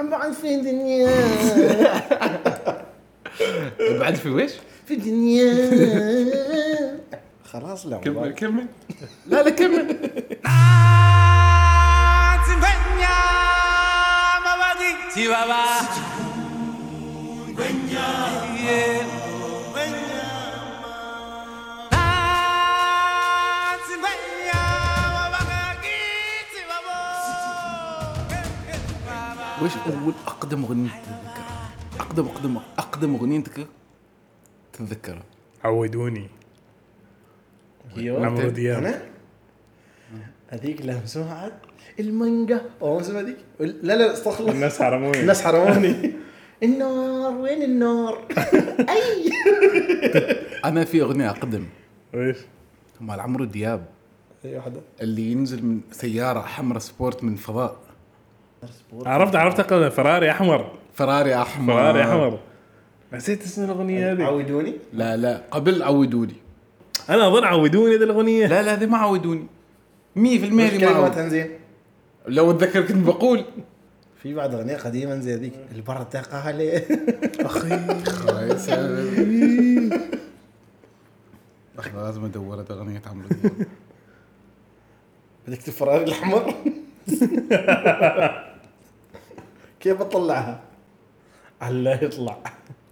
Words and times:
بعد 0.00 0.32
في 0.32 0.54
الدنيا 0.54 1.10
بعد 4.00 4.14
في 4.14 4.28
ويش؟ 4.30 4.52
في 4.86 4.94
الدنيا 4.94 5.70
خلاص 7.44 7.86
لا 7.86 7.96
كمل. 7.96 8.34
كمل. 8.34 8.66
لا 9.26 9.42
لا 9.42 9.50
كمل. 9.50 9.96
وش 29.66 29.72
أول 29.86 30.14
أقدم 30.26 30.64
أغنية 30.64 30.90
تتذكرها؟ 30.90 31.70
اقدم 32.00 32.26
اقدم 32.26 32.56
أقدم 32.78 33.14
أغنية 33.14 33.44
تتذكرها. 34.72 35.22
عودوني. 35.64 36.28
أيوه. 37.96 38.26
عمرو 38.26 38.48
دياب 38.48 38.78
أنا؟ 38.78 39.02
هذيك 40.48 40.82
لها 40.82 41.02
مسموعة 41.02 41.52
المانجا. 42.00 42.60
أو 42.82 43.00
اسمها 43.00 43.20
هذيك. 43.20 43.36
لا 43.60 43.96
لا 43.96 44.12
استغفر 44.12 44.40
الله. 44.40 44.52
الناس 44.52 44.82
حرموني. 44.82 45.20
الناس 45.20 45.42
حرموني. 45.42 46.12
النار 46.62 47.32
وين 47.32 47.62
النار؟ 47.62 48.28
أي. 48.94 49.30
أنا 50.64 50.84
في 50.84 51.02
أغنية 51.02 51.30
أقدم. 51.30 51.64
إيش؟ 52.14 52.36
مال 53.00 53.20
عمرو 53.20 53.44
دياب. 53.44 53.86
أي 54.44 54.56
واحدة. 54.56 54.80
اللي 55.00 55.32
ينزل 55.32 55.64
من 55.64 55.80
سيارة 55.92 56.40
حمراء 56.40 56.78
سبورت 56.78 57.24
من 57.24 57.36
فضاء. 57.36 57.85
عرفت 59.06 59.36
عرفت 59.36 59.72
فراري 59.92 60.30
أحمر. 60.30 60.72
فراري 60.94 61.34
أحمر. 61.34 61.74
فراري 61.74 62.02
أحمر. 62.02 62.38
نسيت 63.12 63.42
اسم 63.42 63.64
الأغنية 63.64 64.12
هذه. 64.12 64.22
عودوني؟ 64.22 64.74
لا 64.92 65.16
لا. 65.16 65.42
قبل 65.50 65.82
عودوني. 65.82 66.34
أنا 67.10 67.28
أظن 67.28 67.44
عودوني 67.44 67.96
ذي 67.96 68.04
الأغنية. 68.04 68.46
لا 68.46 68.62
لا 68.62 68.74
ذي 68.76 68.86
ما 68.86 68.98
عودوني. 68.98 69.46
100% 70.16 70.20
وش 70.22 70.24
ذي 70.30 70.86
ما 70.86 70.90
عودوني؟ 70.90 71.50
لو 72.26 72.50
أتذكر 72.50 72.82
كنت 72.82 73.06
بقول. 73.06 73.44
في 74.22 74.34
بعض 74.34 74.54
أغنية 74.54 74.76
قديمة 74.76 75.18
زي 75.18 75.34
ذيك 75.34 75.52
البرد 75.74 76.08
عليه 76.36 76.86
لحظه 81.78 82.02
لازم 82.02 82.24
أدور 82.24 82.60
هذه 82.60 82.66
أغنية 82.70 83.02
عمرو 83.06 83.28
دياب. 83.28 83.66
بدك 85.48 85.62
تفرار 85.62 86.02
الأحمر؟ 86.02 86.54
كيف 89.80 90.00
اطلعها؟ 90.00 90.60
على 91.60 91.98
يطلع. 92.02 92.38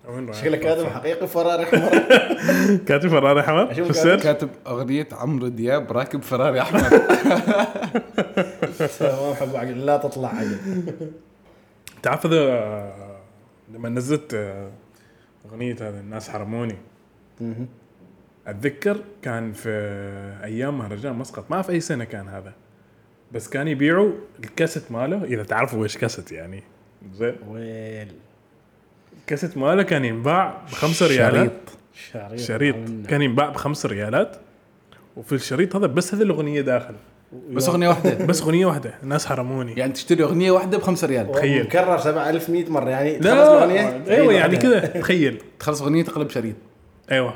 وين 0.09 0.27
رايح؟ 0.27 0.41
شكلك 0.41 0.67
آدم 0.67 0.87
حقيقي 0.87 1.29
فرار 1.29 1.63
أحمر. 1.63 1.99
كاتب 2.89 3.09
فراري 3.09 3.41
أحمر؟ 3.41 3.75
في 3.75 3.91
السيرش؟ 3.91 4.23
كاتب 4.23 4.49
أغنية 4.67 5.09
عمرو 5.13 5.49
دياب 5.49 5.93
راكب 5.93 6.23
فراري 6.23 6.61
أحمر. 6.61 6.81
ما 9.01 9.31
بحب 9.31 9.57
عقل. 9.57 9.87
لا 9.87 9.97
تطلع 9.97 10.29
عقل. 10.29 10.57
تعرف 12.03 12.27
آه، 12.33 13.17
لما 13.73 13.89
نزلت 13.89 14.35
آه، 14.35 14.71
أغنية 15.47 15.75
هذا 15.75 16.01
الناس 16.01 16.29
حرموني. 16.29 16.77
أتذكر 18.47 19.01
كان 19.23 19.53
في 19.53 19.71
أيام 20.45 20.79
مهرجان 20.79 21.15
مسقط. 21.15 21.51
ما 21.51 21.63
في 21.63 21.73
أي 21.73 21.81
سنة 21.81 22.05
كان 22.05 22.29
هذا. 22.29 22.53
بس 23.35 23.49
كان 23.49 23.69
يبيعوا 23.69 24.13
الكاسيت 24.45 24.93
ماله 24.93 25.25
إذا 25.25 25.43
تعرفوا 25.43 25.83
إيش 25.83 25.99
كاسيت 25.99 26.33
يعني. 26.33 26.63
زين. 27.13 27.37
ويل. 27.49 28.13
الكاسيت 29.21 29.57
ماله 29.57 29.83
كان 29.83 30.05
ينباع 30.05 30.63
بخمسة 30.71 31.07
ريالات. 31.07 31.53
شريط. 32.13 32.41
شريط. 32.41 32.77
كان 33.09 33.23
ينباع 33.23 33.49
بخمس 33.49 33.87
ريالات. 33.87 34.37
وفي 35.17 35.35
الشريط 35.35 35.77
هذا 35.77 35.87
بس 35.87 36.15
هذه 36.15 36.23
الأغنية 36.23 36.61
داخل. 36.61 36.95
بس 37.51 37.69
أغنية 37.69 37.89
واحدة. 37.89 38.15
بس 38.27 38.43
أغنية 38.43 38.67
واحدة. 38.67 38.95
الناس 39.03 39.27
حرموني. 39.27 39.73
يعني 39.73 39.93
تشتري 39.93 40.23
أغنية 40.23 40.51
واحدة 40.51 40.79
بخمسة 40.79 41.07
ريال. 41.07 41.33
تخيل. 41.33 41.65
مكرر 41.65 41.99
7100 41.99 42.71
مرة 42.71 42.91
يعني. 42.91 43.19
تخلص 43.19 43.27
لا 43.27 43.65
الأغنية؟ 43.65 44.05
أيوه 44.15 44.33
يعني 44.33 44.57
كذا. 44.57 44.87
تخيل. 44.87 45.43
تخلص 45.59 45.83
أغنية 45.83 46.05
تقلب 46.05 46.31
شريط. 46.31 46.57
أيوه. 47.11 47.35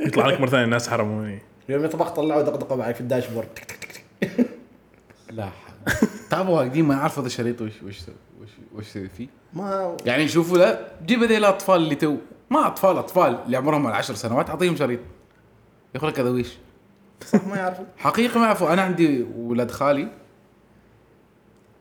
يطلع 0.00 0.26
لك 0.26 0.40
مرة 0.40 0.50
ثانية 0.50 0.64
الناس 0.64 0.88
حرموني. 0.88 1.38
يوم 1.68 1.84
يطبخ 1.84 2.10
طلعوا 2.10 2.42
دقدقوا 2.42 2.76
معي 2.76 2.94
في 2.94 3.00
الداشبورد. 3.00 3.48
تك 3.54 3.64
تك 3.64 3.81
لا 5.30 5.50
تعرفوا 6.30 6.56
قاعدين 6.56 6.84
ما 6.84 6.94
يعرفوا 6.94 7.22
هذا 7.22 7.26
الشريط 7.26 7.60
وش 7.60 7.82
وش 7.82 8.00
وش 8.40 8.48
وش 8.74 8.88
فيه. 9.16 9.28
ما 9.52 9.96
يعني 10.06 10.28
شوفوا 10.28 10.58
لا 10.58 10.88
جيب 11.06 11.22
هذيل 11.22 11.38
الأطفال 11.38 11.76
اللي 11.76 11.94
تو 11.94 12.16
ما 12.50 12.66
أطفال 12.66 12.98
أطفال 12.98 13.38
اللي 13.46 13.56
عمرهم 13.56 13.86
العشر 13.86 14.14
سنوات 14.14 14.50
أعطيهم 14.50 14.76
شريط. 14.76 15.00
يقول 15.94 16.10
لك 16.10 16.20
هذا 16.20 16.30
ويش؟ 16.30 16.58
صح 17.26 17.46
ما 17.46 17.56
يعرفوا. 17.56 17.84
حقيقة 17.98 18.40
ما 18.40 18.46
يعرفوا. 18.46 18.72
أنا 18.72 18.82
عندي 18.82 19.22
ولاد 19.36 19.70
خالي 19.70 20.08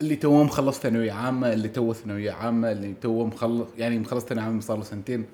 اللي 0.01 0.15
توه 0.15 0.43
مخلص 0.43 0.79
ثانوية 0.79 1.11
عامة 1.11 1.53
اللي 1.53 1.67
توه 1.67 1.93
ثانوية 1.93 2.31
عامة 2.31 2.71
اللي 2.71 2.93
توه 2.93 3.25
مخلص 3.25 3.67
يعني 3.77 3.99
مخلص 3.99 4.25
ثانوية 4.25 4.45
عامة 4.45 4.61
صار 4.61 4.77
له 4.77 4.83
سنتين. 4.83 5.25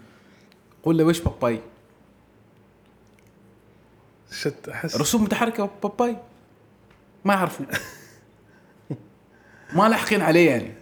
قول 0.83 0.97
له 0.97 1.03
وش 1.03 1.19
باباي؟ 1.19 1.59
شت 4.31 4.69
أحس. 4.69 4.95
رسوم 4.95 5.23
متحركة 5.23 5.69
باباي. 5.83 6.17
ما 7.25 7.33
يعرفوا 7.33 7.65
ما 9.75 9.89
لاحقين 9.89 10.21
عليه 10.21 10.49
يعني. 10.49 10.73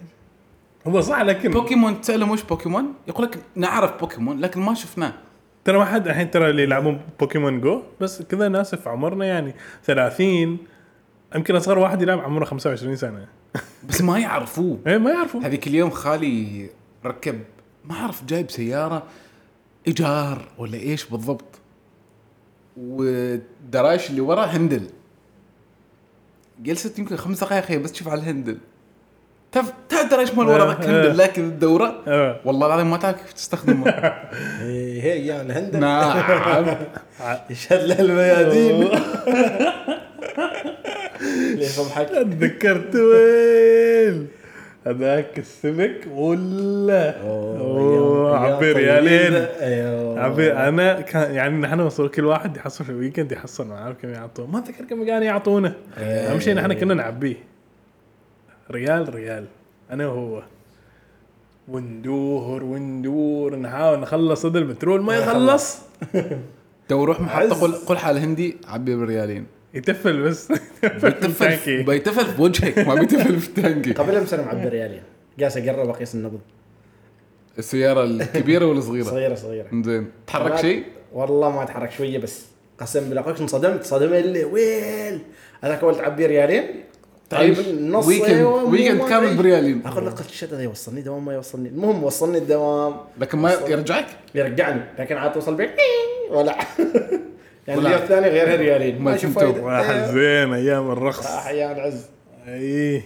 هو 0.86 1.00
صح 1.00 1.20
لكن 1.20 1.50
بوكيمون 1.50 2.00
تسألهم 2.00 2.30
وش 2.30 2.42
بوكيمون؟ 2.42 2.94
يقول 3.08 3.26
لك 3.26 3.38
نعرف 3.54 4.00
بوكيمون 4.00 4.40
لكن 4.40 4.60
ما 4.60 4.74
شفناه. 4.74 5.12
ترى 5.64 5.78
ما 5.78 5.84
حد 5.84 6.08
الحين 6.08 6.30
ترى 6.30 6.50
اللي 6.50 6.62
يلعبون 6.62 7.00
بوكيمون 7.20 7.60
جو 7.60 7.82
بس 8.00 8.22
كذا 8.22 8.48
ناس 8.48 8.74
في 8.74 8.88
عمرنا 8.88 9.24
يعني. 9.24 9.54
30 9.84 10.58
يمكن 11.34 11.56
اصغر 11.56 11.78
واحد 11.78 12.02
يلعب 12.02 12.20
عمره 12.20 12.44
25 12.44 12.96
سنة. 12.96 13.26
بس 13.88 14.00
ما 14.00 14.18
يعرفوه. 14.18 14.78
إيه 14.86 14.98
ما 14.98 15.10
يعرفوا 15.10 15.40
هذيك 15.40 15.66
اليوم 15.66 15.90
خالي 15.90 16.70
ركب 17.04 17.40
ما 17.84 17.94
اعرف 17.94 18.24
جايب 18.24 18.50
سيارة 18.50 19.02
إيجار 19.86 20.48
ولا 20.58 20.78
إيش 20.78 21.04
بالضبط. 21.04 21.60
والدرايش 22.76 24.10
اللي 24.10 24.20
ورا 24.20 24.44
هندل. 24.44 24.86
جلست 26.62 26.98
يمكن 26.98 27.16
خمس 27.16 27.40
دقائق 27.40 27.64
هي 27.70 27.78
بس 27.78 27.92
تشوف 27.92 28.08
على 28.08 28.20
الهندل. 28.20 28.58
تعرف 29.52 29.72
تعرف 29.88 30.04
الدرايش 30.04 30.34
مال 30.34 30.46
ورا 30.46 30.66
ذاك 30.66 30.84
هندل 30.86 31.18
لكن 31.18 31.44
الدورة؟ 31.44 32.02
آه. 32.08 32.40
والله 32.44 32.66
العظيم 32.66 32.90
ما 32.90 32.96
تعرف 32.96 33.16
كيف 33.22 33.32
تستخدمه. 33.32 33.90
هي 34.60 35.02
هي 35.02 35.26
يعني 35.26 35.42
الهند 35.52 35.76
نعم. 35.76 36.22
يشهد 37.50 37.84
له 37.84 38.00
الميادين. 38.00 38.88
ليش 41.58 41.78
اضحك؟ 41.78 42.08
تذكرت 42.08 42.94
وين؟ 42.96 44.28
هذاك 44.86 45.38
السمك 45.38 46.06
ولا؟ 46.14 47.14
عبي 48.36 48.72
ريالين 48.72 49.34
أيوه. 49.34 50.20
عبي 50.20 50.52
أنا 50.52 51.00
كان 51.00 51.34
يعني 51.34 51.56
نحن 51.56 51.80
وصل 51.80 52.10
كل 52.10 52.24
واحد 52.24 52.56
يحصل 52.56 52.84
في 52.84 52.90
الويكند 52.90 53.32
يحصل 53.32 53.66
ما 53.66 53.78
اعرف 53.78 53.96
كم 54.02 54.08
يعطوه. 54.08 54.46
ما 54.46 54.58
أتذكر 54.58 54.84
كم 54.84 55.06
كانوا 55.06 55.24
يعطونا 55.24 55.72
أهم 55.98 56.40
شيء 56.40 56.54
نحن 56.54 56.72
كنا 56.72 56.94
نعبيه. 56.94 57.36
ريال 58.70 59.14
ريال. 59.14 59.44
أنا 59.90 60.06
وهو. 60.06 60.42
وندور 61.68 62.62
وندور. 62.62 63.56
نحاول 63.56 64.00
نخلص 64.00 64.46
هذا 64.46 64.58
البترول 64.58 65.02
ما 65.02 65.16
يخلص. 65.16 65.78
تو 66.88 67.04
روح 67.04 67.20
محطة. 67.20 67.60
قل 67.60 67.72
قل 67.72 67.96
حال 67.96 68.18
هندي 68.18 68.56
عبي 68.68 68.96
بالريالين. 68.96 69.46
يتفل 69.76 70.22
بس. 70.22 70.52
بيتفل 70.82 71.52
في- 71.52 71.82
بيتفل 71.82 72.26
في 72.26 72.42
وجهك 72.42 72.78
ما 72.78 72.94
بيتفل 72.94 73.40
في 73.40 73.48
التانكي 73.48 73.92
قبل 73.92 74.20
بسنه 74.20 74.42
معبي 74.44 74.68
ريالين 74.68 75.02
قاس 75.40 75.56
أقرب 75.56 75.88
أقيس 75.88 76.14
النبض. 76.14 76.40
السيارة 77.58 78.04
الكبيرة 78.04 78.66
ولا 78.66 78.78
الصغيرة؟ 78.78 79.04
صغيرة 79.04 79.34
صغيرة. 79.34 79.66
زين. 79.84 80.10
تحرك 80.26 80.56
شيء؟ 80.56 80.84
والله 81.12 81.50
ما 81.50 81.62
أتحرك 81.62 81.90
شوية 81.90 82.18
بس 82.18 82.44
قسم 82.80 83.08
بالله 83.08 83.30
انصدمت 83.40 83.84
صدمة 83.84 84.18
اللي 84.18 84.44
ويل. 84.44 85.20
هذاك 85.62 85.82
أول 85.82 85.96
تعبي 85.96 86.26
ريالين. 86.26 86.64
تعيش 87.30 87.58
طيب 87.58 87.66
النص 87.78 88.06
weekend 88.06 88.42
weekend 88.44 89.08
كامل. 89.08 89.36
بريالين. 89.36 89.82
أقول 89.86 90.06
لك 90.06 90.12
قلت 90.12 90.44
هذا 90.44 90.62
يوصلني 90.62 91.00
دوام 91.00 91.24
ما 91.24 91.34
يوصلني. 91.34 91.68
المهم 91.68 92.04
وصلني 92.04 92.38
الدوام. 92.38 92.96
لكن 93.20 93.38
ما 93.38 93.52
يرجعك؟ 93.68 94.06
يرجعني 94.34 94.80
لكن 94.98 95.16
عاد 95.16 95.32
توصل 95.32 95.54
بيت 95.54 95.70
ولا. 96.30 96.56
يعني. 97.68 97.80
اليوم 97.80 98.02
الثاني 98.02 98.28
غيرها 98.28 98.56
ريالين 98.56 99.02
ما 99.02 99.10
واحد 99.10 99.94
أيوة. 99.94 100.12
زين 100.12 100.52
أيام 100.52 100.90
الرقص 100.90 101.26
راح 101.26 101.50
يا 101.50 101.72
العز 101.72 102.06
اي 102.48 103.02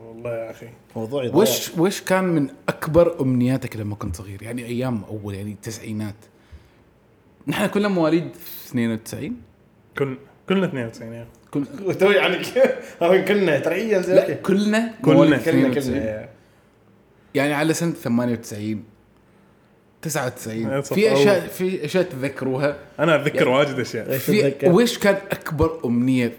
والله 0.00 0.30
يا 0.30 0.50
أخي 0.50 0.66
موضوع 0.96 1.24
يضيع. 1.24 1.36
وش 1.42 1.70
وش 1.78 2.00
كان 2.00 2.24
من 2.24 2.48
أكبر 2.68 3.20
أمنياتك 3.20 3.76
لما 3.76 3.94
كنت 3.94 4.16
صغير؟ 4.16 4.42
يعني 4.42 4.66
أيام 4.66 5.02
أول 5.04 5.34
يعني 5.34 5.52
التسعينات 5.52 6.14
نحن 7.46 7.66
كلنا 7.66 7.88
مواليد 7.88 8.34
في 8.34 8.66
92 8.68 9.36
كن 9.98 10.16
كلنا 10.48 10.66
92 10.66 11.12
يعني 11.12 11.28
كل 11.50 11.64
وتو 11.84 12.10
يعني 12.10 12.38
كلنا 13.00 13.58
ترى 13.58 13.90
لا 13.90 14.34
كلنا 14.34 14.94
كلنا. 15.02 15.16
مواليد 15.16 15.42
كلنا 15.42 15.68
92. 15.68 15.94
كلنا 16.00 16.28
يعني 17.34 17.54
على 17.54 17.74
سنة 17.74 17.92
98 17.92 18.84
99 20.02 20.82
صف 20.82 20.94
في 20.94 21.10
أول. 21.10 21.18
اشياء 21.18 21.46
في 21.46 21.84
أشياء 21.84 22.04
تذكروها 22.04 22.76
أنا 22.98 23.14
اتذكر 23.16 23.36
يعني- 23.36 23.50
واجد 23.50 23.78
أشياء 23.78 24.18
في؟ 24.18 24.54
وش 24.64 24.98
كان 24.98 25.14
أكبر 25.30 25.80
أمنية 25.84 26.32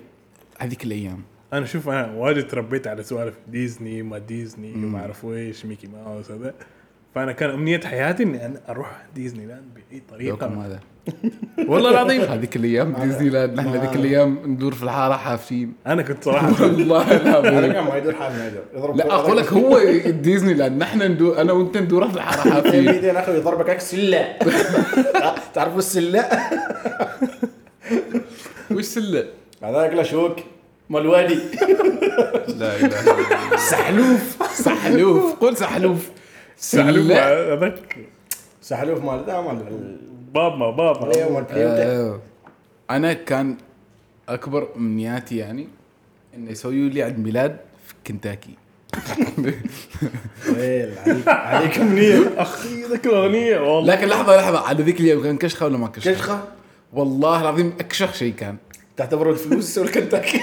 هذيك 0.60 0.84
الأيام؟ 0.84 1.24
أنا 1.54 1.66
شوف 1.66 1.90
أنا 1.90 2.14
واجد 2.16 2.48
تربيت 2.48 2.88
على 2.88 3.04
سوالف 3.04 3.36
ديزني 3.48 4.02
ما 4.02 4.18
ديزني 4.18 4.74
وما 4.74 5.00
أعرف 5.00 5.26
ويش 5.26 5.66
ميكي 5.66 5.88
ماوس 5.88 6.32
هذا 6.32 6.54
فأنا 7.16 7.32
كان 7.32 7.50
أمنية 7.50 7.80
حياتي 7.80 8.24
إني 8.24 8.46
أنا 8.46 8.62
أروح 8.70 9.06
ديزني 9.16 9.46
لاند 9.46 9.74
بأي 9.76 10.02
طريقة 10.10 10.66
هذا 10.66 10.80
والله 11.68 11.90
العظيم. 11.90 12.22
هذيك 12.22 12.56
الأيام 12.56 12.94
ديزني 12.94 13.30
لاند 13.30 13.54
نحن 13.60 13.68
هذيك 13.68 13.96
الأيام 13.96 14.40
ندور 14.46 14.74
في 14.74 14.84
الحارة 14.84 15.14
حافين 15.14 15.74
أنا 15.88 16.02
كنت 16.02 16.24
صراحة 16.24 16.64
والله 16.64 17.12
العظيم 17.12 17.74
كان 17.74 17.84
ما 17.84 17.98
يدور 17.98 18.14
حالنا 18.14 18.38
ما 18.38 18.48
يدور. 18.48 18.96
لا 18.96 19.14
أقول 19.16 19.38
لك 19.38 19.54
هو 19.54 19.80
ديزني 20.10 20.54
لاند 20.54 20.82
نحن 20.82 21.02
ندور 21.02 21.42
أنا 21.42 21.54
وأنت 21.54 21.78
ندور 21.78 22.08
في 22.10 22.16
الحارة 22.16 22.50
حافين 22.54 22.86
بيدين 22.92 23.16
أخوي 23.18 23.36
يضربك 23.36 23.70
عكس 23.70 23.92
سلة. 23.92 24.36
تعرفوا 25.54 25.80
السلة؟ 25.80 26.30
وش 28.72 28.84
سلة؟ 28.86 29.26
هذاك 29.64 29.94
له 29.94 30.04
شوك 30.04 30.36
مال 30.90 31.02
الوادي 31.02 31.36
لا 31.36 32.76
إله 32.76 32.86
إلا 32.86 33.12
الله. 33.12 33.58
سحلوف. 33.58 34.38
سحلوف 34.54 35.34
قول 35.34 35.58
سحلوف. 35.58 36.10
سحلوف 36.58 37.12
هذاك. 37.12 37.98
سحلوف 38.62 39.04
مال 39.04 39.24
ذا 39.28 39.42
مال 39.42 39.98
بابا 40.34 40.70
بابا 40.72 41.16
أيوه 41.16 41.32
مال 41.34 41.44
بريوتا 41.44 41.84
آه، 42.00 42.20
أنا 42.90 43.14
كان 43.14 43.58
أكبر 44.30 44.68
أمنياتي 44.76 45.38
يعني 45.38 45.68
إنه 46.36 46.52
يسويوا 46.52 46.90
لي 46.90 47.04
عيد 47.04 47.20
ميلاد 47.20 47.58
في 47.88 47.94
كنتاكي. 48.08 48.56
ويل 50.58 50.94
عليك 50.98 51.28
عليك 51.28 51.78
أمنية. 51.80 52.34
أخي 52.38 52.84
ذاك 52.84 53.06
الأغنية 53.06 53.60
والله. 53.60 53.94
لكن 53.96 54.08
لحظة 54.08 54.38
لحظة 54.38 54.60
على 54.68 54.84
ذيك 54.84 55.00
اليوم 55.00 55.24
كان 55.24 55.38
كشخة 55.38 55.66
ولا 55.66 55.78
ما 55.78 55.88
كشخة؟ 55.88 56.12
كشخة؟ 56.14 56.44
والله 56.94 57.42
العظيم 57.42 57.74
أكشخ 57.80 58.14
شيء 58.14 58.34
كان. 58.34 58.58
تعتبره 58.98 59.32
الفلوس 59.32 59.70
يسوي 59.70 59.88
كنتاكي 59.88 60.40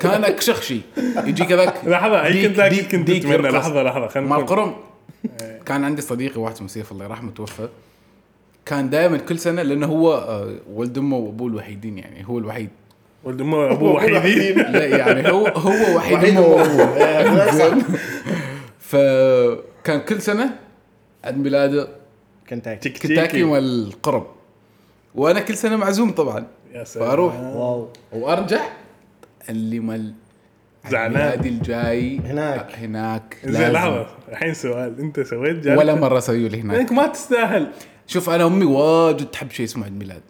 كان 0.00 0.24
أكشخ 0.24 0.62
شيء 0.62 0.80
يجي 1.24 1.44
كذاك 1.44 1.74
لحظة 1.86 2.24
اي 2.24 2.48
ديك- 2.48 2.92
كنت 2.92 3.10
اتمنى 3.10 3.32
يرقص. 3.34 3.54
لحظة 3.54 3.82
لحظة 3.82 4.06
خلينا 4.08 4.28
مال 4.28 4.38
نقول. 4.44 4.48
قرم 4.58 4.74
كان 5.66 5.84
عندي 5.84 6.02
صديقي 6.02 6.40
واحد 6.40 6.54
اسمه 6.54 6.68
سيف 6.68 6.92
الله 6.92 7.04
يرحمه 7.04 7.30
توفى. 7.30 7.68
كان 8.66 8.90
دائما 8.90 9.18
كل 9.18 9.38
سنة 9.38 9.62
لأنه 9.62 9.86
هو 9.86 10.14
آه، 10.14 10.54
ولد 10.72 10.98
أمه 10.98 11.16
وأبوه 11.16 11.48
الوحيدين 11.48 11.98
يعني 11.98 12.28
هو 12.28 12.38
الوحيد. 12.38 12.70
ولد 13.24 13.40
أمه 13.40 13.72
ابوه 13.72 13.92
وحيدين. 13.94 14.58
لا 14.58 14.86
يعني 14.86 15.30
هو 15.30 15.46
هو 15.46 15.96
وحيد 15.96 16.24
أمه. 16.24 16.40
وأبوه. 16.40 16.96
إيه،. 16.96 17.74
فكان 18.90 20.00
كل 20.00 20.22
سنة 20.22 20.50
عيد 21.24 21.38
ميلاده 21.38 21.88
كنتاكي. 22.50 22.88
كنتاكي 22.88 23.32
تيكي. 23.32 23.44
مال 23.44 23.88
القرب 23.88 24.26
وأنا 25.14 25.40
كل 25.40 25.56
سنة 25.56 25.76
معزوم 25.76 26.10
طبعا. 26.10 26.46
يا 26.72 26.84
سلام. 26.84 27.08
فأروح. 27.08 27.40
واو. 27.40 27.88
وأرجع 28.12 28.60
اللي 29.50 29.80
مال 29.80 30.12
زعلان. 30.90 31.12
ميلادي 31.12 31.48
الجاي. 31.48 32.18
هناك. 32.18 32.72
هناك. 32.78 33.36
زين. 33.44 33.68
لحظة. 33.70 34.06
الحين 34.28 34.54
سؤال. 34.54 35.00
أنت 35.00 35.20
سويت 35.20 35.66
ولا 35.66 35.94
مرة 35.94 36.18
أسوي 36.18 36.48
لي 36.48 36.60
هناك. 36.60 36.78
انك 36.78 36.92
ما 36.92 37.06
تستاهل. 37.06 37.72
شوف 38.06 38.30
أنا 38.30 38.46
أمي 38.46 38.64
واجد 38.64 39.26
تحب 39.26 39.50
شيء 39.50 39.66
اسمه 39.66 39.84
عيد 39.84 39.92
ميلاد. 39.98 40.22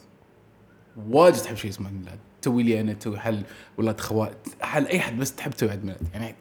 واجد 1.09 1.37
تحب 1.37 1.57
شيء 1.57 1.71
اسمه 1.71 1.87
عيد 1.87 1.99
ميلاد. 1.99 2.19
تسوي 2.43 2.63
لي 2.63 2.81
أنا 2.81 2.93
تسوي 2.93 3.19
حل 3.19 3.43
ولاد 3.79 4.01
خوات 4.01 4.37
حل 4.61 4.87
أي 4.87 5.01
حد 5.01 5.19
بس 5.19 5.35
تحب 5.35 5.51
تسوي 5.51 5.71
عيد 5.71 5.85
ميلاد. 5.85 6.01
يعني 6.13 6.35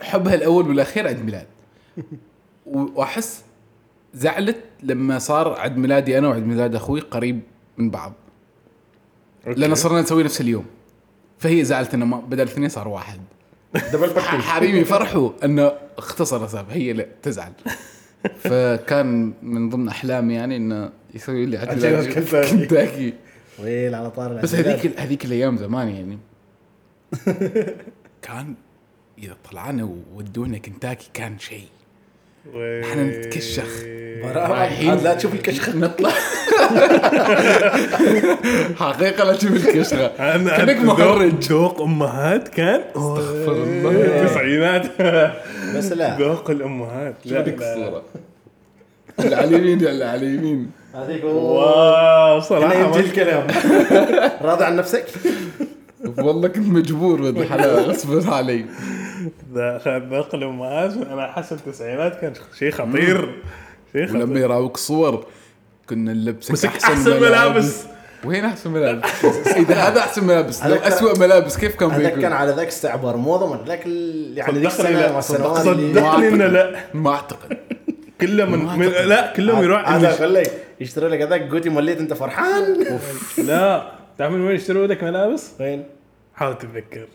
حبها 0.00 0.34
الأول 0.34 0.68
والأخير 0.68 1.06
عيد 1.06 1.24
ميلاد. 1.24 1.46
وأحس 2.66 3.42
زعلت 4.14 4.64
لما 4.82 5.18
صار 5.18 5.60
عيد 5.60 5.76
ميلادي 5.76 6.18
أنا 6.18 6.28
وعيد 6.28 6.46
ميلاد 6.46 6.74
أخوي 6.74 7.00
قريب 7.00 7.40
من 7.78 7.90
بعض. 7.90 8.12
okay. 9.46 9.60
لأن 9.60 9.74
صرنا 9.74 10.00
نسوي 10.00 10.22
نفس 10.22 10.40
اليوم. 10.40 10.64
فهي 11.38 11.64
زعلت 11.64 11.94
إنه 11.94 12.20
بدل 12.20 12.42
اثنين 12.42 12.68
صار 12.68 12.88
واحد. 12.88 13.20
double 13.92 14.10
ح- 14.10 14.14
package 14.14 14.40
حريمي 14.40 14.84
فرحوا 14.84 15.30
إنه 15.44 15.72
اختصر 15.98 16.66
هي 16.70 16.92
لا 16.92 17.06
تزعل. 17.22 17.52
فكان 18.38 19.32
من 19.42 19.68
ضمن 19.68 19.88
أحلامي 19.88 20.34
يعني 20.34 20.56
إنه 20.56 20.90
يسوي 21.14 21.46
لي 21.46 21.58
ميلاد 21.58 22.12
كنتاكي. 22.12 22.50
كنتاكي 22.56 23.14
ويل 23.62 23.94
على 23.94 24.10
طار 24.10 24.32
بس 24.32 24.54
هذيك 24.54 25.00
هذيك 25.00 25.24
الأيام 25.24 25.56
زمان 25.56 25.88
يعني. 25.88 26.18
كان 28.22 28.54
إذا 29.18 29.36
طلعنا 29.50 29.84
وودونا 30.14 30.58
كنتاكي 30.58 31.10
كان 31.14 31.38
شيء. 31.38 31.64
إحنا 32.56 33.02
نتكشخ. 33.04 33.82
رايحين 34.24 34.94
لا 34.94 35.14
تشوف 35.14 35.34
الكشخة. 35.34 35.76
نطلع. 35.78 36.10
حقيقة 38.76 39.24
لا 39.24 39.36
تشوف 39.36 39.52
الكشخة. 39.68 40.06
أنا 40.34 40.56
كأنك 40.56 40.76
ذوق- 40.76 41.50
ذوق 41.50 41.80
أمهات 41.82 42.48
كان. 42.48 42.80
أستغفر. 42.96 43.52
الله. 43.52 43.90
التسعينات 44.22 44.86
بس 45.76 45.92
لا 45.92 46.18
ذوق 46.18 46.50
الأمهات. 46.50 47.14
شوف 47.24 47.32
لا. 47.32 47.54
الصورة 47.54 48.02
اللي 49.20 49.36
على 49.36 49.56
اليمين 49.56 49.86
اللي 49.86 50.04
على 50.04 50.26
اليمين 50.26 50.70
هذيك 50.94 51.24
واو 51.24 52.40
صراحة 52.40 52.74
يمشي 52.74 52.98
ما- 52.98 53.04
الكلام 53.06 53.46
راضي 54.48 54.64
عن 54.64 54.76
نفسك؟ 54.76 55.04
والله 56.18 56.48
كنت 56.48 56.66
مجبور 56.68 57.20
الحلال 57.28 57.90
اصبر 57.90 58.34
علي. 58.34 58.64
ذا- 59.54 59.98
ذوق 60.10 60.34
الأمهات. 60.34 60.92
أنا 60.96 61.30
احس 61.30 61.52
التسعينات 61.52 62.20
كان 62.20 62.32
شيء 62.58 62.70
خطير. 62.70 63.34
شيء 63.92 64.10
ولما 64.10 64.24
خطير. 64.26 64.36
يراوك 64.36 64.76
صور 64.76 65.24
كنا 65.88 66.12
نلبسك 66.12 66.64
أحسن 66.68 67.20
ملابس. 67.20 67.84
وين 68.24 68.44
أحسن 68.44 68.70
ملابس؟ 68.70 69.04
اذا 69.62 69.74
هذا 69.74 70.00
أحسن 70.00 70.24
ملابس. 70.24 70.64
لو 70.66 70.74
اسوء 70.76 71.18
ملابس 71.18 71.58
كيف 71.58 71.76
كان 71.76 71.90
هذاك 71.90 72.12
كان؟ 72.18 72.32
على 72.32 72.52
ذاك 72.52 72.66
استعبار 72.66 73.16
موضه 73.16 73.54
من 73.54 73.64
ذاك 73.64 73.86
ال- 73.86 74.38
يعني 74.38 74.58
ذيك 74.58 74.70
صدقني 74.70 75.18
السنة 75.18 75.54
صدقني 75.54 76.28
إنه 76.28 76.46
لا. 76.46 76.80
ما 76.94 77.10
أعتقد. 77.10 77.58
كله 78.20 78.44
من, 78.44 78.78
من. 78.78 78.86
لا 78.86 79.32
كلهم 79.36 79.62
يروح 79.64 79.88
هذا 79.90 80.10
خليك 80.10 80.50
يشتري 80.80 81.08
لك 81.08 81.20
هذاك. 81.22 81.50
قوتي 81.50 81.68
مليت 81.68 81.98
أنت 81.98 82.14
فرحان. 82.14 82.84
لا. 83.38 83.92
تعرف 84.18 84.32
من 84.32 84.40
وين 84.46 84.56
يشتروا 84.56 84.86
لك 84.86 85.04
ملابس؟ 85.04 85.50
وين؟ 85.60 85.84
حاول 86.34 86.58
تتذكر. 86.58 87.06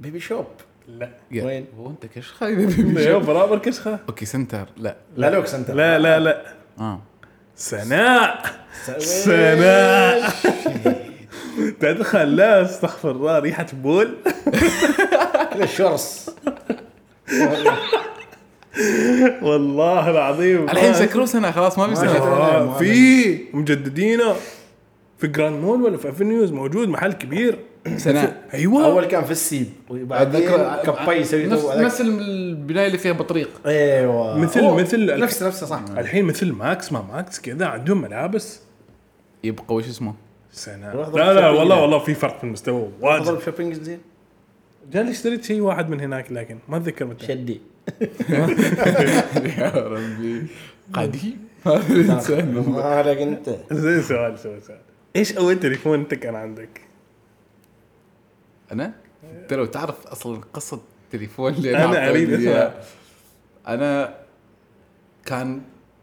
بيبي 0.00 0.20
شوب. 0.20 0.46
لا. 0.88 1.08
وين؟ 1.32 1.66
هو 1.78 1.90
أنت 1.90 2.06
كش 2.06 2.32
خايف 2.32 2.78
يوم 2.78 3.22
برابر 3.24 3.58
كشخة. 3.58 3.98
أوكي 4.08 4.24
سنتر. 4.24 4.66
لا. 4.76 4.96
لا 5.16 5.30
لوكس 5.30 5.54
انت 5.54 5.70
لا 5.70 5.98
لا 5.98 6.18
لا. 6.18 6.42
آه. 6.80 7.00
سناء. 7.56 8.42
سناء. 8.98 10.32
تدخل 11.80 12.36
لا 12.36 12.62
استغفر 12.62 13.10
الله 13.10 13.38
ريحة 13.38 13.66
بول. 13.72 14.16
الشرس 15.62 16.30
والله 19.42 20.10
العظيم. 20.10 20.64
الحين 20.70 20.94
سكروا 20.94 21.26
سناء 21.26 21.50
خلاص 21.50 21.78
ما 21.78 21.94
شفت. 21.94 22.04
آه، 22.04 22.78
في 22.78 23.38
مجددينه 23.52 24.36
في 25.18 25.26
Grand 25.26 25.64
Mall 25.64 25.82
ولا 25.82 25.96
في 25.96 26.08
Avenues 26.08 26.52
موجود 26.52 26.88
محل 26.88 27.12
كبير. 27.12 27.58
سناء. 27.96 28.42
أيوه. 28.54 28.86
أول 28.86 29.04
كان 29.04 29.24
في 29.24 29.30
السيب 29.30 29.66
وبعدين 29.90 30.40
كبي 30.84 31.12
يسوي 31.14 31.46
نفس. 31.46 31.64
نفس 31.64 32.00
البناية 32.00 32.86
اللي 32.86 32.98
فيها 32.98 33.12
بطريق. 33.12 33.50
أيوه. 33.66 34.38
مثل 34.38 34.60
أوه. 34.60 34.76
مثل 34.76 35.20
نفس 35.20 35.42
نفسه 35.42 35.66
صح. 35.66 35.82
الحين 35.98 36.24
مثل 36.24 36.52
Max 36.52 36.92
ما 36.92 37.02
Max 37.12 37.40
كذا 37.40 37.66
عندهم 37.66 38.00
ملابس. 38.00 38.60
يبقى 39.44 39.74
وش 39.74 39.88
اسمه؟ 39.88 40.14
ضرب 40.68 41.16
لا 41.16 41.34
لا 41.34 41.48
والله. 41.48 41.80
والله 41.82 41.98
في 41.98 42.14
فرق 42.14 42.38
في 42.38 42.44
المستوى 42.44 42.88
واجد. 43.00 43.38
شوبينج 43.44 43.74
زين. 43.74 43.98
جاني 44.92 45.10
اشتريت 45.10 45.44
شيء 45.44 45.60
واحد 45.60 45.90
من 45.90 46.00
هناك 46.00 46.32
لكن 46.32 46.58
ما 46.68 46.76
أتذكر 46.76 47.04
متى. 47.04 47.26
شدي. 47.26 47.60
يا 49.58 49.72
ربي. 49.76 50.46
قديم 50.92 51.38
هذا 51.66 51.92
الانسان 51.92 52.64
ما 52.68 52.82
عليك 52.82 53.18
أنت. 53.18 53.56
زين 53.72 54.02
سؤال 54.02 54.38
سؤال 54.38 54.62
سؤال. 54.62 54.78
إيش 55.16 55.36
اول 55.36 55.60
تليفون 55.60 55.98
انت 55.98 56.14
كان 56.14 56.34
عندك؟ 56.34 56.80
أنا 58.72 58.94
أنت 59.42 59.52
لو 59.52 59.64
تعرف 59.64 60.06
أصلا 60.06 60.40
قصة 60.52 60.80
التليفون 61.04 61.54
اللي 61.54 61.72
إياه. 62.48 62.68
أسمع. 62.68 62.82
أنا 63.74 64.14
كان 65.24 65.62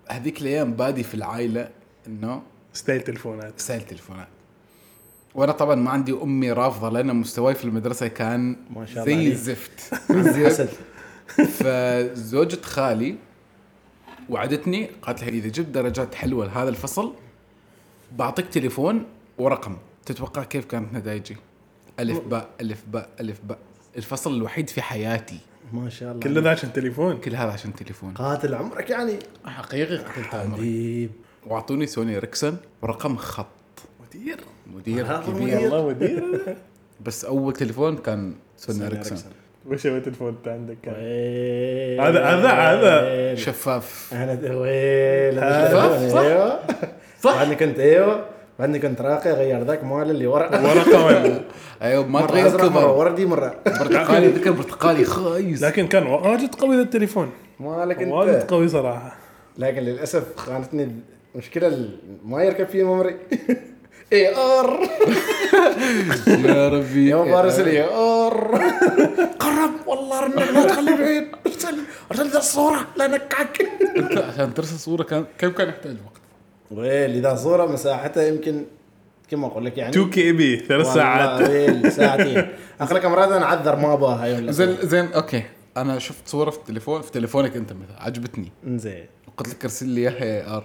هذيك 0.10 0.42
الأيام 0.42 0.74
بادي 0.74 1.04
في 1.04 1.14
العائلة 1.14 1.70
إنه 2.08 2.42
style 2.74 3.02
تليفونات 3.02 3.60
style 3.60 3.82
تليفونات 3.82 4.28
وأنا 5.36 5.52
طبعا 5.52 5.76
ما 5.76 5.92
عندي 5.92 6.12
أمي 6.12 6.52
رافضة 6.52 6.90
لأن 6.90 7.16
مستواي 7.16 7.56
في 7.56 7.66
المدرسة 7.66 8.08
كان 8.08 8.56
ما 8.70 8.86
شاء 8.86 9.04
الله 9.04 9.24
زي. 9.24 9.32
الزفت 9.32 9.94
فزوجة 11.60 12.62
خالي 12.62 13.16
وعدتني 14.30 14.90
قالت 15.02 15.22
لها 15.24 15.30
إذا 15.30 15.48
جبت 15.48 15.68
درجات 15.68 16.16
حلوة 16.16 16.46
لهذا 16.46 16.70
الفصل 16.70 17.14
بعطيك 18.12 18.48
تليفون 18.48 19.06
ورقم 19.38 19.78
تتوقع 20.06 20.44
كيف 20.44 20.66
كانت 20.66 20.94
نتائجي؟ 20.94 21.38
ألف 22.00 22.20
باء 22.20 22.48
ألف 22.62 22.84
باء 22.88 23.10
ألف 23.20 23.40
باء. 23.44 23.58
الفصل 23.98 24.34
الوحيد 24.38 24.70
في 24.70 24.82
حياتي. 24.82 25.38
ما 25.74 25.90
شاء 25.90 26.10
الله. 26.12 26.22
كل 26.24 26.42
ده 26.42 26.50
عشان 26.52 26.74
تليفون. 26.74 27.18
كل 27.18 27.36
هذا 27.36 27.52
عشان 27.52 27.74
تليفون. 27.74 28.14
قاتل 28.14 28.56
عمرك 28.56 28.90
يعني. 28.90 29.20
حقيقي 29.46 29.98
قتلت 29.98 30.34
عمري. 30.36 31.10
واعطوني 31.48 31.88
Sony 31.88 32.18
Ericsson 32.20 32.58
ورقم 32.82 33.16
خط. 33.18 33.48
مدير. 34.08 34.38
مدير 34.68 35.06
هذا 35.06 35.24
كبير. 35.28 35.42
مدير. 35.42 35.60
والله 35.60 35.88
مدير. 35.90 36.56
بس 37.06 37.26
أول 37.26 37.54
تليفون 37.54 37.98
كان 37.98 38.34
Sony 38.58 38.88
Ericsson. 38.88 39.18
وش 39.68 39.82
سويت 39.82 40.08
الفون 40.08 40.38
عندك 40.48 40.78
كان؟ 40.84 40.94
هذا- 42.00 42.24
هذا- 42.24 42.50
هذا. 42.52 43.36
شفاف. 43.36 44.10
أنا 44.14 44.56
ويل 44.56 45.40
هذا. 45.40 46.10
صح. 46.10 46.74
صح. 47.22 47.36
بعدني 47.38 47.56
كنت 47.56 47.80
أيوه. 47.80 48.26
بعدني 48.64 48.80
كنت 48.80 49.02
راقي 49.02 49.32
غير 49.32 49.64
ذاك 49.64 49.84
مال 49.84 50.10
اللي 50.12 50.28
ورا. 50.28 50.60
ورقه 50.62 51.06
ولا- 51.06 51.42
أيوه 51.82 52.08
ما 52.08 52.22
تغير 52.22 52.50
مرة 52.52 52.68
cover 52.68 52.88
وردي 52.88 53.26
مرة. 53.26 53.56
برتقالي 53.66 54.28
ذكر 54.28 54.52
برتقالي 54.52 55.06
خايس. 55.06 55.64
لكن 55.64 55.88
كان 55.88 56.08
واجد 56.08 56.56
قوي 56.56 56.76
ذا 56.76 56.82
التليفون. 56.82 57.32
مالك 57.60 57.98
واجد 58.08 58.30
انت 58.34 58.52
قوي 58.52 58.68
صراحة. 58.68 59.16
لكن 59.58 59.82
للأسف 59.82 60.24
خانتني 60.38 60.96
المشكلة 61.36 61.68
ال- 61.68 62.00
ما 62.26 62.44
يركب 62.44 62.68
فيه 62.68 62.84
memory 62.84 63.16
IR 64.14 64.80
يا 66.28 66.70
ربي. 66.70 67.10
يوم 67.10 67.32
فارس 67.32 67.60
ال 67.60 67.84
IR 67.84 68.62
قرب 69.40 69.72
والله 69.88 70.20
رنك 70.24 70.36
لا 70.54 70.64
تخلي 70.68 70.92
بعيد. 70.98 71.28
ارسل 71.48 71.76
ارسل 72.12 72.28
ذا 72.30 72.38
الصورة 72.38 72.88
لا 72.98 73.08
نكعك. 73.08 73.68
أنت 73.98 74.18
عشان 74.18 74.54
ترسل 74.54 74.80
صورة 74.80 75.04
كان 75.04 75.26
كم 75.38 75.50
كان 75.52 75.70
يحتاج 75.70 75.92
وقت؟ 76.06 76.23
ويل 76.78 77.12
اذا 77.16 77.36
صورة 77.36 77.66
مساحتها 77.66 78.28
يمكن 78.28 78.64
كم 79.30 79.44
أقول 79.44 79.66
لك 79.66 79.78
يعني 79.78 79.90
2 79.92 80.10
KB 80.10 80.60
ثلاث 80.60 80.88
ساعات. 80.94 81.50
ويل 81.50 81.92
ساعتين. 81.92 82.48
اخلك 82.82 83.06
مرات 83.06 83.32
أنا 83.32 83.46
اعذر 83.46 83.76
ما 83.76 83.94
أبغاها 83.94 84.26
يوم 84.26 84.52
زين 84.52 84.78
زين 84.82 85.06
okay. 85.14 85.44
أنا 85.78 86.00
شفت 86.00 86.28
صورة 86.28 86.50
في 86.50 86.58
التليفون 86.58 87.02
في 87.02 87.12
تليفونك 87.12 87.56
أنت 87.56 87.74
مثلا 87.74 88.04
عجبتني. 88.04 88.52
زين 88.68 89.06
قلت 89.38 89.50
لك 89.50 89.64
ارسل 89.64 89.88
لي 89.88 90.02
إياها 90.02 90.26
IR. 90.26 90.64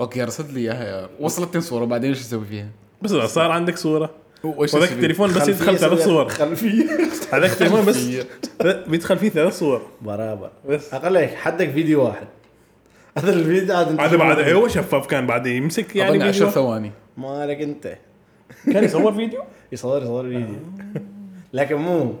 okay 0.00 0.22
ارسلت 0.22 0.50
لي 0.52 0.60
إياها 0.60 0.84
IR. 0.84 1.10
وصلتني 1.20 1.60
صورة 1.60 1.84
بعدين 1.84 2.10
إيش 2.10 2.20
أسوي 2.20 2.44
فيها؟ 2.44 2.68
بس 3.02 3.10
صار 3.10 3.50
عندك 3.50 3.76
صورة. 3.78 4.10
وذاك؟ 4.44 4.92
التليفون 4.92 5.28
بس 5.28 5.36
خلفية 5.38 5.52
يدخل 5.52 5.78
ثلاث 5.78 6.04
صور. 6.04 6.28
خلفية. 6.28 6.84
هذاك 7.32 7.50
التليفون 7.50 7.84
بس 7.84 8.08
بيدخل 8.88 9.18
فيه 9.18 9.28
ثلاث 9.28 9.58
صور. 9.58 9.82
برابر. 10.02 10.50
بس. 10.68 10.94
أقول 10.94 11.14
لك 11.14 11.34
حدك 11.34 11.70
فيديو 11.70 12.04
واحد. 12.04 12.26
هذا 13.18 13.32
الفيديو 13.32 13.76
عاد 13.76 14.00
هذا 14.00 14.16
بعد 14.16 14.38
أيوه 14.38 14.68
شفاف 14.68 15.06
كان 15.06 15.26
بعد 15.26 15.46
يمسك 15.46 15.96
يعني 15.96 16.10
أظن 16.10 16.22
10 16.22 16.32
فيديو. 16.32 16.50
ثواني. 16.50 16.92
مالك 17.16 17.60
أنت. 17.60 17.98
كان 18.72 18.84
يصور 18.84 19.12
فيديو؟ 19.12 19.42
يصور 19.72 20.02
يصور 20.02 20.22
فيديو. 20.28 20.56
لكن 21.52 21.74
مو. 21.74 22.14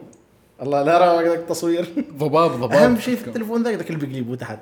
الله 0.62 0.82
لا 0.82 0.98
راوك 0.98 1.24
ذاك 1.24 1.38
التصوير. 1.38 1.86
ضباب 2.16 2.50
ضباب. 2.50 2.72
أهم 2.72 2.98
شيء 2.98 3.16
في 3.16 3.28
التليفون 3.28 3.62
ذاك 3.62 3.74
ذاك 3.74 3.90
اللي 3.90 4.06
بيقلبه 4.06 4.34
تحت 4.36 4.58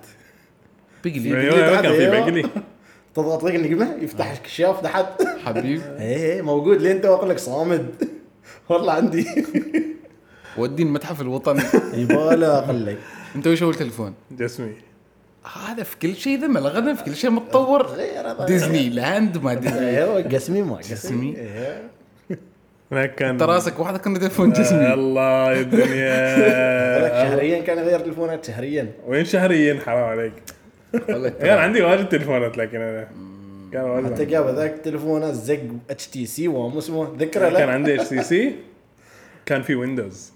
بيقلي 1.05 1.41
أيوه 1.41 1.55
أيوة، 1.55 1.83
كان 1.83 1.93
في. 1.93 2.11
بقلي. 2.11 2.49
تضغط 3.15 3.45
لك 3.45 3.55
النجمة 3.55 3.95
يفتح 4.01 4.31
الكشاف 4.31 4.81
تحت 4.81 5.23
حبيب. 5.45 5.83
إيه 6.01 6.43
موجود. 6.43 6.83
لين 6.83 7.01
تو 7.01 7.15
أقول 7.15 7.31
لك 7.31 7.39
صامد؟ 7.39 7.89
والله 8.69 8.93
عندي. 8.93 9.27
ودي 10.59 10.83
المتحف 10.83 11.21
الوطني. 11.21 11.63
يبالا 11.95 12.59
أقول 12.59 12.87
لك. 12.87 12.99
أنت 13.37 13.47
وش 13.47 13.63
أول 13.63 13.75
تليفون؟ 13.75 14.15
جسمي. 14.31 14.88
هذا 15.45 15.83
في 15.83 15.97
كل 15.99 16.15
شيء 16.17 16.41
ذا 16.41 16.47
ملغنا 16.47 16.95
في 16.95 17.05
كل 17.05 17.17
شيء 17.17 17.31
متطور. 17.31 17.87
ديزني 18.47 18.89
لاند 18.89 19.39
ما 19.39 19.55
ديزني 19.55 19.89
أيوه 19.89 20.23
قسمي 20.23 20.63
ما 20.63 20.77
قسمي. 20.77 21.37
كان 23.17 23.29
أنت 23.29 23.43
راسك 23.43 23.79
واحد 23.81 23.97
كنا 23.97 24.19
تليفون 24.19 24.51
آه، 24.55 24.61
جسمي 24.61 24.93
الله 24.95 25.53
يا 25.53 25.61
الدنيا. 25.61 27.25
شهريا 27.25 27.61
كان 27.63 27.79
يغير 27.79 28.01
تليفونات 28.01 28.45
شهريا. 28.45 28.93
وين 29.07 29.25
شهريا؟ 29.25 29.81
حرام 29.87 30.05
عليك. 30.05 30.33
كان 31.43 31.59
عندي 31.59 31.83
واجد 31.83 32.09
تليفونات 32.09 32.59
لكن 32.59 32.81
أنا 32.81 33.09
كان 33.73 33.83
حتى 34.05 34.11
واجد 34.11 34.29
جاب 34.29 34.55
ذاك 34.55 34.75
تليفونه 34.85 35.33
زق 35.33 35.61
اتش 35.91 36.07
تي 36.07 36.27
سي 36.27 36.49
ومو 36.49 36.79
اسمه. 36.79 37.15
ذكره 37.19 37.49
كان 37.49 37.53
لا؟ 37.69 37.73
عندي 37.73 37.95
اتش 37.95 38.07
سي 38.07 38.23
سي 38.23 38.55
كان 39.47 39.63
في 39.63 39.75
Windows 39.75 40.33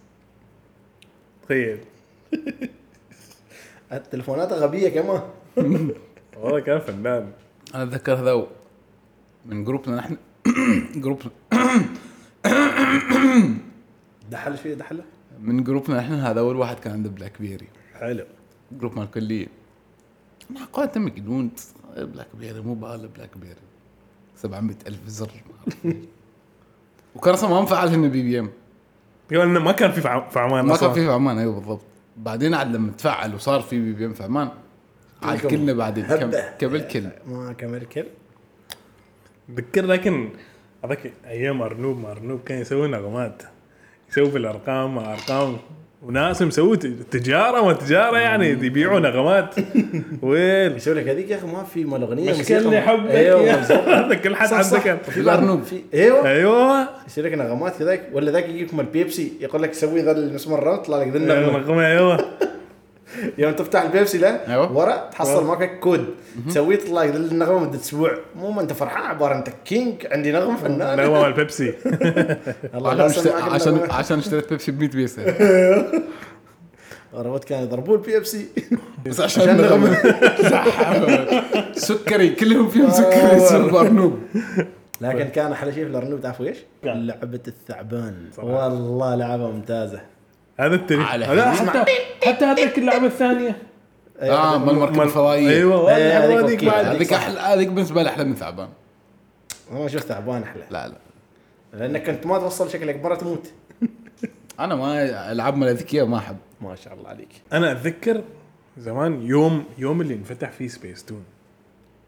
تخيل. 1.45 1.79
التليفونات 3.93 4.53
غبية 4.53 4.89
كمان. 4.89 5.23
والله 6.37 6.61
كان 6.61 6.79
فنان. 6.81 7.33
أنا 7.75 7.83
أتذكر 7.83 8.15
هذا 8.15 8.47
من 9.47 9.65
group 9.65 9.92
نا 9.92 9.97
نحن. 9.97 10.17
group 11.03 11.23
دحل 14.31 14.59
شوي 14.59 14.75
دحل؟ 14.75 15.03
من 15.41 15.65
group 15.65 15.93
نا 15.93 15.99
نحن 15.99 16.13
هذا 16.13 16.41
أول 16.41 16.57
واحد 16.57 16.79
كان 16.79 16.93
عنده 16.93 17.11
BlackBerry. 17.11 17.69
حلو. 17.95 18.25
group 18.73 18.97
مال 18.97 19.05
الكليه 19.05 19.47
أنا 20.51 20.65
قاعد 20.73 20.93
تم 20.93 21.09
يقولون 21.09 21.51
BlackBerry 21.97 22.61
مو 22.61 22.75
بهذا 22.75 23.09
BlackBerry. 23.17 23.61
700 24.37 24.77
ألف 24.87 25.07
زر. 25.07 25.31
وكان 27.15 27.35
أصلا 27.35 27.51
ما 27.51 27.61
مفعل 27.61 27.89
هن 27.89 28.09
BBM. 28.11 28.51
ما 29.65 29.73
كان 29.73 29.93
في 29.93 30.01
في 30.01 30.39
عمان 30.39 30.65
ما. 30.65 30.77
كان 30.77 30.93
في 30.93 31.05
في 31.05 31.11
عمان 31.13 31.39
أيوه 31.39 31.55
بالضبط. 31.55 31.92
بعدين 32.17 32.55
عاد 32.55 32.77
لما 32.77 32.93
تفعل 32.93 33.35
وصار 33.35 33.61
في 33.61 33.81
BBM 33.81 34.13
في 34.13 34.23
عمان 34.25 34.49
عاد 35.23 35.39
كلنا 35.47 35.73
بعدين 35.73 36.05
كم- 36.07 36.13
هبة. 36.15 36.51
كبل 36.59 36.81
كل 36.89 37.09
ما 37.27 37.53
كمل 37.53 37.85
كل 37.85 38.05
ذكر 39.51 39.85
لكن 39.87 40.29
هذاك 40.85 41.13
أيام 41.27 41.63
أرنوب 41.63 41.99
ما 41.99 42.11
أرنوب 42.11 42.41
كان 42.45 42.59
يسوي 42.59 42.89
نغمات 42.89 43.43
يسوي 44.11 44.31
في 44.31 44.39
الأرقام 44.39 44.95
مع 44.95 45.13
أرقام 45.13 45.57
وناس 46.03 46.43
مسوي 46.43 46.77
تجارة 47.11 47.65
ما 47.65 47.73
تجارة 47.73 48.19
يعني 48.19 48.49
يبيعوا 48.49 49.01
نغمات 49.01 49.55
ويل. 50.23 50.77
يسوي 50.77 50.95
لك 50.95 51.09
هذيك 51.09 51.31
يا 51.31 51.37
أخي 51.37 51.47
ما 51.47 51.65
في 51.65 51.85
مال 51.85 52.03
أغنية 52.03 52.31
مشكلني 52.33 52.81
حبك 52.81 53.11
أيوه 53.11 54.15
كل 54.25 54.37
حد 54.37 54.77
كان. 54.77 54.99
في. 54.99 55.23
في 55.65 55.83
أيوه. 55.95 56.29
أيوه. 56.29 56.89
يصير 57.07 57.25
لك 57.27 57.33
نغمات 57.35 57.79
كذاك 57.79 58.03
ولا 58.13 58.31
ذاك 58.31 58.49
يجيك 58.49 58.75
مال 58.75 58.87
بيبسي 58.87 59.33
يقول 59.41 59.63
لك 59.63 59.75
سوي 59.75 60.01
ذا 60.03 60.13
المسمار 60.13 60.75
يطلع 60.81 61.03
لك 61.03 61.09
ذا 61.09 61.19
النغمه 61.19 61.59
نغمه 61.59 61.87
أيوه. 61.87 62.17
يوم 63.39 63.53
تفتح 63.53 63.83
البيبسي 63.83 64.19
له 64.19 64.29
أيوة. 64.29 64.73
ورا 64.77 65.11
تحصل 65.13 65.45
معك 65.47 65.79
كود. 65.81 66.07
تسويه 66.49 66.77
تطلع 66.77 67.05
النغمه 67.05 67.59
مدة 67.59 67.79
أسبوع. 67.79 68.19
مو 68.37 68.51
ما 68.51 68.61
أنت 68.61 68.73
فرحان 68.73 69.03
عبارة 69.03 69.35
أنت 69.35 69.49
king 69.65 70.07
عندي 70.11 70.33
نغمة 70.33 70.57
فنان 70.57 70.99
نغمة 70.99 71.23
مال 71.23 71.33
بيبسي. 71.33 71.75
الله 72.75 72.95
لا 72.95 73.05
عشان 73.53 73.79
عشان 73.91 74.19
اشتريت 74.19 74.51
بيبسي 74.51 74.73
ب 74.73 74.79
100 74.81 74.89
بيسه 74.91 75.23
روت 77.15 77.45
كانوا 77.45 77.65
يضربوا 77.65 77.97
البيبسي. 77.97 78.47
بس 79.07 79.21
عشان 79.21 79.43
عشان 79.43 79.57
نغمة. 79.57 79.97
سكري 81.73 82.29
كلهم 82.31 82.69
فيهم 82.69 82.91
سكري. 82.91 83.15
آه. 83.15 83.37
يصير 83.37 83.81
أرنوب. 83.81 84.19
لكن 85.01 85.29
كان 85.29 85.53
أحلى 85.53 85.73
شيء 85.73 85.85
في 85.85 85.91
الأرنوب 85.91 86.21
تعرفوا 86.21 86.47
إيش؟ 86.47 86.59
لعبة 86.85 87.41
الثعبان. 87.49 88.15
والله 88.39 89.15
لعبة 89.15 89.51
ممتازة. 89.51 90.01
هذا 90.61 90.75
التليفون 90.75 91.07
على. 91.07 91.27
حتى 91.53 91.85
حتى 92.27 92.45
هذيك 92.45 92.79
اللعبه 92.79 93.07
الثانية 93.13 93.57
آه 94.21 94.59
مال 94.59 94.71
المركبه 94.71 94.97
مال- 94.97 95.07
الفضائية. 95.07 95.49
أيوه 95.51 95.93
هذيك 95.93 96.65
هذيك. 96.65 97.13
أحلى 97.13 97.41
هذيك 97.41 97.69
بالنسبة 97.69 98.03
لي 98.03 98.09
أحلى 98.09 98.25
من 98.25 98.35
ثعبان. 98.35 98.69
أنا 99.71 99.79
ما 99.81 99.89
شفت 99.89 100.07
ثعبان 100.07 100.43
أحلى. 100.43 100.63
لا 100.71 100.89
لا. 100.89 100.95
لأنك 101.73 102.03
كنت 102.11 102.27
ما 102.27 102.39
توصل 102.39 102.71
شكلك 102.71 103.03
مره 103.05 103.15
تموت. 103.15 103.51
أنا 104.61 104.75
ما 104.75 105.33
العاب 105.33 105.57
مال 105.57 105.69
الذكيه 105.69 106.03
ما 106.07 106.19
أحب. 106.19 106.37
ما 106.61 106.75
شاء 106.77 106.95
الله 106.95 107.09
عليك. 107.09 107.29
أنا 107.53 107.73
أتذكر 107.73 108.23
زمان 108.79 109.23
يوم 109.23 109.65
يوم 109.79 110.01
اللي 110.01 110.15
انفتح 110.15 110.51
فيه 110.51 110.69
سبيس 110.69 111.05
تون 111.05 111.25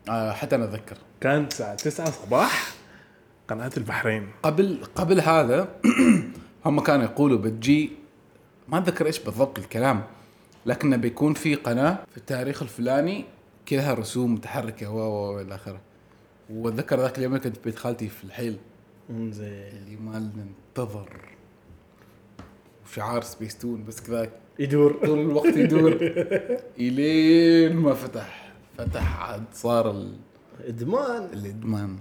آه 0.09 0.33
حتى 0.33 0.57
أنا 0.57 0.65
أتذكر. 0.65 0.97
كان 1.21 1.45
الساعة 1.45 1.75
9 1.75 2.11
صباح 2.11 2.69
قناة 3.49 3.71
البحرين. 3.77 4.29
قبل 4.43 4.79
قبل 4.95 5.21
هذا 5.21 5.69
هم 6.67 6.81
كانوا 6.81 7.05
يقولوا 7.05 7.39
بتجي 7.39 7.93
ما 8.69 8.79
أتذكر 8.79 9.07
إيش 9.07 9.19
بالضبط 9.19 9.59
الكلام 9.59 10.03
لكنه 10.67 10.97
بيكون 10.97 11.35
في 11.35 11.55
قناة 11.55 11.99
في 12.11 12.17
التاريخ 12.17 12.63
الفلاني 12.63 13.25
كلها 13.69 13.95
رسوم 13.95 14.35
متحركة 14.35 14.91
و 14.91 14.99
و 14.99 15.41
إلى 15.41 15.55
آخره. 15.55 15.81
وأتذكر 16.51 17.01
ذاك 17.01 17.19
اليوم 17.19 17.37
كنت 17.37 17.57
بيت 17.65 17.79
خالتي 17.79 18.09
في 18.09 18.25
الحيل. 18.25 18.57
زين 19.11 19.49
اللي 19.53 19.97
ما 19.97 20.19
ننتظر 20.19 21.09
وشعار 22.87 23.23
سبيستون 23.23 23.85
بس 23.85 24.01
كذا 24.01 24.31
يدور. 24.59 24.93
طول 25.07 25.19
الوقت 25.19 25.57
يدور. 25.57 25.93
إلين 26.79 27.77
ما 27.77 27.95
فتح. 27.95 28.53
فتح 28.79 29.21
عاد 29.23 29.45
صار 29.53 29.91
ال- 29.91 30.17
ادمان 30.61 31.25
الإدمان. 31.33 31.97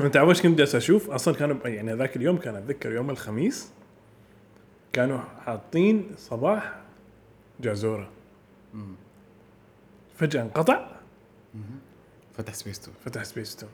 أنت 0.00 0.16
عارف 0.16 0.28
إيش 0.28 0.42
كنت 0.42 0.58
جالس 0.58 0.74
أشوف 0.74 1.10
أصلا 1.10 1.34
كانوا 1.34 1.56
يعني 1.68 1.92
ذاك 1.94 2.16
اليوم 2.16 2.36
كان 2.36 2.56
أتذكر 2.56 2.92
يوم 2.92 3.10
الخميس. 3.10 3.68
كانوا 4.94 5.18
حاطين 5.46 6.10
صباح 6.16 6.80
جازورة. 7.60 8.10
فجأة 10.16 10.42
انقطع. 10.42 10.88
فتح 12.34 12.54
سبيستون 12.54 12.94
فتح 13.04 13.24
سبيستون 13.24 13.70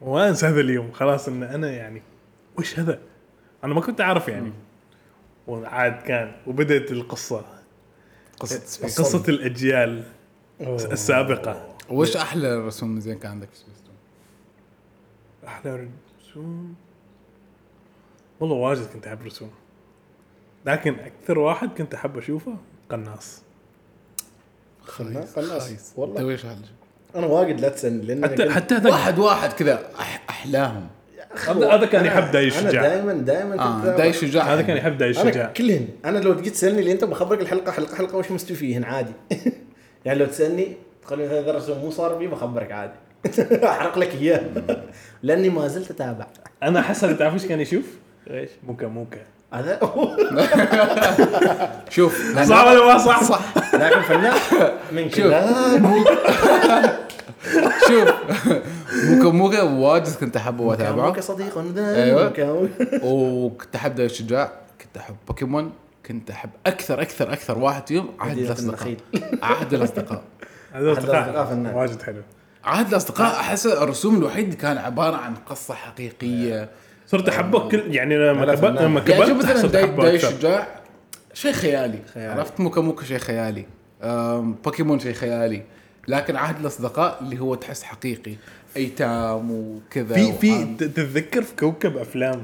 وانسى 0.00 0.46
هذا 0.46 0.60
اليوم. 0.60 0.92
خلاص 0.92 1.28
إن 1.28 1.42
أنا 1.42 1.70
يعني 1.70 2.02
وش 2.58 2.78
هذا؟ 2.78 3.00
أنا 3.64 3.74
ما 3.74 3.80
كنت 3.80 4.00
أعرف 4.00 4.28
يعني. 4.28 4.52
وعاد 5.46 6.02
كان 6.02 6.32
وبدأت 6.46 6.92
القصة. 6.92 7.44
قصة 8.40 8.58
سبيس 8.58 9.00
قصة 9.00 9.24
الأجيال 9.28 10.04
السابقة. 10.60 11.76
وش 11.90 12.16
أحلى 12.16 12.66
رسوم 12.66 13.00
زين 13.00 13.18
كان 13.18 13.30
عندك 13.30 13.48
في 13.48 13.56
سبيستون؟ 13.56 13.94
أحلى 15.46 15.88
رسوم؟ 16.20 16.74
والله 18.40 18.56
واجد 18.56 18.86
كنت 18.92 19.06
أحب 19.06 19.22
رسوم 19.22 19.50
لكن 20.66 20.94
أكثر 20.94 21.38
واحد 21.38 21.70
كنت 21.78 21.94
أحب 21.94 22.18
أشوفه 22.18 22.56
قناص. 22.90 23.42
خلاص 24.82 25.92
والله. 25.96 26.20
توي 26.20 26.36
شغل 26.36 26.56
أنا 27.14 27.26
واجد 27.26 27.60
لا 27.60 27.68
تسألني 27.68 28.06
لأن 28.06 28.24
حتى 28.24 28.50
حتى 28.50 28.88
واحد 28.88 29.18
واحد 29.18 29.52
كذا 29.52 29.90
أح 30.00 30.24
احلاهم 30.30 30.88
هذا 31.46 31.86
كان 31.86 32.04
يحب 32.04 32.30
داي 32.30 32.48
أنا 32.48 32.58
الشجاع 32.58 32.82
دائما 32.82 33.12
دائما 33.12 33.60
آه 33.60 33.96
داي 33.96 34.12
شجاع. 34.12 34.54
هذا 34.54 34.62
كان 34.62 34.76
يحب 34.76 34.98
داي 34.98 35.10
أنا 35.10 35.22
الشجاع 35.22 35.52
كلهن. 35.52 35.88
أنا 36.04 36.18
لو 36.18 36.34
تجي 36.34 36.50
تسألني 36.50 36.80
اللي 36.80 36.92
أنت 36.92 37.04
بخبرك 37.04 37.40
الحلقة 37.40 37.72
حلقه 37.72 37.96
حلقة 37.96 38.16
وش 38.18 38.30
مستوي 38.30 38.56
فيهن 38.56 38.84
عادي. 38.84 39.12
يعني 40.04 40.18
لو 40.18 40.26
تسألني 40.26 40.76
تقول 41.06 41.18
لي 41.18 41.26
هذا 41.26 41.50
الرسم 41.50 41.78
مو 41.78 41.90
صار 41.90 42.14
بي 42.14 42.26
بخبرك 42.26 42.72
عادي. 42.72 42.92
أحرق 43.64 43.98
لك 43.98 44.14
إياه. 44.14 44.44
لأني 45.22 45.48
ما 45.48 45.68
زلت 45.68 45.90
أتابع. 45.90 46.26
أنا 46.62 46.82
حسن 46.82 47.18
تعرف 47.18 47.34
إيش 47.34 47.46
كان 47.46 47.60
يشوف؟ 47.60 47.84
إيش؟ 48.30 48.50
موكا 48.66 48.86
موكا. 48.86 49.20
هذا 49.54 49.78
شوف 51.94 52.38
صح 52.48 52.66
ولا 52.66 52.86
ما 52.86 52.98
صح؟ 52.98 53.22
صح 53.22 53.40
لكن 53.74 54.00
فنان 54.00 54.32
من 54.92 55.10
شوف. 55.10 55.18
كلام 55.20 56.04
شوف 57.88 58.08
موكا 59.04 59.30
موكا 59.30 59.62
واجد 59.62 60.14
كنت 60.20 60.36
أحبه 60.36 60.62
وأتابعه 60.64 61.12
كان 61.12 61.22
صديق. 61.22 61.58
أيوة. 61.78 62.68
وكنت 63.04 63.76
أحب 63.76 63.94
داي 63.94 64.06
الشجاع 64.06 64.52
كنت 64.80 64.96
أحب 64.96 65.16
بوكيمون 65.28 65.72
كنت 66.06 66.30
أحب 66.30 66.50
أكثر 66.66 67.02
أكثر 67.02 67.32
أكثر 67.32 67.58
واحد 67.58 67.88
فيهم 67.88 68.08
عهد 68.20 68.38
الأصدقاء. 68.38 68.96
عهد 69.42 69.74
الأصدقاء 69.74 70.22
هذا 70.72 70.92
أحد 70.92 70.92
الأصدقاء 70.98 71.22
اصدقاء 71.28 71.44
فنان. 71.46 71.74
واجد 71.74 72.02
حلو 72.02 72.22
عهد 72.64 72.88
الأصدقاء 72.88 73.40
أحس 73.40 73.66
الرسوم 73.66 74.16
الوحيد 74.16 74.44
اللي 74.44 74.56
كان 74.56 74.78
عبارة 74.78 75.16
عن 75.16 75.34
قصة 75.34 75.74
حقيقية 75.74 76.68
صرت 77.14 77.28
احبه 77.28 77.68
كل 77.68 77.94
يعني 77.94 78.16
لما 78.16 78.54
كبرت. 78.54 78.80
لما 78.80 79.00
يعني 79.00 79.26
شوف 79.26 79.36
كبرت 79.36 79.44
مثلا 79.44 79.62
صرت 79.62 79.72
داي, 79.72 79.86
داي 79.86 80.16
الشجاع 80.16 80.66
شيء 81.34 81.52
خيالي. 81.52 81.98
خيالي. 82.14 82.32
عرفت؟ 82.32 82.60
موكا 82.60 82.80
موكا 82.80 83.04
شيء 83.04 83.18
خيالي. 83.18 83.66
بوكيمون 84.64 84.98
شيء 84.98 85.12
خيالي. 85.12 85.62
لكن 86.08 86.36
عهد 86.36 86.60
الأصدقاء 86.60 87.18
اللي 87.22 87.38
هو 87.38 87.54
تحس 87.54 87.82
حقيقي. 87.82 88.34
أيتام 88.76 89.50
وكذا 89.50 90.14
في 90.14 90.32
في 90.32 90.64
تتذكر 90.78 91.42
في 91.42 91.56
كوكب 91.56 91.96
أفلام؟ 91.96 92.42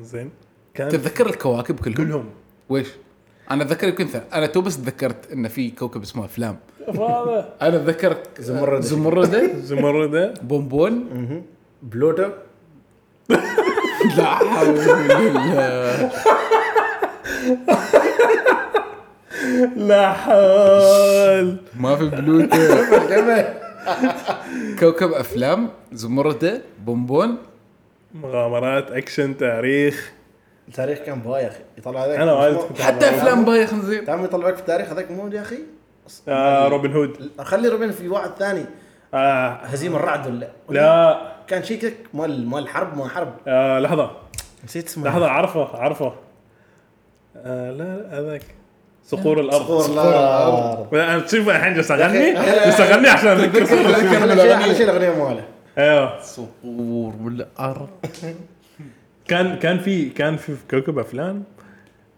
زين. 0.00 0.30
كان 0.74 0.88
تتذكر 0.88 1.26
الكواكب 1.26 1.80
كلهم؟ 1.80 1.96
كلهم. 1.96 2.30
ويش؟ 2.68 2.88
أنا 3.50 3.62
أتذكر 3.62 3.88
يمكن 3.88 4.06
أنا 4.32 4.46
تو 4.46 4.60
بس 4.60 4.76
تذكرت 4.76 5.32
إن 5.32 5.48
في 5.48 5.70
كوكب 5.70 6.02
اسمه 6.02 6.24
أفلام. 6.24 6.56
أنا 7.62 7.76
أتذكر 7.76 8.16
زمردة. 8.38 8.80
زمردة 8.80 9.58
زمردة 9.70 10.34
بونبون. 10.42 11.42
بلوتو. 11.82 12.30
لا 14.16 14.24
حول 14.24 14.68
ولا 14.68 15.18
بالله. 15.18 16.10
لا 19.76 20.12
حول. 20.12 21.56
ما 21.76 21.96
في 21.96 22.08
بلوتو 22.08 22.56
كوكب 24.80 25.12
أفلام 25.12 25.70
زمردة 25.92 26.62
بونبون. 26.84 27.36
مغامرات 28.14 28.90
أكشن 28.90 29.36
تاريخ. 29.36 30.12
التاريخ 30.68 30.98
كان 30.98 31.20
بايخ 31.20 31.52
يطلع 31.78 32.04
هذاك 32.04 32.18
أنا 32.18 32.32
وايد 32.32 32.58
حتى 32.80 33.08
أفلام 33.08 33.44
بايخ 33.44 33.66
نزين 33.66 34.04
تعرف 34.04 34.24
يطلعوك 34.24 34.54
في 34.54 34.60
التاريخ 34.60 34.88
هذاك 34.88 35.10
مو 35.10 35.28
يا 35.28 35.42
أخي؟ 35.42 35.58
آه 36.28 36.68
روبن 36.68 36.92
هود. 36.92 37.30
خلي 37.38 37.68
روبين 37.68 37.90
في 37.90 38.08
واحد 38.08 38.30
ثاني. 38.38 38.64
آه. 39.14 39.48
هزيم 39.48 39.96
الرعد 39.96 40.26
ولا 40.26 40.48
لا. 40.70 41.33
كان 41.48 41.64
شيء 41.64 41.80
كذا 41.80 41.92
مال 42.14 42.48
مال 42.48 42.68
حرب 42.68 42.98
ما 42.98 43.08
حرب. 43.08 43.34
آه 43.48 43.78
لحظة. 43.78 44.10
نسيت 44.64 44.86
اسمه. 44.86 45.08
لحظة 45.08 45.28
عرفه 45.28 45.76
عرفه. 45.76 46.14
آه 47.36 47.70
لا 47.70 47.96
لا، 47.96 48.18
هذاك. 48.20 48.42
صقور 49.04 49.40
الأرض. 49.40 49.64
صقور 49.64 49.84
الأرض. 49.86 50.94
لا، 50.94 51.14
أنا 51.14 51.20
تشوف 51.20 51.48
الحين 51.48 51.74
جالس 51.74 51.90
أغني. 51.90 52.34
جالس 52.34 52.80
أغني 52.80 53.08
عشان 53.08 53.28
أذكر 53.28 53.66
شيء 53.66 54.74
شيء 54.74 54.90
الأغنية 54.90 55.24
ماله. 55.24 55.44
أيوه. 55.78 56.20
صقور 56.22 57.14
والارض 57.22 57.88
كان 59.28 59.56
كان 59.56 59.78
في 59.78 60.08
كان 60.08 60.36
في 60.36 60.56
كوكب 60.70 60.98
افلام 60.98 61.44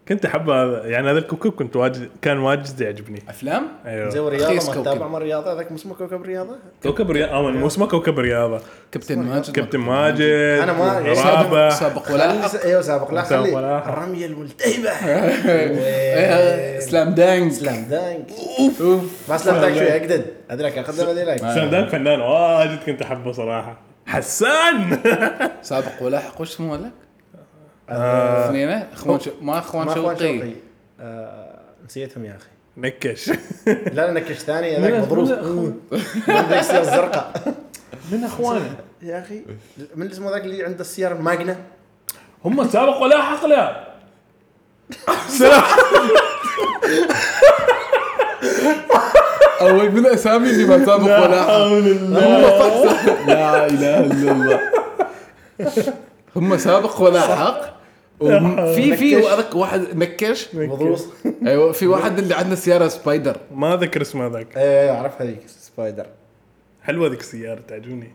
كنت 0.09 0.25
أحب 0.25 0.49
هذا. 0.49 0.85
يعني 0.85 1.11
هذا 1.11 1.19
الكوكب 1.19 1.51
كنت 1.51 1.75
واجد 1.75 2.09
كان 2.21 2.37
واجد 2.37 2.81
يعجبني. 2.81 3.23
أفلام؟ 3.29 3.63
زي 3.85 3.91
أيوه 3.91 4.27
الرياضه 4.27 4.45
رخيص 4.45 4.67
ما 4.69 4.73
كوكب. 4.75 4.85
تتابع 4.85 5.07
مال 5.07 5.17
الرياضه 5.21 5.53
هذاك 5.53 5.71
مو 5.71 5.77
اسمه 5.77 5.95
كوكب 5.95 6.21
الرياضه 6.21 6.55
كوكب 6.83 7.11
رياضة. 7.11 7.31
آه 7.33 7.51
مو 7.51 7.67
اسمه 7.67 7.87
كوكب 7.87 8.19
رياضة. 8.19 8.61
كابتن 8.91 9.19
ماجد. 9.19 9.51
كابتن 9.55 9.79
ماجد 9.79 10.21
أنا 10.63 10.73
ما- 10.73 11.69
سابق 11.69 12.11
ولا؟ 12.11 12.47
خلي- 12.47 12.63
أيوه 12.63 12.81
سابق. 12.81 13.13
لا 13.13 13.23
سابق 13.23 13.43
خلي 13.43 13.55
ولا؟ 13.55 13.77
أحد. 13.77 13.87
الرميه 13.91 14.25
الملتهبة. 14.25 14.89
إيه، 15.47 16.79
سلام 16.79 17.09
دانك. 17.13 17.51
سلام 17.51 17.83
دانك. 17.89 18.25
أوف. 18.59 18.81
ما 19.29 19.37
سلام 19.37 19.61
دانك 19.61 19.75
شوي 19.77 19.91
اقدد 19.97 20.25
هذيك 20.51 20.77
اخذنا 20.77 21.11
هذيك 21.11 21.39
سام 21.39 21.69
دانك 21.69 21.89
فنان 21.89 22.19
واجد 22.21 22.79
كنت 22.85 23.01
أحبه 23.01 23.31
صراحة. 23.31 23.77
حسان! 24.07 24.99
سابق 25.61 26.01
ولاحق. 26.01 26.41
وش 26.41 26.49
اسمه 26.51 26.77
لك؟ 26.77 26.91
آه، 27.89 28.47
اثنين 28.49 28.69
اخوان 28.69 29.19
شو... 29.19 29.31
ما 29.41 29.57
أخوان 29.59 29.95
شوقي 29.95 30.51
آه، 30.99 31.59
نسيتهم 31.85 32.25
يا 32.25 32.35
أخي. 32.35 32.47
نكش. 32.77 33.29
لا 33.67 33.91
لا 33.93 34.11
نكش 34.11 34.35
ثاني 34.35 34.77
هذاك 34.77 35.11
من- 35.11 35.73
عنده 36.27 36.59
السياره 36.59 36.81
الزرقاء 36.81 37.53
من 38.11 38.23
أخوانه. 38.23 38.75
يا 39.01 39.19
أخي 39.19 39.41
من 39.95 40.11
اسمه 40.11 40.31
ذاك 40.31 40.41
اللي 40.43 40.63
عنده 40.63 40.81
السياره 40.81 41.13
الماجنه 41.13 41.57
هم 42.45 42.67
سابق 42.67 42.97
ولاحق 43.01 43.45
لا 43.45 43.87
سلام 45.27 45.63
اول 49.61 49.91
من 49.91 49.97
الاسامي 50.05 50.49
اللي 50.49 50.65
ما 50.65 50.85
سابق 50.85 51.05
لا. 51.07 51.19
ولاحق 51.21 51.47
حول 51.49 51.91
هم 51.91 52.13
لا 53.27 53.65
إله 53.67 53.99
إلا 53.99 54.31
الله. 54.31 54.59
هم 56.35 56.57
سابق 56.57 57.01
ولاحق 57.01 57.76
في 58.19 58.97
في. 58.97 59.15
هذاك 59.15 59.55
واحد 59.55 59.81
نكش 59.95 60.55
مضروس. 60.55 61.07
أيوه 61.47 61.71
في 61.71 61.87
واحد 61.87 62.19
اللي 62.19 62.35
عنده 62.35 62.55
سيارة 62.55 62.87
سبايدر. 62.87 63.37
ما 63.55 63.73
أذكر 63.73 64.01
اسمه 64.01 64.27
ذاك 64.27 64.57
إيه 64.57 64.91
اعرف 64.91 65.21
هذيك 65.21 65.39
سبايدر. 65.47 66.05
حلوة 66.83 67.09
ذيك 67.09 67.19
السيارة 67.19 67.59
تعجبني. 67.67 68.11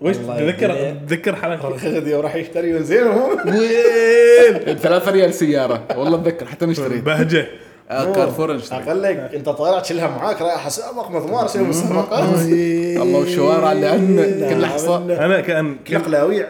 وش؟ 0.00 0.16
تذكر 0.16 0.70
يهديه. 0.70 1.06
تذكر 1.06 1.36
حلقة. 1.36 1.68
غدي 1.68 2.14
وراح 2.14 2.34
يشتري 2.34 2.74
هو 2.74 3.28
وين؟ 3.46 4.76
3 4.82 5.10
ريال 5.10 5.34
سيارة. 5.34 5.84
والله 5.96 6.20
أتذكر 6.20 6.46
حتى 6.46 6.66
نشتري 6.66 7.00
بهجة. 7.00 7.46
آه، 7.90 8.12
كارفور 8.12 8.60
أقول 8.72 9.02
لك 9.02 9.16
أنت 9.34 9.48
طالع 9.48 9.80
تشيلها 9.80 10.06
معاك 10.08 10.42
رايح 10.42 10.66
أسابق 10.66 11.10
مضمار 11.10 11.48
شيء 11.48 11.62
مسابقات 11.62 12.24
الله 12.38 13.18
والشوارع 13.18 13.72
اللي 13.72 13.86
عندنا 13.86 14.50
كل 14.50 14.60
لحظة. 14.60 15.24
أنا 15.24 15.40
كان 15.40 15.76
كل 15.86 15.98
قلاويع 15.98 16.48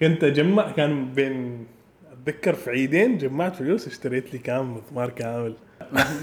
كنت 0.00 0.24
أجمع 0.24 0.70
كان 0.70 1.14
بين 1.14 1.66
اتذكر 2.22 2.54
في 2.54 2.70
عيدين 2.70 3.18
جمعت 3.18 3.56
فلوس 3.56 3.86
اشتريت 3.86 4.32
لي 4.32 4.38
كام 4.38 4.76
مثمار 4.76 5.10
كامل. 5.10 5.54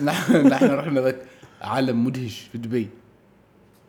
نحن 0.04 0.48
نحن 0.48 0.66
رحنا 0.66 1.02
ذاك 1.02 1.18
عالم 1.62 2.06
مدهش 2.06 2.50
في 2.52 2.58
دبي. 2.58 2.90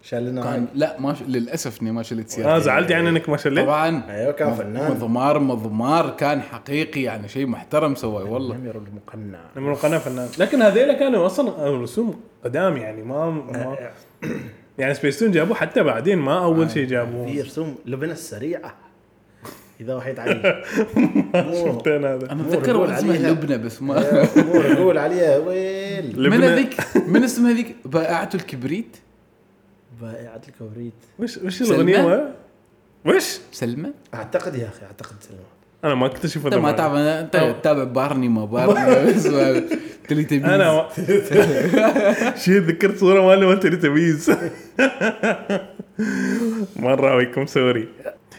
شال 0.02 0.26
لنا 0.26 0.42
كان 0.42 0.66
لا 0.74 1.00
ما 1.00 1.14
ش... 1.14 1.22
للأسف 1.22 1.82
إني 1.82 1.92
ما 1.92 2.02
شلت 2.02 2.32
آه 2.32 2.34
سيارتي 2.34 2.64
زعلت 2.64 2.90
يعني 2.90 3.08
إنك 3.08 3.28
ما 3.28 3.36
شليت 3.36 3.64
طبعا. 3.64 4.02
أيوه 4.08 4.32
كان 4.32 4.54
فنان. 4.54 4.90
مضمار 4.90 5.38
مضمار 5.38 6.10
كان 6.10 6.42
حقيقي 6.42 7.02
يعني 7.02 7.28
شيء 7.28 7.46
محترم 7.46 7.94
سوى 7.94 8.22
والله. 8.22 8.54
امير 8.56 8.76
المقنع 8.76 9.40
من 9.56 9.70
القناه 9.70 9.98
فنان. 9.98 10.28
لكن 10.38 10.62
هذيلا 10.62 10.94
كانوا 10.94 11.26
أصلا 11.26 11.80
رسوم 11.82 12.20
قدام 12.44 12.76
يعني 12.76 13.02
ما, 13.02 13.30
ما 13.30 13.76
يعني 14.78 14.94
سبيستون 14.94 15.30
جابوه 15.30 15.56
حتى 15.56 15.82
بعدين 15.82 16.18
ما 16.18 16.44
أول 16.44 16.70
شيء 16.70 16.84
في 16.84 16.90
جابوه 16.90 17.40
رسوم 17.40 17.74
لبنى 17.86 18.12
السريعة. 18.12 18.74
إذا 19.80 19.94
وحيت 19.94 20.18
عليه 20.18 20.42
مو 21.34 21.66
شفتين 21.72 22.04
هذا 22.04 22.32
أنا 22.32 22.42
أتذكر 22.42 22.76
واحد 22.76 22.92
اسمه. 22.92 23.28
لبنى 23.30 23.58
بس 23.58 23.82
ما 23.82 24.26
رجول 24.54 24.98
عليها 24.98 25.38
ويل 25.38 26.30
من 26.30 26.44
هذيك 26.44 26.76
من 27.08 27.24
اسمها 27.24 27.50
هذيك 27.52 27.76
بائعة 27.84 28.30
الكبريت 28.34 28.96
بائعة 30.02 30.40
الكبريت 30.48 30.92
وش 31.18 31.36
وش 31.36 31.62
ما- 31.62 32.34
وش؟ 33.04 33.38
سلمى؟ 33.52 33.90
أعتقد 34.14 34.54
يا 34.54 34.68
أخي 34.68 34.86
أعتقد 34.86 35.16
سلمى 35.20 35.40
أنا 35.84 35.94
ما 35.94 36.08
كنت 36.08 36.24
أشوف 36.24 36.46
أنت 36.46 36.54
هذا 36.54 36.62
ما. 36.62 36.72
تعرف 36.72 36.92
أنت. 36.94 37.56
تتابع 37.60 37.84
بارني 37.84 38.28
ما 38.28 38.44
بارني 38.44 39.12
تلي 40.08 40.24
تميز 40.24 40.44
أنا. 40.44 40.88
شيء 42.44 42.60
ذكرت 42.60 42.98
صورة 42.98 43.26
مالي 43.26 43.46
ما 43.46 43.54
تري 43.54 43.76
تمييز 43.76 44.30
مرة 46.76 47.16
ويكم 47.16 47.46
سوري 47.46 47.88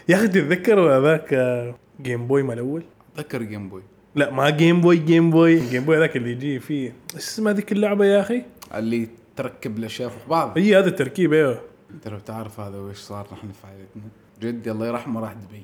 يا 0.08 0.16
أخي 0.16 0.28
تتذكر 0.28 0.80
هذاك 0.80 1.34
آه، 1.34 1.74
جيم 2.02 2.26
بوي 2.26 2.42
مال 2.42 2.54
الأول 2.54 2.82
أتذكر 3.14 3.42
جيم 3.42 3.68
بوي 3.68 3.82
لا 4.14 4.30
ما 4.30 4.50
جيم 4.50 4.80
بوي 4.80 4.96
جيم 4.96 5.30
بوي 5.30 5.68
جيم 5.70 5.84
بوي 5.84 5.96
ذاك 5.98 6.16
اللي 6.16 6.32
يجي 6.32 6.60
فيه. 6.60 6.92
إيش 7.14 7.22
اسمها 7.24 7.52
ذيك 7.52 7.72
اللعبة 7.72 8.04
يا 8.04 8.20
أخي؟ 8.20 8.42
اللي 8.74 9.08
تركب 9.36 9.78
الأشياء 9.78 10.08
في 10.08 10.16
بعض. 10.30 10.58
هي 10.58 10.78
هذا 10.78 10.88
التركيب 10.88 11.32
إيوه. 11.32 11.60
انت 11.90 12.08
لو 12.08 12.18
تعرف 12.18 12.60
هذا 12.60 12.78
وش 12.78 12.96
صار؟ 12.96 13.26
نحن 13.32 13.48
في 13.52 13.66
عائلتنا 13.66 14.02
جدي 14.40 14.70
الله 14.70 14.86
يرحمه 14.86 15.20
راح 15.20 15.32
دبي 15.32 15.62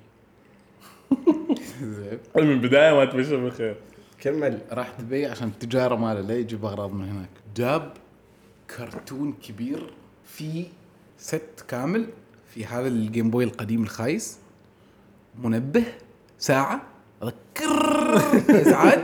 زين. 1.97 2.19
من 2.37 2.53
البداية 2.53 2.93
ما 2.95 3.05
تبشر 3.05 3.37
بالخير. 3.37 3.77
كمل. 4.21 4.59
راح 4.73 4.93
دبي 5.01 5.27
عشان 5.27 5.49
التجارة 5.49 5.95
ماله 5.95 6.21
لا 6.21 6.35
يجيب 6.39 6.65
أغراض 6.65 6.93
من 6.93 7.09
هناك. 7.09 7.29
جاب 7.57 7.93
كرتون 8.77 9.33
كبير 9.33 9.93
في 10.25 10.67
ست 11.19 11.65
كامل 11.69 12.07
في 12.55 12.67
هذا 12.67 12.88
الجيم 12.88 13.31
بوي 13.31 13.45
القديم 13.45 13.83
الخايس. 13.83 14.38
منبه 15.43 15.85
ساعة 16.38 16.83
اذكر 17.23 18.17
إزعاج 18.61 19.03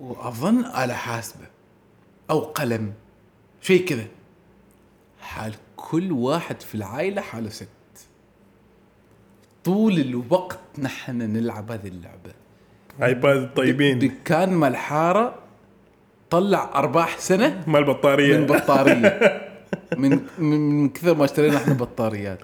وأظن 0.00 0.58
آلة 0.64 0.94
حاسبة 0.94 1.46
أو 2.30 2.40
قلم 2.40 2.92
شيء 3.60 3.84
كذا. 3.84 4.06
حال 5.20 5.54
كل 5.76 6.12
واحد 6.12 6.60
في 6.60 6.74
العائلة 6.74 7.22
حاله 7.22 7.48
ست. 7.48 7.68
طول 9.64 9.98
الوقت 9.98 10.58
نحن 10.78 11.18
نلعب 11.18 11.70
هذه 11.70 11.88
اللعبة. 11.88 12.32
ايباد 13.02 13.54
طيبين. 13.54 13.98
دكان 13.98 14.52
مال 14.52 14.68
الحاره 14.68 15.34
طلع 16.30 16.70
أرباح 16.74 17.18
سنة 17.18 17.64
مال 17.66 17.80
من 17.80 17.92
بطاريه 17.92 18.46
بطارية. 18.46 19.08
من 19.96 20.20
من 20.38 20.60
من 20.70 20.88
كثر 20.88 21.14
ما 21.14 21.24
اشترينا 21.24 21.56
إحنا 21.56 21.74
بطاريات. 21.74 22.38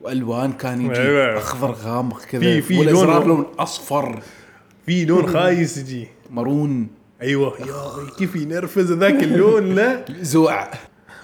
والوان 0.00 0.52
كان 0.52 0.80
يجي 0.82 1.00
أيوة. 1.00 1.38
أخضر 1.38 1.70
غامق 1.72 2.24
كذا. 2.24 2.40
في- 2.40 2.62
في 2.62 2.78
والازرار 2.78 3.26
لون- 3.26 3.28
لون 3.36 3.46
أصفر. 3.58 4.20
في 4.86 5.04
لون 5.04 5.26
خايس 5.26 5.78
يجي. 5.78 6.08
مرون 6.30 6.88
أيوه. 7.22 7.54
يا 7.60 8.10
كيف 8.18 8.36
ينرفز 8.36 8.92
ذاك 8.92 9.22
اللون 9.22 9.74
لا؟ 9.74 10.04
زوع. 10.20 10.70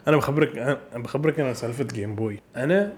أنا 0.09 0.17
بخبرك 0.17 0.59
أنا 0.59 0.79
بخبرك 0.95 1.41
أنا 1.41 1.55
سالفة 1.55 1.85
Game 1.85 2.15
Boy 2.15 2.41
أنا 2.57 2.93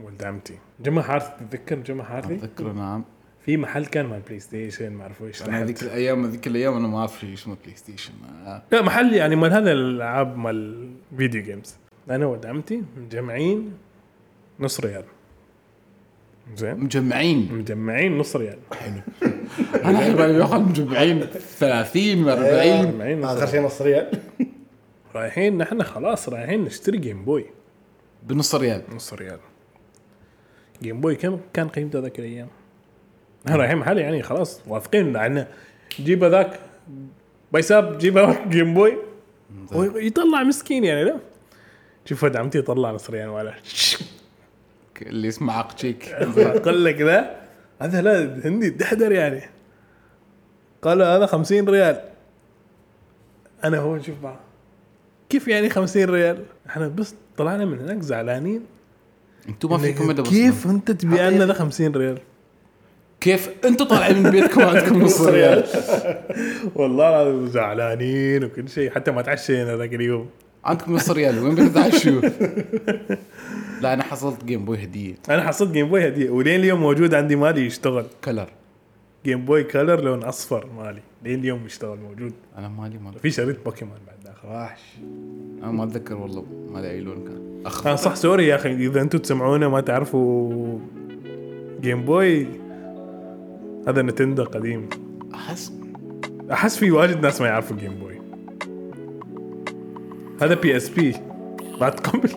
ولد 0.00 0.24
عمتي. 0.24 0.54
جمع 0.80 1.02
حارثي 1.02 1.30
تتذكر 1.40 1.76
جمع 1.76 2.04
حارثي؟ 2.04 2.34
أتذكر 2.34 2.72
نعم. 2.72 3.04
في 3.44 3.56
محل 3.56 3.86
كان 3.86 4.06
مال 4.06 4.20
PlayStation 4.20 4.92
ما 4.92 5.02
أعرف 5.02 5.22
إيش 5.22 5.42
أنا 5.42 5.62
هذيك 5.62 5.78
تحت. 5.78 5.86
الأيام 5.86 6.24
هذيك 6.24 6.46
الأيام 6.46 6.76
أنا 6.76 6.88
ما 6.88 6.98
أعرف 6.98 7.20
شيء 7.20 7.34
اسمه 7.34 7.56
PlayStation. 7.64 8.12
لا 8.72 8.82
محل 8.82 9.14
يعني 9.14 9.36
مال 9.36 9.52
هذا 9.52 9.72
الألعاب 9.72 10.36
مال 10.36 10.90
video 11.16 11.42
games 11.42 11.76
أنا 12.10 12.26
ولد 12.26 12.46
عمتي 12.46 12.82
مجمعين 12.96 13.72
نص 14.60 14.80
ريال. 14.80 15.04
زين؟ 16.56 16.76
مجمعين؟ 16.76 17.48
مجمعين 17.52 18.18
نص 18.18 18.36
ريال. 18.36 18.58
أنا 19.84 19.98
أحب 19.98 20.16
بالي 20.16 20.32
بياخذ 20.32 20.60
مجمعين 20.60 21.20
30 21.20 22.28
40 22.28 22.86
مجمعين 22.86 23.20
نص 23.20 23.28
آخر 23.28 23.38
ريال. 23.38 23.48
شيء 23.48 23.62
نص 23.62 23.82
ريال. 23.82 24.10
رايحين 25.14 25.58
نحن 25.58 25.82
خلاص 25.82 26.28
رايحين 26.28 26.64
نشتري 26.64 26.98
Game 26.98 27.24
Boy 27.24 27.44
بنص 28.22 28.54
ريال. 28.54 28.82
نص 28.94 29.14
ريال. 29.14 29.38
Game 30.82 31.00
Boy 31.00 31.16
كم 31.16 31.40
كان 31.52 31.68
قيمته 31.68 31.98
ذاك 31.98 32.18
الأيام؟ 32.18 32.48
رايحين 33.48 33.76
محل 33.76 33.98
يعني 33.98 34.22
خلاص 34.22 34.60
واثقين 34.66 35.16
عنا 35.16 35.46
جيب 36.00 36.24
هذاك 36.24 36.60
بيساب 37.52 37.98
جيب 37.98 38.36
Game 38.48 38.74
Boy 38.74 38.96
ويطلع 39.72 40.42
مسكين 40.42 40.84
يعني 40.84 41.04
لا؟ 41.04 41.16
شوف 42.04 42.24
ولد 42.24 42.36
عمتي 42.36 42.58
يطلع 42.58 42.90
نص 42.90 43.10
ريال 43.10 43.28
ولا؟ 43.28 43.54
اللي 45.02 45.28
اسمه 45.28 45.52
عق 45.52 45.72
تشيك 45.72 46.08
قال 46.64 46.84
لك 46.84 47.00
ذا 47.00 47.44
هذا 47.80 48.02
لا 48.02 48.48
هندي 48.48 48.70
دحدر 48.70 49.12
يعني. 49.12 49.42
قال 50.82 51.02
هذا 51.02 51.26
50 51.26 51.68
ريال. 51.68 52.00
أنا 53.64 53.78
هو 53.78 53.96
نشوف 53.96 54.18
بعض 54.22 54.40
كيف 55.28 55.48
يعني 55.48 55.70
50 55.70 56.04
ريال؟ 56.04 56.44
إحنا 56.66 56.88
بس 56.88 57.14
طلعنا 57.36 57.64
من 57.64 57.78
هناك 57.78 58.00
زعلانين. 58.00 58.62
أنتم 59.48 59.70
ما 59.70 59.78
فيكم 59.78 60.22
كيف 60.22 60.66
أنت 60.66 60.90
تبيع 60.90 61.28
لنا 61.28 61.46
ذا 61.46 61.52
50 61.52 61.96
ريال؟ 61.96 62.18
كيف 63.24 63.50
أنتم 63.64 63.84
طالعين 63.84 64.22
من 64.22 64.30
بيتكم 64.30 64.62
عندكم 64.62 64.98
نص 65.04 65.20
ريال 65.20 65.64
والله 66.74 67.08
العظيم 67.08 67.46
زعلانين 67.46 68.44
وكل 68.44 68.68
شيء 68.68 68.90
حتى 68.90 69.10
ما 69.10 69.22
تعشينا 69.22 69.76
ذاك 69.76 69.94
اليوم. 69.94 70.28
عندكم 70.64 70.94
نص 70.94 71.10
ريال 71.10 71.38
وين 71.38 71.54
بتتعشوا؟ 71.54 72.20
لا 73.80 73.92
أنا 73.92 74.02
حصلت 74.02 74.44
Game 74.44 74.64
Boy 74.64 74.84
هدية. 74.84 75.14
أنا 75.30 75.42
حصلت 75.42 75.70
Game 75.70 75.88
Boy 75.88 76.08
هدية 76.08 76.30
ولين 76.30 76.60
اليوم 76.60 76.80
موجود 76.80 77.14
عندي 77.14 77.36
مالي 77.36 77.66
يشتغل. 77.66 78.06
Color 78.24 78.48
Game 79.24 79.44
Boy 79.44 79.64
Color 79.64 80.00
لون 80.00 80.22
أصفر 80.22 80.66
مالي 80.76 81.00
لين 81.24 81.40
اليوم 81.40 81.66
يشتغل 81.66 81.98
موجود. 81.98 82.32
أنا 82.58 82.68
مالي 82.68 82.98
مال 82.98 83.18
في 83.22 83.30
شريط 83.30 83.64
بوكيمون 83.64 83.98
بعد 84.06 84.16
داخل 84.24 84.48
وحش. 84.48 84.80
أنا 85.62 85.72
ما 85.72 85.84
أتذكر 85.84 86.14
والله 86.14 86.44
مالي 86.72 86.90
أي 86.90 87.00
لون 87.00 87.24
كان. 87.24 87.62
أخضر. 87.66 87.96
صح 87.96 88.14
sorry 88.14 88.46
يا 88.46 88.54
أخي 88.54 88.72
إذا 88.72 89.00
أنتم 89.00 89.18
تسمعونا 89.18 89.68
ما 89.68 89.80
تعرفوا 89.80 90.78
Game 91.80 92.04
Boy 92.04 92.63
هذا 93.88 94.02
Nintendo 94.02 94.44
قديم. 94.44 94.88
أحس. 95.34 95.72
أحس 96.52 96.76
في 96.76 96.90
واجد 96.90 97.22
ناس 97.22 97.40
ما 97.40 97.46
يعرفوا 97.46 97.76
Game 97.76 97.92
Boy 97.94 98.14
هذا 100.42 100.54
PSP 100.54 101.14
بعد 101.80 101.92
قبل 101.92 102.28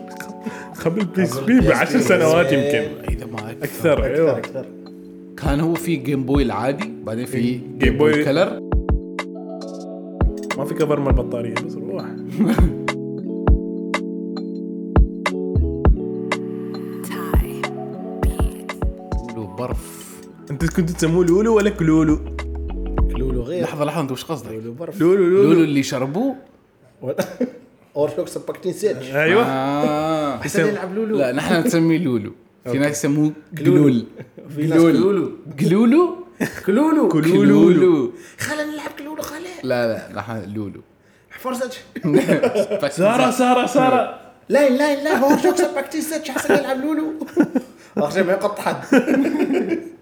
قبل 0.84 1.04
PSP 1.04 1.60
بعشر 1.60 2.00
سنوات 2.00 2.52
يمكن. 2.52 3.10
إذا 3.10 3.26
ما 3.26 3.50
أكثر. 3.50 3.64
أكثر 3.64 4.04
أيوه. 4.04 4.38
أكثر. 4.38 4.66
كان 5.36 5.60
هو 5.60 5.74
في 5.74 5.96
جيم 5.96 6.24
بوي 6.24 6.42
العادي 6.42 6.92
بعدين 7.04 7.26
في 7.26 7.40
جيم 7.40 7.78
جيم 7.78 7.98
بوي. 7.98 8.24
كلر 8.24 8.60
ما 10.58 10.64
في 10.64 10.74
كفر 10.74 11.00
مال 11.00 11.08
البطارية 11.08 11.54
بس 11.54 11.74
روح. 11.74 12.04
انت 20.62 20.76
كنت 20.76 20.90
تسموه 20.90 21.24
لولو 21.24 21.56
ولا 21.56 21.70
كلولو؟ 21.70 22.18
لولو 23.10 23.42
غير. 23.42 23.62
لحظة 23.62 23.84
لحظة 23.84 24.00
انت 24.00 24.12
وش 24.12 24.24
قصدك؟ 24.24 24.52
لولو 24.52 24.72
برف 24.72 25.00
لولو 25.00 25.24
لولو. 25.24 25.42
لولو 25.42 25.64
اللي 25.64 25.82
شربوه؟ 25.82 26.36
اور 27.96 28.10
شوك 28.16 28.28
سباكتين 28.28 28.72
سيتش 28.72 29.14
أيوه. 29.14 29.42
آه. 29.42 30.36
احسن 30.40 30.68
يلعب 30.68 30.94
لولو. 30.94 31.18
لا 31.18 31.32
نحن 31.32 31.66
نسميه 31.66 31.98
لولو. 31.98 32.32
في 32.64 32.78
ناس 32.78 32.98
يسموه 32.98 33.32
جلول. 33.52 34.04
في 34.56 34.66
ناس 34.66 34.80
كلولو. 34.80 35.32
كلولو. 36.66 37.08
كلولو. 37.08 38.12
خلينا 38.38 38.72
نلعب 38.72 38.90
كلولو 38.98 39.22
خلينا. 39.22 39.62
لا 39.62 39.92
لا 39.92 40.16
نحن 40.16 40.54
لولو. 40.54 40.80
فرصة 41.30 41.70
سارة 42.88 43.30
سارة 43.30 43.66
سارة. 43.66 44.20
لا 44.48 44.68
لا 44.68 45.04
لا 45.04 45.16
هو 45.18 45.36
شوك 45.42 45.56
سباكتين 45.56 46.00
سيتش 46.00 46.30
حسن 46.30 46.54
يلعب 46.54 46.80
لولو. 46.80 47.12
اخر 47.96 48.14
شيء 48.14 48.24
ما 48.24 48.32
يقط 48.32 48.58
حد. 48.58 48.84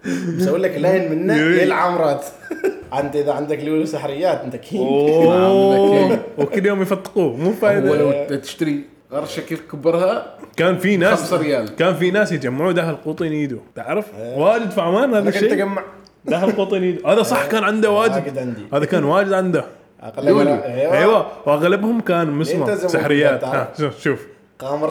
مسوي 0.07 0.59
لك 0.59 0.77
لاين 0.79 1.11
منه 1.12 1.37
يلعب 1.37 1.92
مرات. 1.92 2.25
أنت 2.99 3.16
إذا 3.16 3.33
عندك 3.33 3.64
لولو 3.64 3.85
سحريات 3.85 4.40
أنت 4.40 4.57
كينج. 4.57 4.83
أوه. 4.83 6.19
وكل 6.38 6.66
يوم 6.66 6.83
يفتقوه 6.83 7.37
مو 7.37 7.53
فايدة. 7.53 7.97
لو 7.97 8.37
تشتري 8.38 8.81
غرشة 9.12 9.40
كيف 9.40 9.61
كبرها؟ 9.73 10.37
كان 10.57 10.79
في 10.79 10.97
ناس 10.97 11.33
ريال. 11.33 11.77
كان 11.77 11.95
في 11.95 12.11
ناس 12.11 12.33
يجمعوا 12.33 12.73
داخل 12.73 12.97
قوطين 13.05 13.33
ايده 13.33 13.59
تعرف؟ 13.75 14.05
واجد 14.37 14.71
في 14.71 14.81
عمان 14.81 15.14
هذا 15.14 15.29
الشيء؟ 15.29 15.53
أجمع. 15.53 15.83
داخل 16.25 16.53
قوطين 16.53 16.83
ايده 16.83 17.12
هذا 17.12 17.23
صح 17.23 17.47
كان 17.47 17.64
عنده 17.64 17.90
واجد 17.90 18.57
هذا 18.73 18.85
كان 18.85 19.05
واجد 19.05 19.33
عنده. 19.33 19.64
لولو. 20.19 20.51
من- 20.51 20.59
أيوه. 20.59 21.27
وأغلبهم 21.47 22.01
كان 22.01 22.31
مسمى 22.31 22.77
سحريات. 22.77 23.45
شوف 23.79 24.03
شوف. 24.03 24.27
قامر 24.59 24.90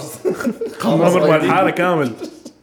قمر 0.79 1.27
مع 1.27 1.35
الحاره 1.35 1.69
كامل. 1.69 2.11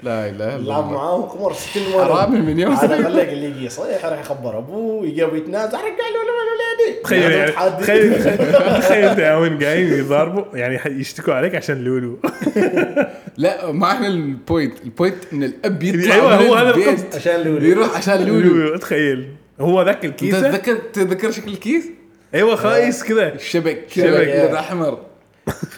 لا 0.02 0.28
إله 0.28 0.56
إلا 0.56 0.68
لعب 0.68 0.84
الله. 0.84 0.92
معاهم 0.92 1.22
قمر 1.22 1.52
ست 1.52 1.76
المولد 1.76 2.10
حرامي 2.10 2.40
من 2.40 2.58
يوم. 2.58 2.72
هذا 2.72 2.86
صغير. 2.86 3.04
خليك 3.04 3.28
اللي 3.28 3.46
يجي 3.46 3.68
صيح 3.68 4.04
راح 4.04 4.20
يخبر 4.20 4.58
أبوه 4.58 5.06
يجي 5.06 5.22
يتنازع. 5.22 5.78
رجع 5.80 5.88
له 5.88 6.22
ولادي 6.42 7.02
تخيل 7.04 7.32
يعني 7.32 7.52
تخيل 7.80 8.24
تخيل 8.82 9.32
وين 9.32 9.64
قاعدين 9.64 9.98
يضاربوا. 9.98 10.44
يعني 10.54 11.00
يشتكوا 11.00 11.34
عليك 11.34 11.54
عشان 11.54 11.84
لولو. 11.84 12.18
لا 13.36 13.72
ما 13.72 13.92
إحنا 13.92 14.06
ال 14.06 14.19
point 14.19 14.82
ال 14.84 14.92
point 14.92 15.32
إن 15.32 15.44
الأب 15.44 15.82
يطلع 15.82 16.36
من 16.36 16.46
هو 16.46 16.54
هذا. 16.54 16.96
عشان 17.14 17.40
لولو. 17.40 17.66
يروح 17.66 17.96
عشان 17.96 18.26
لولو 18.26 18.50
لولو. 18.50 18.76
تخيل. 18.76 19.28
هو 19.60 19.82
ذاك 19.82 20.04
انت 20.04 20.04
الكيسة؟ 20.04 20.40
تتذكر 20.40 20.76
تتذكر 20.76 21.30
شكل 21.30 21.50
الكيس؟ 21.50 21.84
أيوه 22.34 22.56
خايس 22.56 23.04
كذا 23.04 23.34
الشبك 23.34 23.84
شبك، 23.88 24.06
شبك 24.06 24.26
يا. 24.26 24.60
احمر 24.60 24.98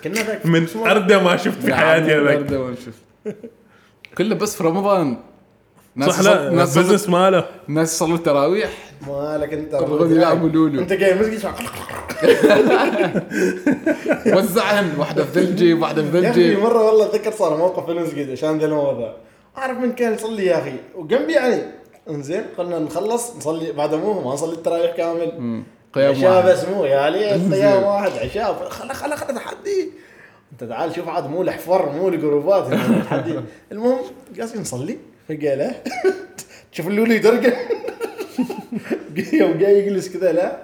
كنا 0.05 0.15
ذاك 0.15 0.47
من 0.47 0.67
اردى 0.87 1.17
ما 1.17 1.37
شفت 1.37 1.63
في 1.63 1.75
حياتي 1.75 2.15
هذاك. 2.15 2.53
هذاك 2.53 3.37
كله 4.19 4.35
بس 4.35 4.57
في 4.57 4.65
رمضان. 4.65 5.17
ناس 5.97 6.11
صح 6.11 6.21
لا 6.21 6.51
ناس 6.51 6.79
ال 6.79 6.82
business 6.82 7.09
ماله. 7.09 7.47
ناس 7.69 7.99
صلوا 7.99 8.17
تراويح 8.17 8.71
مالك 9.09 9.53
انت 9.53 9.75
يبغون 9.75 10.13
يلعبوا 10.13 10.49
لولو. 10.49 10.81
انت 10.81 10.93
جاي 10.93 11.15
مسك 11.15 11.33
يسمع 11.33 11.55
وزعهن 14.27 14.99
واحدة 14.99 15.25
في 15.25 15.33
ثلجي 15.33 15.75
واحدة 15.75 16.03
في 16.03 16.11
ثلجي 16.11 16.57
مرة 16.57 16.83
والله 16.87 17.07
اتذكر 17.07 17.33
صار 17.33 17.57
موقف 17.57 17.87
فلوس 17.87 18.15
كذا 18.15 18.33
عشان 18.33 18.59
ذا 18.59 18.67
الموضوع 18.67 19.17
أعرف 19.59 19.79
من 19.79 19.93
كان 19.93 20.15
يصلي 20.15 20.47
يا 20.47 20.59
أخي. 20.59 20.75
وجنبي 20.95 21.33
يعني 21.33 21.63
انزين 22.11 22.45
قلنا 22.59 22.79
نخلص 22.79 23.37
نصلي 23.37 23.73
بعد 23.73 23.95
مو 23.95 24.21
ما 24.21 24.35
نصلي 24.35 24.53
التراويح 24.53 24.97
كامل. 24.97 25.63
قيام 25.95 26.15
عشاء 26.15 26.37
واحد. 26.37 26.49
بس 26.49 26.65
مو 26.65 26.85
يا 26.85 27.11
ليت 27.11 27.53
قيام 27.55 27.83
واحد 27.83 28.11
عشاء 28.13 28.69
خلا 28.71 28.93
خلا 28.93 29.17
خلا 29.17 29.33
تحدي. 29.33 29.93
انت 30.55 30.65
تعال 30.65 30.95
شوف 30.95 31.09
عاد 31.09 31.31
مو 31.31 31.43
لحفر 31.43 31.93
مو 31.93 32.09
لجروبات 32.09 32.65
هنا 32.65 33.05
تحدي 33.05 33.41
المهم 33.73 33.99
قاعدين 34.39 34.61
نصلي 34.61 34.99
فقال 35.29 35.59
له 35.59 35.83
تشوف 36.73 36.87
اللولي 36.89 37.15
يدرقه. 37.17 37.57
يوم 39.33 39.59
جاي 39.59 39.79
يجلس 39.79 40.09
كذا 40.17 40.33
لا. 40.33 40.57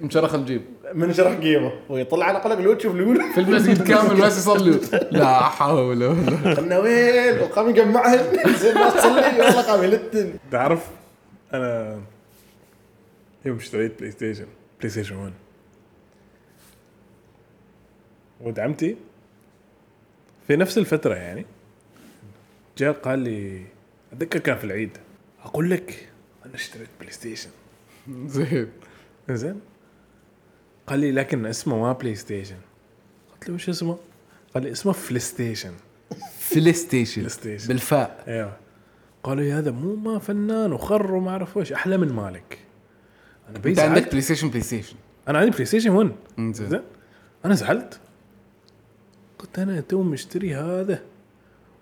مشرخ 0.00 0.34
الجيب. 0.34 0.62
من 0.94 1.12
شرح 1.12 1.32
جيبه. 1.32 1.72
ويطلع 1.88 2.26
على 2.26 2.38
قلب 2.38 2.60
الولد 2.60 2.78
تشوف 2.78 2.94
الولد 2.94 3.20
في 3.34 3.40
المسجد 3.40 3.88
كامل 3.88 4.18
ناس 4.20 4.38
يصلوا 4.38 4.74
لا 5.10 5.38
حول 5.38 5.80
ولا 5.80 6.08
قلنا 6.54 6.78
وين؟ 6.78 7.38
وقام 7.38 7.70
يجمعهن 7.70 8.54
زي 8.58 8.74
ما 8.74 8.90
تصلي. 8.90 9.12
والله 9.40 9.62
قام 9.62 9.84
يلتن. 9.84 10.34
تعرف 10.50 10.86
أنا 11.54 12.00
يوم 13.44 13.56
اشتريت 13.56 13.98
بلاي 13.98 14.10
ستيشن 14.10 14.46
بلاي 14.78 14.90
ستيشن 14.90 15.16
1 15.16 15.32
ولد 18.40 18.58
عمتي 18.60 18.96
في 20.46 20.56
نفس 20.56 20.78
الفترة 20.78 21.14
يعني 21.14 21.46
جاء 22.78 22.92
قال 22.92 23.18
لي 23.18 23.62
أتذكر 24.12 24.38
كان 24.38 24.56
في 24.56 24.64
العيد 24.64 24.90
أقول 25.44 25.70
لك 25.70 26.08
أنا 26.46 26.54
اشتريت 26.54 26.88
PlayStation 27.00 27.50
زين. 28.26 28.68
زين؟ 29.30 29.60
قال 30.86 30.98
لي 31.00 31.12
لكن 31.12 31.46
اسمه 31.46 31.80
ما 31.80 31.92
PlayStation 31.92 32.56
قلت 33.32 33.48
له 33.48 33.54
وش 33.54 33.68
اسمه؟ 33.68 33.98
قال 34.54 34.62
لي 34.62 34.72
اسمه 34.72 34.92
فلي 34.92 35.18
ستيشن 35.18 35.72
PlayStation. 36.54 37.68
بالفاء. 37.68 38.24
أيوه. 38.28 38.56
قالوا 39.22 39.42
لي 39.44 39.52
هذا 39.52 39.70
مو 39.70 39.94
ما 39.96 40.18
فنان 40.18 40.72
وخر 40.72 41.12
وما 41.14 41.30
أعرف 41.30 41.56
وش 41.56 41.72
أحلى 41.72 41.96
من 41.96 42.12
مالك. 42.12 42.58
أنا 43.48 43.60
أنت 43.66 43.78
عندك 43.78 44.08
PlayStation 44.08 44.48
PlayStation 44.48 44.96
أنا 45.28 45.38
عندي 45.38 45.50
PlayStation 45.50 45.90
1 45.90 46.12
زين. 46.38 46.52
زين؟ 46.52 46.82
أنا 47.44 47.54
زعلت. 47.54 48.00
قلت 49.44 49.58
أنا 49.58 49.80
تو 49.80 50.02
مشتري 50.02 50.54
هذا. 50.54 51.02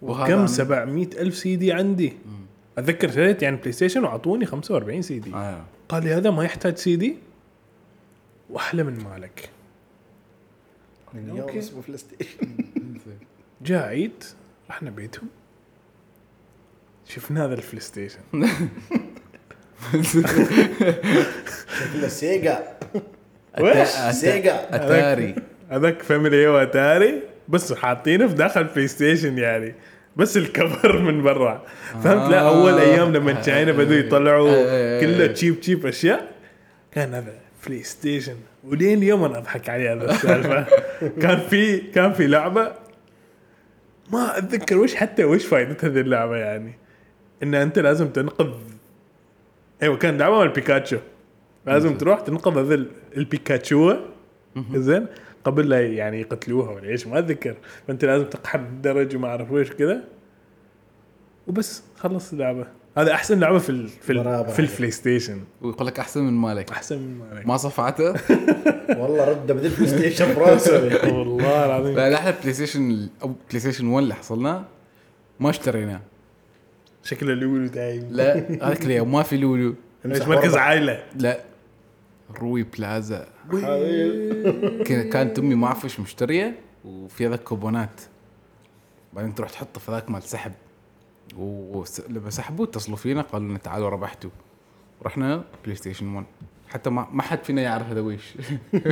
وكم 0.02 0.20
عندي. 0.20 0.52
700 0.52 1.06
ألف 1.06 1.36
سي 1.36 1.56
دي 1.56 1.72
عندي. 1.72 2.12
أتذكر 2.78 3.10
شريت 3.10 3.42
يعني 3.42 3.56
PlayStation 3.56 4.04
واعطوني 4.04 4.46
45 4.46 5.02
سي 5.02 5.18
دي. 5.18 5.34
آه. 5.34 5.64
قال 5.88 6.04
لي 6.04 6.14
هذا 6.14 6.30
ما 6.30 6.44
يحتاج 6.44 6.76
سي 6.76 6.96
دي؟ 6.96 7.16
وأحلى 8.50 8.82
من 8.82 9.04
مالك. 9.04 9.50
من 11.14 11.28
يوم. 11.28 11.48
اسمه 11.48 11.82
PlayStation 11.82 12.48
جاء 13.62 13.88
عيد 13.88 14.24
رحنا 14.70 14.90
بيتهم. 14.90 15.28
شفنا 17.08 17.44
هذا 17.44 17.54
ال 17.54 17.59
Play 17.59 17.80
Station 17.80 18.20
شكله 21.80 22.08
Sega 22.08 22.78
Sega. 24.10 24.76
Atari. 24.76 25.34
هذاك 25.70 26.02
Family 26.02 26.46
و 26.46 26.59
Atari 26.59 27.22
بس 27.48 27.72
حاطينه 27.72 28.26
في 28.26 28.34
داخل 28.34 28.64
PlayStation 28.64 29.38
يعني. 29.38 29.74
بس 30.16 30.36
ال 30.36 30.46
cover 30.46 30.98
من 30.98 31.22
برا. 31.22 31.62
فهمت؟ 32.02 32.30
لا 32.30 32.40
أول 32.48 32.78
أيام 32.78 33.12
لما 33.12 33.32
China 33.32 33.72
بدوا 33.72 33.94
يطلعوا 34.06 34.50
آه. 34.56 35.00
كله 35.00 35.26
cheap 35.26 35.60
cheap 35.60 35.86
أشياء 35.86 36.32
كان 36.92 37.14
هذا 37.14 37.32
PlayStation 37.66 38.36
ولين 38.64 38.98
اليوم 38.98 39.24
أنا 39.24 39.38
أضحك 39.38 39.68
على 39.68 39.88
هذا 39.88 40.10
السالفة. 40.10 40.66
كان 41.22 41.38
في 41.40 41.76
كان 41.78 42.12
في 42.12 42.26
لعبة 42.26 42.72
ما 44.12 44.38
أتذكر 44.38 44.78
وش 44.78 44.94
حتى 44.94 45.24
وش 45.24 45.46
فائده 45.46 45.76
هذه 45.82 46.00
اللعبة 46.00 46.36
يعني. 46.36 46.72
إن 47.42 47.54
أنت 47.54 47.78
لازم 47.78 48.08
تنقذ 48.08 48.50
أيوه 49.82 49.96
كان 49.96 50.18
لعبة 50.18 50.38
مال 50.38 50.48
بيكاتشو 50.48 50.98
لازم 51.66 51.98
تروح 51.98 52.20
تنقذ 52.20 52.58
هذا 52.58 52.74
ال- 52.74 52.90
البيكاتشو 53.16 53.94
زين؟ 54.74 55.06
قبل 55.44 55.68
لا 55.68 55.80
يعني 55.80 56.20
يقتلوها 56.20 56.70
ولا 56.70 56.88
إيش 56.88 57.06
ما 57.06 57.18
أتذكر. 57.18 57.56
فأنت 57.88 58.04
لازم 58.04 58.24
تقحم 58.24 58.60
الدرج 58.60 59.16
وما 59.16 59.28
أعرف 59.28 59.52
ويش 59.52 59.70
كذا. 59.70 60.04
وبس 61.46 61.82
خلص 61.96 62.32
اللعبة. 62.32 62.66
هذا 62.98 63.12
أحسن 63.12 63.40
لعبة 63.40 63.58
في 63.58 63.70
ال 63.70 63.88
في 63.88 64.12
ال 64.12 64.44
في 64.50 64.58
ال 64.58 64.90
PlayStation 64.90 65.40
ويقول 65.62 65.86
لك 65.86 65.98
أحسن 65.98 66.22
من 66.22 66.32
مالك. 66.32 66.70
أحسن 66.70 66.98
من 66.98 67.18
مالك. 67.18 67.46
ما 67.46 67.56
صفعته؟ 67.56 68.14
والله 69.00 69.24
رد 69.24 69.52
بدل 69.52 69.68
PlayStation 69.68 70.34
براسه 70.34 70.84
والله 71.16 71.66
العظيم. 71.66 71.94
لا 71.96 72.14
إحنا 72.14 72.34
بلاي 72.42 72.52
ستيشن 72.52 73.08
أو 73.22 73.34
بلاي 73.48 73.60
ستيشن 73.60 73.86
1 73.86 74.02
اللي 74.02 74.14
حصلناه 74.14 74.64
ما 75.40 75.50
اشتريناه. 75.50 76.00
شكله 77.04 77.32
اللي 77.32 77.68
دايم. 77.68 78.08
لا 78.10 78.34
هذاك 78.62 78.84
اليوم 78.84 79.12
ما 79.12 79.22
في 79.22 79.36
لولو. 79.36 79.74
إيش 80.06 80.22
مركز 80.22 80.56
عائلة. 80.56 81.02
لا. 81.16 81.51
روي 82.38 82.62
بلازا. 82.62 83.28
كان- 84.86 85.10
كانت 85.10 85.38
أمي 85.38 85.54
ما 85.54 85.66
أعرف 85.66 85.84
إيش 85.84 86.00
مشترية 86.00 86.58
وفي 86.84 87.26
هذاك 87.26 87.42
كوبونات. 87.42 88.00
بعدين 89.12 89.34
تروح 89.34 89.50
تحطه 89.50 89.80
في 89.80 89.92
ذاك 89.92 90.10
مال 90.10 90.22
سحب. 90.22 90.52
ولما 91.36 92.30
سحبوا 92.30 92.64
اتصلوا 92.64 92.96
فينا 92.96 93.22
قالوا 93.22 93.48
لنا 93.48 93.58
تعالوا 93.58 93.88
ربحتوا 93.88 94.30
رحنا 95.02 95.44
بلاي 95.64 95.76
ستيشن 95.76 96.14
1 96.14 96.26
حتى 96.68 96.90
ما 96.90 97.06
ما 97.12 97.22
حد 97.22 97.44
فينا 97.44 97.62
يعرف 97.62 97.86
هذا 97.86 98.00
ويش. 98.00 98.34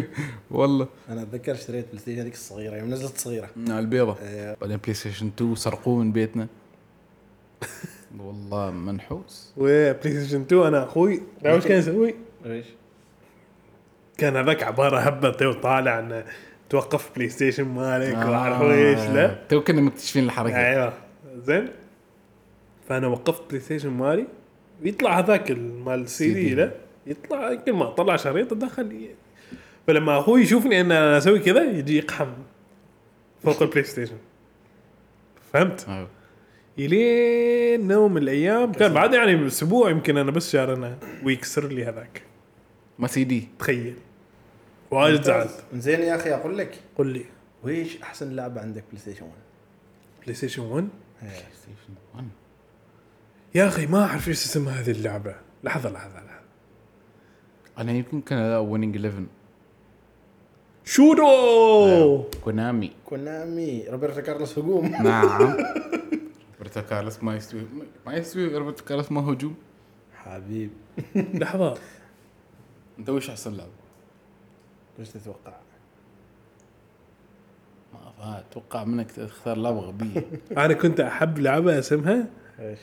والله. 0.51 0.89
أنا 1.09 1.23
أتذكر 1.23 1.53
اشتريت 1.53 1.87
بلاي 1.87 1.99
ستيشن 1.99 2.21
هذيك 2.21 2.35
الصغيرة 2.35 2.77
يوم 2.77 2.91
نزلت 2.91 3.19
صغيرة. 3.19 3.51
البيضة. 3.57 4.17
إيه. 4.23 4.57
بعدين 4.61 4.77
بلاي 4.77 4.95
ستيشن 4.95 5.27
2 5.27 5.55
سرقوه 5.55 5.99
من 5.99 6.13
بيتنا. 6.13 6.47
والله 8.21 8.71
منحوس. 8.71 9.53
وبلاي 9.57 9.95
ستيشن 10.01 10.41
2 10.41 10.63
أنا 10.67 10.85
أخوي. 10.85 11.23
لا 11.43 11.55
وش 11.55 11.67
كان 11.67 11.79
يسوي؟ 11.79 12.15
إيش؟ 12.47 12.67
كان 14.21 14.37
هذاك 14.37 14.63
عبارة 14.63 14.99
هبه 14.99 15.31
تو 15.31 15.53
طالع 15.53 15.99
إنه 15.99 16.25
توقف 16.71 17.11
بلاي 17.17 17.29
ستيشن 17.29 17.65
مالك 17.65 18.15
آه. 18.15 18.31
واعرف 18.31 18.63
إيش 18.63 18.99
لا 19.11 19.39
تو 19.49 19.61
كنا 19.61 19.81
مكتشفين 19.81 20.25
الحركة. 20.25 20.57
أيوه. 20.57 20.93
زين. 21.37 21.69
فأنا 22.89 23.07
وقفت 23.07 23.43
بلاي 23.49 23.61
ستيشن 23.61 23.89
مالي. 23.91 24.27
ويطلع 24.83 25.19
هذاك 25.19 25.51
مال 25.87 26.01
السي 26.01 26.33
دي. 26.35 26.55
لا 26.55 26.71
يطلع 27.07 27.55
كل 27.55 27.73
ما 27.73 27.85
طلع 27.91 28.17
شريط 28.17 28.53
ادخل 28.53 28.93
ي- 28.93 29.15
فلما 29.87 30.19
أخوي 30.19 30.41
يشوفني 30.43 30.81
إن 30.81 30.93
أنا 30.93 31.19
أسوي 31.19 31.39
كذا 31.39 31.63
يجي 31.63 31.97
يقحم 31.99 32.29
فوق 33.45 33.63
البلاي 33.63 33.85
ستيشن 33.85 34.17
فهمت؟ 35.53 36.07
يلين 36.79 37.91
يوم 37.91 38.13
من 38.15 38.23
الأيام. 38.23 38.73
كان 38.73 38.93
بعد 38.93 39.15
يعني 39.15 39.47
أسبوع 39.47 39.91
يمكن 39.91 40.17
أنا 40.17 40.31
بس 40.31 40.53
شارنا 40.53 40.97
ويكسر 41.25 41.67
لي 41.69 41.85
هذاك. 41.85 42.23
ما 42.99 43.07
سي 43.07 43.25
دي. 43.25 43.49
تخيل. 43.59 43.95
واجد 44.91 45.23
زعلت. 45.23 45.65
زين 45.75 46.01
يا 46.01 46.17
أخي 46.17 46.35
أقول 46.35 46.59
لك. 46.59 46.81
قل 46.99 47.07
لي. 47.07 47.25
ويش 47.63 48.03
أحسن 48.03 48.37
لعبة 48.37 48.61
عندك 48.61 48.85
بلاي 48.89 48.99
ستيشن 49.01 49.27
1؟ 49.27 49.29
بلاي 50.23 50.35
ستيشن 50.35 50.63
1 50.63 50.89
إيه. 51.23 51.29
ستيشن 51.31 51.95
1 52.15 52.29
يا 53.55 53.69
أخي 53.69 53.87
ما 53.87 54.05
أعرف 54.05 54.29
إيش 54.29 54.45
اسم 54.45 54.69
هذه 54.69 54.91
اللعبة. 54.91 55.35
لحظة 55.65 55.91
لحظة 55.91 56.15
لحظة. 56.15 56.41
أنا 57.79 57.93
يمكن 57.93 58.21
كان 58.21 58.39
Winning 58.57 58.97
11 58.97 59.27
شودو! 60.85 62.25
كونامي. 62.45 62.93
كونامي. 63.05 63.89
روبرتو 63.89 64.23
كارلوس 64.23 64.59
هجوم. 64.59 64.87
نعم. 65.05 65.41
روبرتو 66.59 66.83
كارلوس 66.83 67.23
ما 67.23 67.37
يستوي. 67.37 67.63
ما 68.07 68.15
يستوي 68.15 68.57
روبرتو 68.59 68.85
كارلوس 68.85 69.13
ما 69.13 69.21
هجوم. 69.33 69.55
حبيب. 70.17 70.71
لحظة. 71.17 71.79
أنت 72.99 73.11
وش 73.11 73.31
أحسن 73.31 73.53
لعبة؟ 73.57 73.80
إيش 75.01 75.09
تتوقع؟ 75.09 75.53
ما 78.19 78.39
أتوقع 78.51 78.85
منك 78.85 79.11
تختار 79.11 79.57
لعبة 79.57 79.81
غبية. 79.81 80.25
أنا 80.65 80.75
كنت 80.75 81.01
أحب 81.01 81.39
لعبة 81.39 81.79
اسمها؟ 81.79 82.27
إيش؟ 82.61 82.79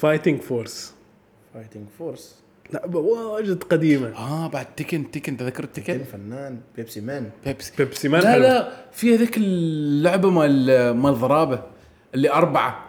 Fighting 0.00 0.40
Force 0.40 0.94
Fighting 1.54 1.88
Force 1.98 2.42
لعبه 2.72 2.98
واجد 2.98 3.62
قديمة. 3.62 4.08
آه 4.16 4.48
بعد 4.48 4.66
Tekken 4.74 5.10
Tekken 5.10 5.36
تذكرت 5.36 5.76
Tekken 5.76 5.98
فنان 6.04 6.60
بيبسي 6.76 7.00
مان 7.00 7.30
بيبسي 7.44 7.72
بيبسي 7.78 8.08
مان 8.08 8.22
لا 8.22 8.32
حلو. 8.32 8.42
لا 8.42 8.72
في 8.92 9.14
هذيك 9.14 9.36
اللعبة 9.36 10.30
مال 10.30 10.90
مال 10.90 11.14
ضرابة 11.14 11.62
اللي 12.14 12.30
أربعة 12.32 12.84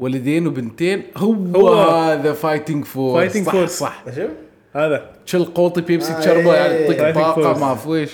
ولدين 0.00 0.46
وبنتين 0.46 1.02
هو, 1.16 1.68
هذا 1.74 2.32
Fighting 2.32 2.84
Force 2.84 3.36
صح 3.36 3.52
Force. 3.52 3.68
صح. 3.68 4.04
شوف 4.14 4.30
هذا. 4.72 5.10
شل 5.26 5.44
قوطي 5.44 5.80
بيبسي 5.80 6.12
آه، 6.12 6.20
تشربه 6.20 6.54
يعني 6.54 6.74
إيه. 6.74 6.90
يعطيك 6.92 7.00
Fighting 7.16 7.20
طاقه 7.20 7.54
Force. 7.54 7.58
ما 7.58 7.74
في 7.74 7.88
ويش. 7.88 8.10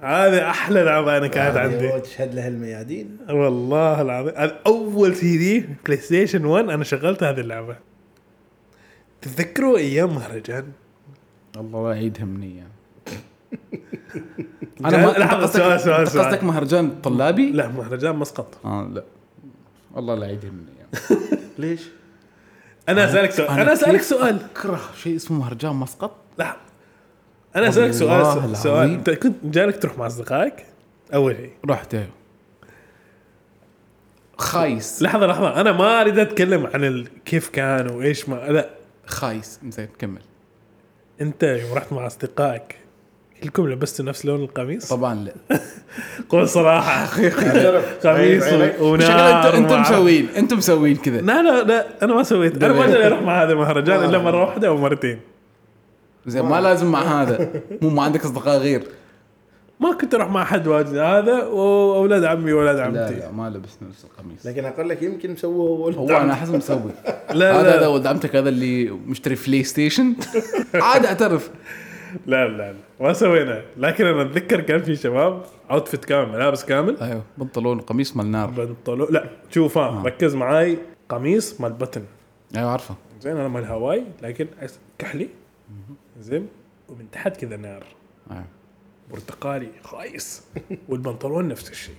هذه 0.00 0.50
أحلى 0.50 0.82
لعبة 0.82 1.16
أنا 1.16 1.26
كانت 1.26 1.56
عندي. 1.56 1.86
وتشهد 1.86 2.34
لها 2.34 2.48
الميادين. 2.48 3.18
والله 3.30 4.02
العظيم. 4.02 4.32
هذا 4.36 4.58
أول 4.66 5.14
سي 5.14 5.38
دي 5.38 5.64
بلاي 5.86 5.96
ستيشن 5.98 6.44
1 6.44 6.68
أنا 6.70 6.84
شغلت 6.84 7.22
هذه 7.22 7.40
اللعبة. 7.40 7.76
تتذكروا 9.22 9.78
أيام 9.78 10.14
مهرجان؟ 10.14 10.64
الله 11.56 11.88
لا 11.90 11.94
يعيدها 11.96 12.24
مني 12.24 12.46
اياه 12.46 12.66
لا، 14.80 14.88
أنا 15.16 15.26
ما 15.26 15.34
قصدك 15.42 15.56
سؤال- 15.62 15.80
سؤال-. 15.80 16.06
قصدك 16.08 16.44
مهرجان 16.44 16.90
طلابي؟ 17.02 17.50
لا 17.52 17.68
مهرجان 17.68 18.16
مسقط. 18.16 18.58
آه 18.64 18.90
لا. 18.94 19.04
والله 19.94 20.14
لا 20.14 20.26
يعيدها 20.26 20.50
مني 20.50 20.70
اياه 20.78 21.18
ليش؟ 21.58 21.88
أنا 22.88 23.04
أسألك 23.04 23.30
سؤال 23.30 23.50
أنا 23.60 23.72
أسألك 23.72 24.02
سؤال. 24.02 24.38
أكره 24.54 24.80
شيء 25.02 25.16
اسمه 25.16 25.38
مهرجان 25.38 25.74
مسقط؟ 25.74 26.16
لا. 26.38 26.56
أنا 27.56 27.68
أسألك 27.68 27.90
سؤال 27.90 28.56
سؤال. 28.56 28.90
انت 28.90 29.10
كنت 29.10 29.36
جالك 29.44 29.82
تروح 29.82 29.98
مع 29.98 30.06
أصدقائك؟ 30.06 30.66
أول 31.14 31.36
شيء. 31.36 31.52
رحت 31.66 31.94
أيوه. 31.94 32.08
خايس. 34.38 35.02
لحظة 35.02 35.26
لحظة. 35.26 35.60
أنا 35.60 35.72
ما 35.72 36.00
أريد 36.00 36.18
أتكلم 36.18 36.66
عن 36.66 36.84
ال... 36.84 37.08
كيف 37.24 37.48
كان 37.48 37.90
وإيش 37.90 38.28
ما 38.28 38.34
لا. 38.34 38.70
خايس. 39.06 39.60
زين 39.68 39.88
كمل. 39.98 40.22
أنت 41.20 41.42
يوم 41.42 41.72
رحت 41.72 41.92
مع 41.92 42.06
أصدقائك 42.06 42.76
كلكم 43.42 43.68
لبستوا 43.68 44.04
نفس 44.04 44.26
لون 44.26 44.42
القميص؟ 44.42 44.88
طبعا 44.88 45.14
لا. 45.14 45.58
قول 46.30 46.48
صراحة 46.48 46.90
اعترف. 46.90 47.84
قميص 48.06 48.44
ونار 48.80 49.46
انت 49.46 49.54
أنتم 49.54 49.74
مع- 49.74 49.80
مسوين 49.80 50.28
أنتم 50.36 50.56
مسوين 50.56 50.96
كذا. 50.96 51.20
لا 51.20 51.42
لا 51.42 51.62
لا 51.62 51.86
أنا 52.04 52.14
ما 52.14 52.22
سويت. 52.22 52.64
أنا 52.64 52.72
ما 52.72 53.06
أروح 53.06 53.22
مع 53.22 53.42
هذا 53.42 53.52
المهرجان 53.52 54.04
إلا 54.04 54.18
مرة 54.18 54.40
واحدة 54.44 54.68
أو 54.68 54.76
مرتين. 54.76 55.18
زين 56.26 56.42
ما 56.42 56.60
لازم 56.60 56.92
مع 56.92 57.22
هذا. 57.22 57.50
مو 57.82 57.90
ما 57.90 58.02
عندك 58.02 58.24
أصدقاء 58.24 58.58
غير. 58.58 58.82
ما 59.80 59.92
كنت 59.92 60.14
أروح 60.14 60.28
مع 60.30 60.44
حد 60.44 60.66
واجد. 60.66 60.96
هذا 60.96 61.44
واولاد 61.44 62.24
عمي 62.24 62.52
واولاد 62.52 62.76
لا 62.76 62.84
عمتي. 62.84 63.14
لا 63.14 63.30
ما 63.30 63.50
لبسنا 63.50 63.88
نفس 63.88 64.04
القميص. 64.04 64.46
لكن 64.46 64.64
أقول 64.64 64.88
لك 64.88 65.02
يمكن 65.02 65.36
سووه 65.36 65.80
ولد 65.80 65.96
هو 65.96 66.08
أنا 66.08 66.32
احس 66.32 66.48
مسوي. 66.48 66.90
لا 67.32 67.60
هذا 67.60 67.70
هذا 67.70 67.80
لا. 67.80 67.86
ولد 67.86 68.06
عمتك 68.06 68.36
هذا 68.36 68.48
اللي 68.48 68.90
مشتري 68.90 69.36
بلاي 69.46 69.64
ستيشن 69.64 70.14
عاد 70.74 71.06
اعترف. 71.06 71.50
لا 72.26 72.48
لا 72.48 72.72
لا. 72.72 72.78
ما 73.00 73.12
سوينا. 73.12 73.62
لكن 73.76 74.06
أنا 74.06 74.22
أتذكر 74.22 74.60
كان 74.60 74.82
في 74.82 74.96
شباب 74.96 75.42
outfit 75.70 76.04
كامل 76.04 76.32
ملابس 76.32 76.64
كامل. 76.64 76.96
أيوه 77.00 77.22
بنطلون 77.38 77.80
قميص 77.80 78.16
مال 78.16 78.30
نار. 78.30 78.50
بنطلون. 78.50 79.08
لا 79.10 79.24
شوف 79.50 79.78
ها 79.78 80.02
ركز 80.02 80.34
معاي. 80.34 80.78
قميص 81.08 81.60
مال 81.60 81.72
بطن. 81.72 82.02
أيوه 82.56 82.70
عارفه. 82.70 82.94
زين 83.20 83.36
أنا 83.36 83.48
مال 83.48 83.64
هواي 83.64 84.04
لكن 84.22 84.46
كحلي. 84.98 85.28
زين 86.20 86.48
ومن 86.88 87.10
تحت 87.12 87.36
كذا 87.36 87.56
نار. 87.56 87.84
أيوة. 88.30 88.44
برتقالي 89.10 89.68
خايس. 89.82 90.44
والبنطلون 90.88 91.48
نفس 91.48 91.70
الشيء. 91.70 91.94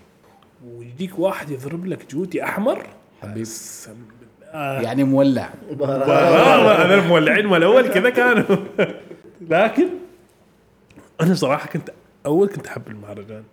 ويجيك 0.65 1.19
واحد 1.19 1.49
يضرب 1.49 1.85
لك 1.85 2.11
جوتي 2.11 2.43
أحمر. 2.43 2.87
حبيب. 3.21 3.33
بالله 3.35 4.81
يعني 4.81 5.03
مولع. 5.03 5.49
آه، 5.81 6.85
هذا 6.85 6.95
المولعين 6.95 7.53
الأول 7.53 7.87
كذا 7.87 8.09
كانوا. 8.09 8.43
لكن 9.41 9.87
أنا 11.21 11.35
صراحة 11.35 11.69
كنت 11.69 11.89
أول 12.25 12.47
كنت 12.47 12.67
أحب 12.67 12.87
المهرجان. 12.87 13.43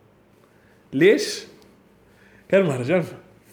ليش؟ 0.92 1.44
كان 2.48 2.60
المهرجان 2.60 3.04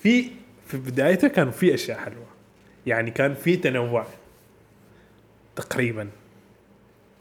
في 0.01 0.31
في 0.67 0.77
بدايته 0.77 1.27
كان 1.27 1.51
في 1.51 1.73
أشياء 1.73 1.97
حلوة. 1.99 2.25
يعني 2.85 3.11
كان 3.11 3.33
في 3.33 3.57
تنوع 3.57 4.05
تقريبا. 5.55 6.09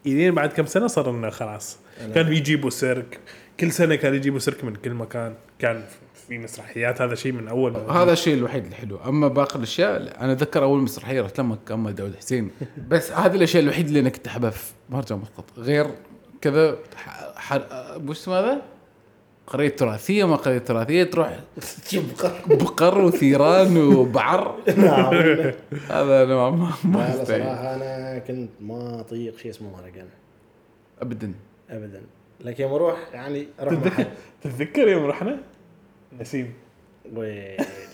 إلين 0.07 0.35
بعد 0.35 0.53
كم 0.53 0.67
سنة 0.67 0.87
صار 0.87 1.11
إنه 1.11 1.31
خلاص 1.31 1.79
كانوا 2.15 2.33
يجيبوا 2.33 2.71
سيرك. 2.71 3.21
كل 3.61 3.73
سنة 3.73 3.95
كانوا 3.95 4.17
يجيبوا 4.17 4.39
سيرك 4.39 4.65
من 4.65 4.75
كل 4.75 4.95
مكان. 4.95 5.35
كان 5.59 5.85
في 6.29 6.39
مسرحيات. 6.39 7.03
هذا 7.03 7.15
شيء 7.15 7.33
من 7.33 7.49
أول 7.49 7.73
ما 7.73 7.93
هذا 7.93 8.13
الشيء 8.13 8.35
الوحيد 8.35 8.67
الحلو. 8.67 8.99
أما 9.07 9.29
باقي 9.29 9.57
الأشياء 9.57 9.99
لا. 9.99 10.25
أنا 10.25 10.33
أتذكر 10.33 10.63
أول 10.63 10.81
مسرحية 10.81 11.23
رحت 11.23 11.41
لما 11.41 11.59
كان 11.69 11.95
داود 11.95 12.17
حسين. 12.17 12.51
بس 12.89 13.13
هذه 13.13 13.37
الأشياء 13.37 13.63
الوحيدة 13.63 13.89
اللي 13.89 14.01
أنا 14.01 14.09
كنت 14.09 14.27
أحبها 14.27 14.51
في 14.51 14.73
مهرجان 14.91 15.19
مسقط 15.19 15.45
غير 15.59 15.87
كذا 16.41 16.79
ح... 16.97 17.33
ح... 17.37 17.59
وش 18.09 18.19
اسمه 18.19 18.35
هذا؟ 18.35 18.63
قرية 19.47 19.69
تراثية 19.69 20.25
ما 20.25 20.37
قرية 20.37 20.59
تراثية 20.59 21.05
تروح 21.05 21.39
بقر 22.49 22.99
وثيران 22.99 23.77
وبعر. 23.77 24.57
نعم. 24.77 25.15
هذا 25.91 26.23
أنا 26.23 26.51
ما 26.51 26.73
ما. 26.85 27.25
صراحة 27.25 27.75
أنا 27.75 28.19
كنت 28.19 28.51
ما 28.61 29.01
أطيق 29.01 29.39
شيء 29.39 29.51
اسمه 29.51 29.71
مهرجان. 29.71 30.07
ابدا. 31.03 31.33
ابدا. 31.71 32.03
لكن 32.41 32.63
يوم 32.65 32.73
أروح 32.73 33.09
يعني 33.13 33.47
أروح 33.61 33.89
حد 33.89 34.07
تتذكر 34.43 34.89
يوم 34.89 35.05
رحنا؟ 35.07 35.39
نسيم 36.21 36.53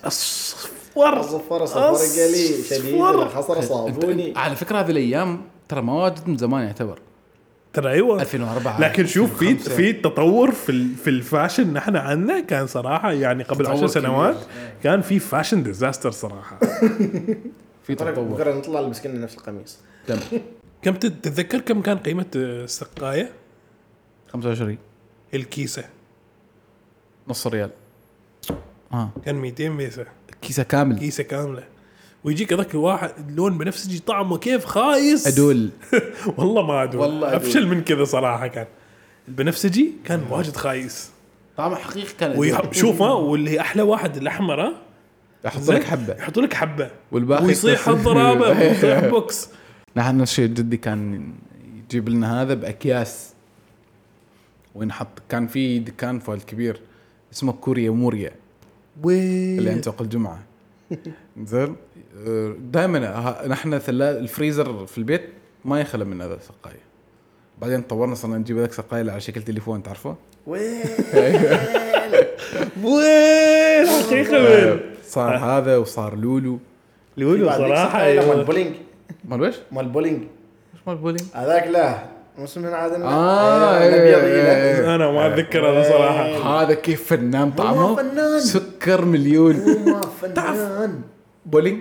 أصفر. 0.04 1.22
صفر 1.22 1.66
صفر 1.66 2.22
قليل 2.22 2.64
شديد. 2.64 2.94
الحصر 3.00 3.60
صابوني. 3.60 4.32
على 4.36 4.56
فكرة 4.56 4.78
هذه 4.80 4.90
الأيام 4.90 5.40
ترى 5.68 5.82
ما 5.82 5.92
واجد 5.92 6.28
من 6.28 6.36
زمان 6.38 6.66
يعتبر. 6.66 6.98
ترى 7.72 7.90
أيوه. 7.92 8.22
2004 8.22 8.80
لكن 8.80 9.06
شوف 9.06 9.38
في 9.38 9.50
2005. 9.50 9.76
في 9.76 9.92
تطور 9.92 10.50
في 10.50 10.72
ال- 10.72 10.94
في 10.94 11.10
ال 11.10 11.18
fashion 11.18 11.72
نحن 11.72 11.96
عندنا 11.96 12.40
كان 12.40 12.66
صراحة 12.66 13.12
يعني 13.12 13.42
قبل 13.42 13.56
تطور 13.64 13.68
عشر 13.72 13.78
كبير. 13.86 13.88
سنوات 13.88 14.36
كان 14.82 15.00
في 15.00 15.18
fashion 15.18 15.62
disaster 15.62 16.10
صراحة. 16.10 16.58
في 17.86 17.94
تطور. 17.94 18.24
بكرة 18.24 18.54
نطلع 18.54 18.92
كلنا 19.04 19.18
نفس 19.18 19.34
القميص. 19.34 19.78
كم 20.08 20.16
كم 20.82 20.94
تت- 20.94 21.06
تتذكر 21.24 21.58
كم 21.60 21.82
كان 21.82 21.98
قيمة 21.98 22.26
السقاية؟ 22.34 23.30
25 24.32 24.78
الكيسة. 25.34 25.84
نص 27.28 27.46
ريال. 27.46 27.70
آه. 28.92 29.10
كان 29.24 29.34
200 29.34 29.68
بيسة. 29.68 30.06
كيسة 30.42 30.62
كامل 30.62 30.98
كيسة 30.98 31.22
كاملة. 31.22 31.62
ويجيك 32.24 32.52
هذاك 32.52 32.74
الواحد 32.74 33.10
اللون 33.28 33.58
بنفسجي 33.58 33.98
طعمه 33.98 34.38
كيف 34.38 34.64
خايس. 34.64 35.26
أدول. 35.26 35.70
والله 36.36 36.66
ما 36.66 36.82
أدول. 36.82 37.00
والله 37.00 37.28
أدول. 37.28 37.36
أفشل 37.36 37.66
من 37.66 37.82
كذا 37.84 38.04
صراحة 38.04 38.46
كان. 38.46 38.66
البنفسجي 39.28 39.92
كان 40.04 40.26
واجد 40.30 40.56
خايس. 40.56 41.10
طعمه 41.56 41.76
حقيقي 41.76 42.14
كان. 42.20 42.38
وشوف 42.38 43.02
ها 43.02 43.12
واللي 43.12 43.60
أحلى 43.60 43.82
واحد 43.82 44.16
الأحمر 44.16 44.62
ها. 44.62 44.72
يحط 45.44 45.70
لك 45.70 45.84
حبة. 45.84 46.14
يحط 46.14 46.38
لك 46.38 46.54
حبة. 46.54 46.90
والباقي 47.12 47.44
ويصيح 47.44 47.88
الضرابة 47.88 48.48
ويصيح 48.60 49.04
بوكس 49.06 49.48
نحن 49.96 50.16
نفس 50.16 50.30
الشيء 50.32 50.46
جدي 50.46 50.76
كان 50.76 51.32
يجيب 51.76 52.08
لنا 52.08 52.42
هذا 52.42 52.54
بأكياس. 52.54 53.35
وينحط 54.76 55.08
كان 55.28 55.46
في 55.46 55.78
دكان 55.78 56.18
فؤاد 56.18 56.42
كبير 56.42 56.80
اسمه 57.32 57.52
كوريا 57.52 57.90
موريا. 57.90 58.30
اللي 59.04 59.70
عند 59.70 59.84
سوق 59.84 60.02
الجمعة. 60.02 60.42
زين؟ 61.44 61.76
دائما 62.72 62.98
نحن 63.46 63.78
ثلاث 63.78 64.16
الفريزر 64.16 64.86
في 64.86 64.98
البيت 64.98 65.22
ما 65.64 65.80
يخلى 65.80 66.04
من 66.04 66.20
هذا 66.20 66.34
السقاية. 66.34 66.80
بعدين 67.60 67.82
طورنا 67.82 68.14
صرنا 68.14 68.38
نجيب 68.38 68.58
هذاك 68.58 68.72
سقايه 68.72 69.10
على 69.10 69.20
شكل 69.20 69.42
تليفون 69.42 69.82
تعرفه؟ 69.82 70.16
وين 70.46 70.82
وين 72.82 73.86
حقيقه 73.86 74.44
وين 74.44 74.80
صار 75.04 75.36
هذا 75.36 75.76
وصار 75.76 76.16
لولو. 76.16 76.58
لولو 77.16 77.50
صراحة 77.50 77.98
مال 77.98 78.06
أيوة. 78.06 78.42
بولينج. 78.42 78.74
مال 79.24 79.40
ويش؟ 79.40 79.56
مال 79.72 79.88
بولينج. 79.88 80.22
وش 80.74 80.80
مال 80.86 80.96
بولينج؟ 80.96 81.22
هذاك 81.34 81.66
لا. 81.66 82.15
مو 82.38 82.44
اسمه 82.44 82.70
عاد 82.70 82.92
آه، 82.92 83.78
أيوة، 83.78 83.94
إيه، 83.94 84.16
إيه، 84.16 84.76
إيه. 84.78 84.94
أنا 84.94 85.10
ما 85.10 85.26
أتذكر 85.26 85.70
هذا 85.70 85.88
صراحة. 85.88 86.62
هذا 86.62 86.74
كيف 86.74 87.06
فنان 87.06 87.50
طعمه؟ 87.50 87.96
فنان. 87.96 88.40
سكر 88.40 89.04
مليون. 89.04 89.56
ما 89.86 90.00
فنان. 90.22 91.00
بولينج؟ 91.46 91.80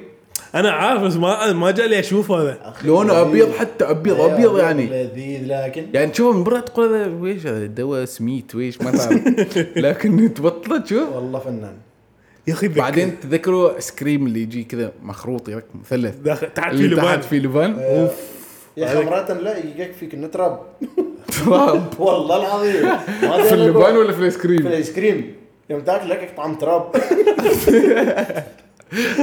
أنا 0.56 0.72
عارف 0.72 1.02
بس 1.02 1.16
ما 1.16 1.54
ما 1.54 1.72
جالي 1.72 2.00
أشوف 2.00 2.32
هذا. 2.32 2.74
لونه 2.86 3.22
أبيض 3.22 3.52
حتى 3.52 3.86
أبيض 3.86 4.20
إيه، 4.20 4.36
أبيض 4.36 4.60
يعني. 4.60 4.86
لذيذ 4.86 5.48
لكن 5.48 5.86
يعني 5.94 6.12
تشوفه 6.12 6.38
من 6.38 6.44
برا 6.44 6.60
تقول 6.60 6.96
هذا 6.96 7.08
ويش 7.08 7.48
هذا؟ 7.48 7.66
دواء 7.66 8.06
سميت 8.06 8.56
ويش؟ 8.56 8.82
ما 8.82 8.92
تعرف. 8.92 9.22
لكن 9.86 10.34
تبطله 10.34 10.78
تشوف. 10.78 11.16
والله 11.16 11.40
فنان. 11.40 11.76
يا 12.48 12.54
أخي 12.54 12.68
بعدين 12.68 13.20
تذكروا 13.20 13.76
ايس 13.76 13.92
كريم 13.92 14.28
اللي 14.28 14.42
يجي 14.42 14.64
كذا 14.64 14.92
مخروط 15.04 15.50
مثلث. 15.50 16.16
داخل 16.16 16.48
تحت 16.54 16.76
في 16.76 16.88
لبان. 16.88 17.06
تحت 17.06 17.24
في 17.24 17.40
لبان. 17.40 17.80
أوف. 17.80 18.35
يا 18.78 18.86
أخي 18.94 19.06
مرات 19.06 19.32
لا 19.32 19.58
يكفيك 19.58 20.14
إنه 20.14 20.28
تراب. 20.28 20.60
تراب 21.46 21.94
والله 22.00 22.36
العظيم. 22.36 22.98
في 23.50 23.54
اللبان 23.54 23.98
ولا 23.98 24.12
في 24.14 24.20
الآيس 24.20 24.38
في 24.38 24.44
كريم 24.44 24.68
الآيس 24.68 24.94
كريم. 24.94 25.36
يوم 25.70 25.82
تاكل 25.82 26.10
لك 26.10 26.34
طعم 26.38 26.56
تراب. 26.56 26.92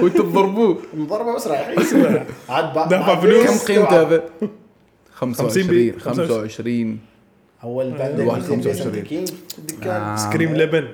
وأنتم 0.02 0.30
تضربوه 0.30 0.78
مضربة 0.94 1.34
بس 1.36 1.46
رايحين 1.46 2.24
عاد 2.48 2.74
بعد 2.74 2.88
دافع 2.88 3.06
بعد 3.14 3.18
فلوس. 3.22 3.46
كم. 3.64 3.74
قيمته 3.74 4.00
هذا؟ 4.02 4.22
50 5.14 5.66
بي- 5.66 5.92
25 5.92 6.00
25 6.00 6.98
أول 7.64 7.86
ينزل 7.86 8.30
25. 8.30 8.60
بيسنت 8.60 8.96
كينج 9.06 9.28
في 9.28 9.58
الدكان 9.58 10.02
آه. 10.02 10.30
كريم 10.32 10.54
لبن. 10.56 10.88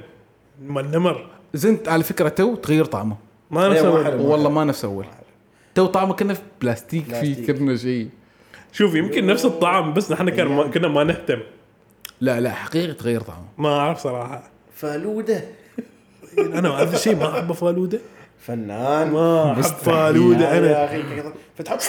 من 0.66 0.90
نمر. 0.90 1.26
زنت 1.54 1.88
على 1.88 2.02
فكرة 2.02 2.28
تو 2.28 2.54
تغير 2.54 2.84
طعمه. 2.84 3.16
ما 3.50 3.68
نسوي 3.68 4.04
حلو. 4.04 4.30
والله 4.30 4.50
ما 4.50 4.64
نفس 4.64 4.84
اول 4.84 5.04
تو 5.74 5.86
طعمه 5.86 6.14
كنا 6.14 6.34
في 6.34 6.40
بلاستيك 6.62 7.14
في. 7.14 7.52
كنا 7.52 7.76
شيء. 7.76 8.08
شوف 8.72 8.94
يمكن 8.94 9.26
نفس 9.26 9.44
الطعم 9.44 9.94
بس 9.94 10.12
نحن 10.12 10.28
كان 10.28 10.46
ما 10.46 10.66
كنا 10.66 10.88
ما 10.88 11.04
نهتم. 11.04 11.38
لا 12.20 12.40
لا 12.40 12.50
حقيقي 12.50 12.92
تغير 12.92 13.20
طعمه. 13.20 13.46
ما 13.58 13.78
أعرف 13.78 13.98
صراحة. 13.98 14.50
فالودة. 14.74 15.44
أنا 16.38 16.70
هذا 16.70 16.96
الشيء 16.96 17.16
ما 17.16 17.38
أحب 17.38 17.52
فالودة. 17.52 18.00
فنان. 18.38 19.10
ما 19.10 19.52
أحب. 19.52 19.62
فالودة 19.62 20.54
يا 20.54 20.58
أنا 20.58 20.84
أخي 20.84 21.02
كذا 21.02 21.32
فتحط 21.58 21.80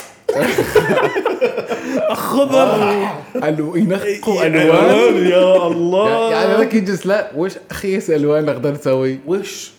خضر 2.13 3.07
ألو 3.35 3.75
ينقوا 3.75 4.45
ألوان. 4.45 5.25
يا 5.25 5.67
الله. 5.67 6.31
يعني 6.31 6.53
ذاك 6.53 6.73
يجلس 6.73 7.05
لا 7.05 7.31
وش 7.35 7.53
أخيس 7.71 8.09
ألوان 8.09 8.45
نقدر 8.45 8.71
نسوي 8.71 9.19
وش 9.27 9.71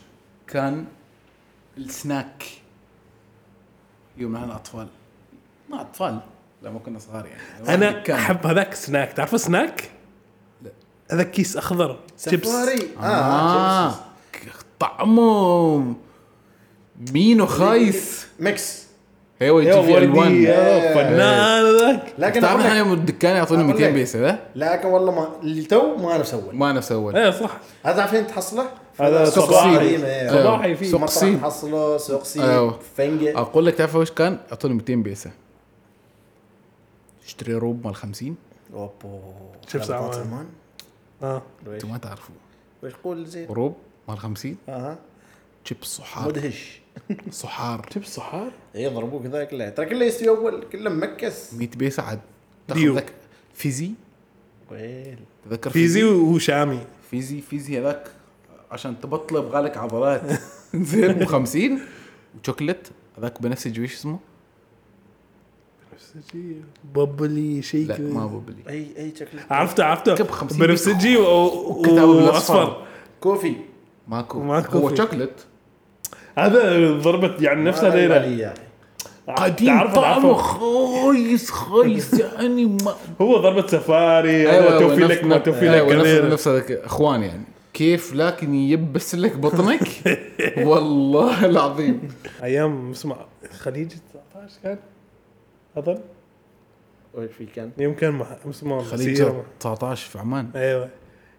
كان 0.47 0.85
السناك 1.79 2.45
يوم 4.17 4.33
نحن 4.33 4.51
أطفال؟ 4.51 4.87
ما 5.71 5.81
أطفال. 5.81 6.21
لما 6.63 6.79
كنا 6.79 6.99
صغار 6.99 7.27
يعني. 7.27 7.75
أنا 7.75 8.15
أحب 8.15 8.47
هذاك 8.47 8.75
سناك. 8.75 9.13
تعرف 9.13 9.41
سناك؟ 9.41 9.91
لا. 10.63 10.71
هذا 11.11 11.23
كيس 11.23 11.57
أخضر. 11.57 11.99
شيبس 12.25 12.49
سفاري 12.49 12.89
آه, 13.01 13.05
آه. 13.05 13.89
آه. 13.89 13.95
طعمه 14.81 15.95
مينو 17.13 17.47
خايس. 17.47 18.27
ميكس. 18.41 18.91
أيوه 19.43 19.63
يجي 19.63 19.73
في 19.73 19.79
ولدي. 19.93 20.05
الوان 20.05 20.43
يا 20.43 20.95
فنان 20.95 21.77
ذاك 21.77 22.15
لكن 22.19 22.41
تعرف 22.41 22.61
إحنا 22.61 22.79
يوم 22.79 22.93
الدكان 22.93 23.37
يعطوني 23.37 23.63
أقول 23.63 23.73
200 23.73 23.87
لك. 23.87 23.93
بيسه 23.95 24.21
ذا 24.21 24.39
لكن 24.57 24.89
والله 24.89 25.13
ما 25.13 25.29
اللي 25.43 25.63
تو 25.63 25.97
ما 25.97 26.19
نفس 26.19 26.35
أول. 26.35 26.57
ما 26.57 26.73
نفس 26.73 26.93
أول. 26.93 27.17
إيه 27.17 27.31
صح. 27.31 27.51
هذا 27.85 28.07
فين 28.07 28.27
تحصله؟ 28.27 28.65
هذا 29.01 29.25
سوق 29.25 29.63
إيه. 29.63 30.31
صباحي. 30.31 30.75
فيه. 30.75 30.91
سوق 30.91 31.05
صين 31.07 31.41
تحصله 31.41 31.99
سوق 31.99 32.25
سين 32.25 32.43
أيوه. 32.43 32.79
فنجة. 32.97 33.39
أقول 33.39 33.67
لك 33.67 33.75
تعرف 33.75 33.95
وش 33.97 34.11
كان؟ 34.11 34.39
يعطوني 34.51 34.75
200 34.75 34.95
بيسه 34.95 35.31
اشتري 37.27 37.55
روب 37.55 37.87
مال 37.87 37.95
50 37.95 38.37
اوبو 38.75 39.21
شوف 39.69 39.83
هذا 39.83 39.87
سامان. 39.87 40.13
زمان. 40.13 40.47
آه. 41.23 41.43
أنتم 41.67 41.91
ما 41.91 41.99
تعرفوا 41.99 42.35
ويش 42.83 42.93
يقول 42.93 43.27
زين؟ 43.27 43.47
روب 43.49 43.77
مال 44.09 44.19
50 44.19 44.57
أها. 44.69 44.99
شيبس 45.65 45.87
صحار. 45.87 46.29
مدهش. 46.29 46.81
صحار. 47.31 47.87
شوف 47.95 48.05
صحار؟ 48.05 48.53
يضربوك 48.75 49.27
ذا 49.27 49.45
كله 49.45 49.69
ترى 49.69 49.87
كله 49.87 50.05
يستوي 50.05 50.29
أول 50.29 50.65
كله 50.73 50.91
مكس. 50.91 51.55
100 51.55 51.69
بيسه 51.69 52.03
عاد. 52.03 52.21
ديو. 52.69 52.95
ذاك. 52.95 53.13
فيزي. 53.55 53.91
ويل. 54.71 55.19
تذكر 55.45 55.71
فيزي 55.71 56.05
وشامي 56.05 56.87
فيزي 57.11 57.41
فيزي 57.41 57.79
هذاك 57.81 58.11
عشان 58.71 59.01
تبطل 59.01 59.37
يبغى 59.37 59.61
لك 59.61 59.77
عضلات. 59.77 60.23
زين 60.75 61.13
ب 61.13 61.25
50 61.25 61.81
وشوكلت. 62.43 62.91
هذاك 63.19 63.43
بنفسجي 63.43 63.83
وش 63.83 63.95
اسمه؟ 63.95 64.19
ببلي 66.95 67.63
شيء 67.63 67.87
لا. 67.87 67.99
ما 68.01 68.27
بوبلي 68.27 68.57
اي 68.69 68.87
أي 68.99 69.13
شكله 69.19 69.43
عرفته 69.51 69.85
عرفته 69.85 70.15
كب 70.15 70.31
50 70.31 70.59
بنفسجي. 70.67 71.17
وأصفر. 71.17 72.83
كوفي. 73.21 73.55
ماكو. 74.09 74.41
ماكو 74.41 74.79
هو. 74.79 74.95
شوكلت 74.95 75.47
هذا 76.39 76.91
ضربت 76.93 77.43
يعني 77.43 77.65
نفسها 77.65 78.19
أخي. 78.19 78.51
قديم 79.37 79.93
طعمه. 79.93 80.35
خايس 80.35 81.51
خايس 81.51 82.15
يعني 82.15 82.65
ما 82.65 82.95
هو 83.21 83.37
ضربة 83.37 83.67
سفاري 83.67 84.31
أيوه 84.31 84.53
أيوة 84.53 84.79
أيوة، 84.79 84.79
توفي 84.79 85.01
لك 85.01 85.25
ما 85.25 85.39
توفي 85.39 85.69
لك 85.69 85.75
أيوه 85.75 85.95
نفس. 85.95 86.49
نفس 86.49 86.71
اخوان 86.71 87.23
يعني. 87.23 87.45
كيف 87.75 88.15
لكن 88.15 88.55
يبس 88.55 89.15
لك 89.15 89.37
بطنك؟ 89.37 89.89
والله 90.69 91.45
العظيم. 91.45 92.01
أيام 92.43 92.91
اسمع 92.91 93.17
خليج 93.59 93.89
19 93.89 94.55
كان؟ 94.63 94.79
اظن 95.77 95.99
ويش 97.15 97.31
في 97.39 97.47
كان. 97.47 97.71
يمكن 97.79 98.11
مح- 98.11 98.37
اسمه 98.51 98.83
خليج 98.83 99.11
مسيرة. 99.23 99.45
19 99.61 100.09
في 100.11 100.19
عمان. 100.19 100.47
أيوه. 100.57 100.89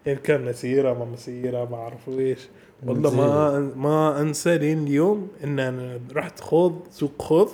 يمكن 0.05 0.45
مسيرة 0.45 0.93
ما 0.93 1.05
مسيرة 1.05 1.65
ما 1.71 1.75
أعرف 1.77 2.09
إيش. 2.09 2.39
والله 2.88 3.15
ما 3.15 3.59
ما 3.75 4.21
أنسى 4.21 4.57
لين 4.57 4.84
اليوم 4.88 5.27
إن 5.43 5.59
أنا 5.59 5.99
رحت 6.15 6.39
خوض 6.39 6.82
سوق 6.91 7.21
خوض 7.21 7.49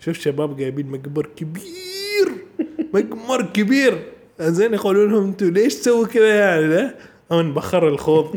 شفت 0.00 0.20
شباب 0.20 0.56
جايبين 0.56 0.86
مقبر 0.90 1.26
كبير 1.36 2.28
مقمر 2.94 3.42
كبير. 3.42 4.02
زين 4.40 4.74
يقولون 4.74 5.12
لهم 5.12 5.24
أنتوا 5.24 5.48
ليش 5.50 5.74
تسووا 5.74 6.06
كذا 6.06 6.34
يعني؟ 6.34 6.90
أو 7.32 7.42
نبخر 7.42 7.88
الخوض 7.88 8.26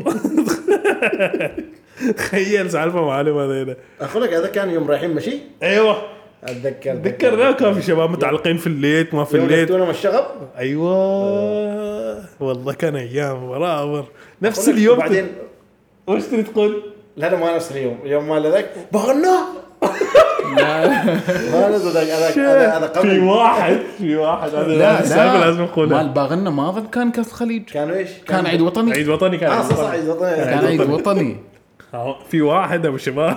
تخيل 2.16 2.70
سالفه 2.70 3.04
معلومة 3.06 3.44
هذيلا 3.44 3.76
أقول 4.00 4.22
لك 4.22 4.32
هذا 4.32 4.46
كان 4.48 4.70
يوم 4.70 4.90
رايحين 4.90 5.14
مشي 5.14 5.38
أيوه. 5.62 6.02
أتذكر 6.44 6.92
أتذكر. 6.92 7.36
ذا 7.36 7.52
كان 7.52 7.74
في 7.74 7.82
شباب 7.82 8.10
متعلقين 8.10 8.56
في 8.56 8.66
الليت 8.66 9.14
ما 9.14 9.24
في 9.24 9.36
يوم 9.36 9.46
الليت 9.46 9.72
من 9.72 9.90
الشغب؟ 9.90 10.24
أيوه. 10.58 12.24
والله 12.40 12.72
كان 12.72 12.96
أيام 12.96 13.48
برابر 13.48 14.04
نفس 14.42 14.68
اليوم 14.68 14.98
بعدين. 14.98 15.26
وش 16.06 16.22
تريد 16.24 16.44
تقول؟ 16.44 16.82
لا 17.16 17.26
لا 17.30 17.36
ما 17.36 17.56
نفس 17.56 17.70
اليوم. 17.72 17.98
يوم 18.04 18.28
ما 18.28 18.40
ذاك 18.40 18.70
بغنا 18.92 19.38
ما 21.52 21.68
نزل 21.68 21.90
ذاك 21.90 22.06
هذاك 22.08 22.38
هذا 22.38 23.00
في 23.02 23.18
واحد 23.20 23.78
في 23.98 24.16
واحد. 24.16 24.54
هذا 24.54 24.66
لا 24.68 25.00
السالفه 25.00 25.38
لا. 25.38 25.44
لازم 25.44 25.62
نقولها 25.62 26.02
مال 26.02 26.08
باغنا 26.12 26.50
ما 26.50 26.68
أظن 26.68 26.86
كان 26.86 27.10
كاس 27.10 27.28
الخليج 27.28 27.62
كان 27.64 27.90
إيش؟ 27.90 28.08
كان 28.28 28.46
عيد 28.46 28.60
وطني. 28.60 28.92
عيد 28.92 29.08
وطني 29.08 29.38
كان 29.38 29.50
آه 29.50 29.54
عيد 29.54 29.64
صح 29.64 29.90
عيد 29.90 30.08
وطني. 30.08 30.36
كان 30.36 30.64
عيد 30.64 30.80
وطني. 30.80 31.36
أهو، 31.94 32.14
في 32.30 32.42
واحد 32.42 32.86
أبو 32.86 32.96
شباب. 32.96 33.36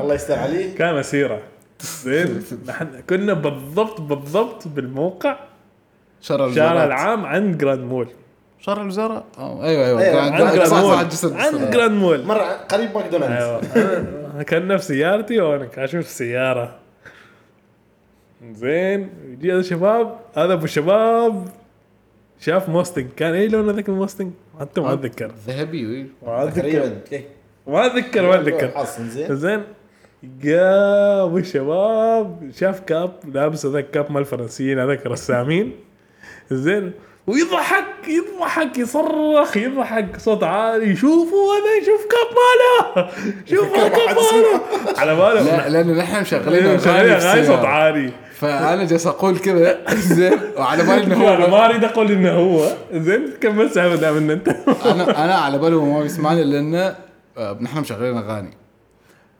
الله 0.00 0.14
يستر 0.14 0.38
عليه 0.38 0.74
كان 0.76 0.94
مسيرة. 0.94 1.38
زين. 1.82 2.42
نحن 2.66 2.88
كنا 3.10 3.32
بالضبط 3.32 4.00
بالضبط 4.00 4.68
بالموقع 4.68 5.36
شارع 6.20 6.46
الشارع 6.46 6.70
الوزارات 6.70 6.86
العام 6.86 7.26
عند 7.26 7.58
جراند 7.58 7.80
مول 7.80 8.08
شارع 8.60 8.82
الوزراء 8.82 9.24
آه 9.38 9.64
أيوه 9.64 9.86
أيوه. 9.86 10.02
أيوة، 10.02 10.20
عند 10.20 10.54
جراند 10.54 10.72
مول 10.72 10.94
عند. 11.40 11.70
جراند 11.70 11.92
مول 11.92 12.24
مرة 12.24 12.42
قريب 12.42 12.94
ماكدونالدز. 12.94 13.76
أيوه. 13.76 14.42
كان 14.42 14.76
في 14.76 14.84
سيارتي 14.84 15.40
وأنا 15.40 15.68
أشوف 15.76 16.00
السياره 16.00 16.78
زين. 18.52 19.10
يجي 19.28 19.52
هذا 19.52 19.62
شباب 19.62 20.18
هذا 20.36 20.52
أبو 20.52 20.66
شباب 20.66 21.48
شاف 22.40 22.68
Mustang 22.68 23.06
كان 23.16 23.34
اي 23.34 23.48
لون 23.48 23.68
هذاك 23.68 23.88
ال 23.88 23.94
Mustang 23.94 24.32
حتى 24.60 24.80
ما 24.80 24.92
أتذكر. 24.92 25.32
ذهبي. 25.46 26.06
ما 26.26 26.44
أتذكر. 26.44 26.92
ما 27.66 27.86
أتذكر 27.86 28.22
ما 28.22 28.34
أتذكر. 28.34 28.84
زين. 29.34 29.62
زين 30.22 30.38
جاء 30.42 31.24
ابو 31.24 31.42
شباب 31.42 32.50
شاف 32.58 32.80
كاب 32.80 33.12
لابس 33.34 33.66
هذاك 33.66 33.90
كاب 33.90 34.12
مال 34.12 34.20
الفرنسيين 34.20 34.78
هذاك 34.78 35.06
رسامين. 35.06 35.72
زين 36.50 36.92
ويضحك 37.26 38.08
يضحك 38.08 38.78
يصرخ 38.78 39.56
يضحك 39.56 40.20
صوت 40.20 40.42
عالي. 40.44 40.96
شوفوا 40.96 41.54
هذا 41.54 41.86
شوف 41.86 42.06
كاب 42.10 42.28
ماله. 42.38 43.10
شوفوا 43.46 43.88
كاب 43.88 44.16
ماله. 44.16 44.60
على 44.98 45.16
باله. 45.16 45.42
لا 45.42 45.68
لأن 45.68 45.96
نحن 45.96 46.20
مشغلين 46.20 46.78
شغالين 46.78 47.12
اغاني 47.12 47.12
اغاني 47.12 47.46
صوت. 47.46 47.64
عالي. 47.64 48.12
فأنا 48.34 48.84
جالس 48.84 49.06
أقول 49.06 49.38
كذا 49.38 49.94
زين 49.94 50.38
وعلى 50.56 50.82
بالي 50.82 51.04
إنه 51.04 51.34
أنا 51.34 51.44
هو 51.44 51.50
ما 51.50 51.66
أريد 51.66 51.84
أقول 51.84 52.12
إنه 52.12 52.32
هو. 52.32 52.66
زين 52.92 53.30
كمل 53.40 53.70
سالفه 53.70 53.96
دام 53.96 54.16
ان 54.16 54.30
أنت. 54.30 54.48
أنا 54.86 55.24
أنا 55.24 55.34
على 55.34 55.58
بالي 55.58 55.76
هو 55.76 55.84
ما 55.84 56.02
بيسمعني 56.02 56.44
لأن 56.44 56.94
آه، 57.38 57.58
نحن 57.60 57.80
مشغلين 57.80 58.16
اغاني 58.16 58.61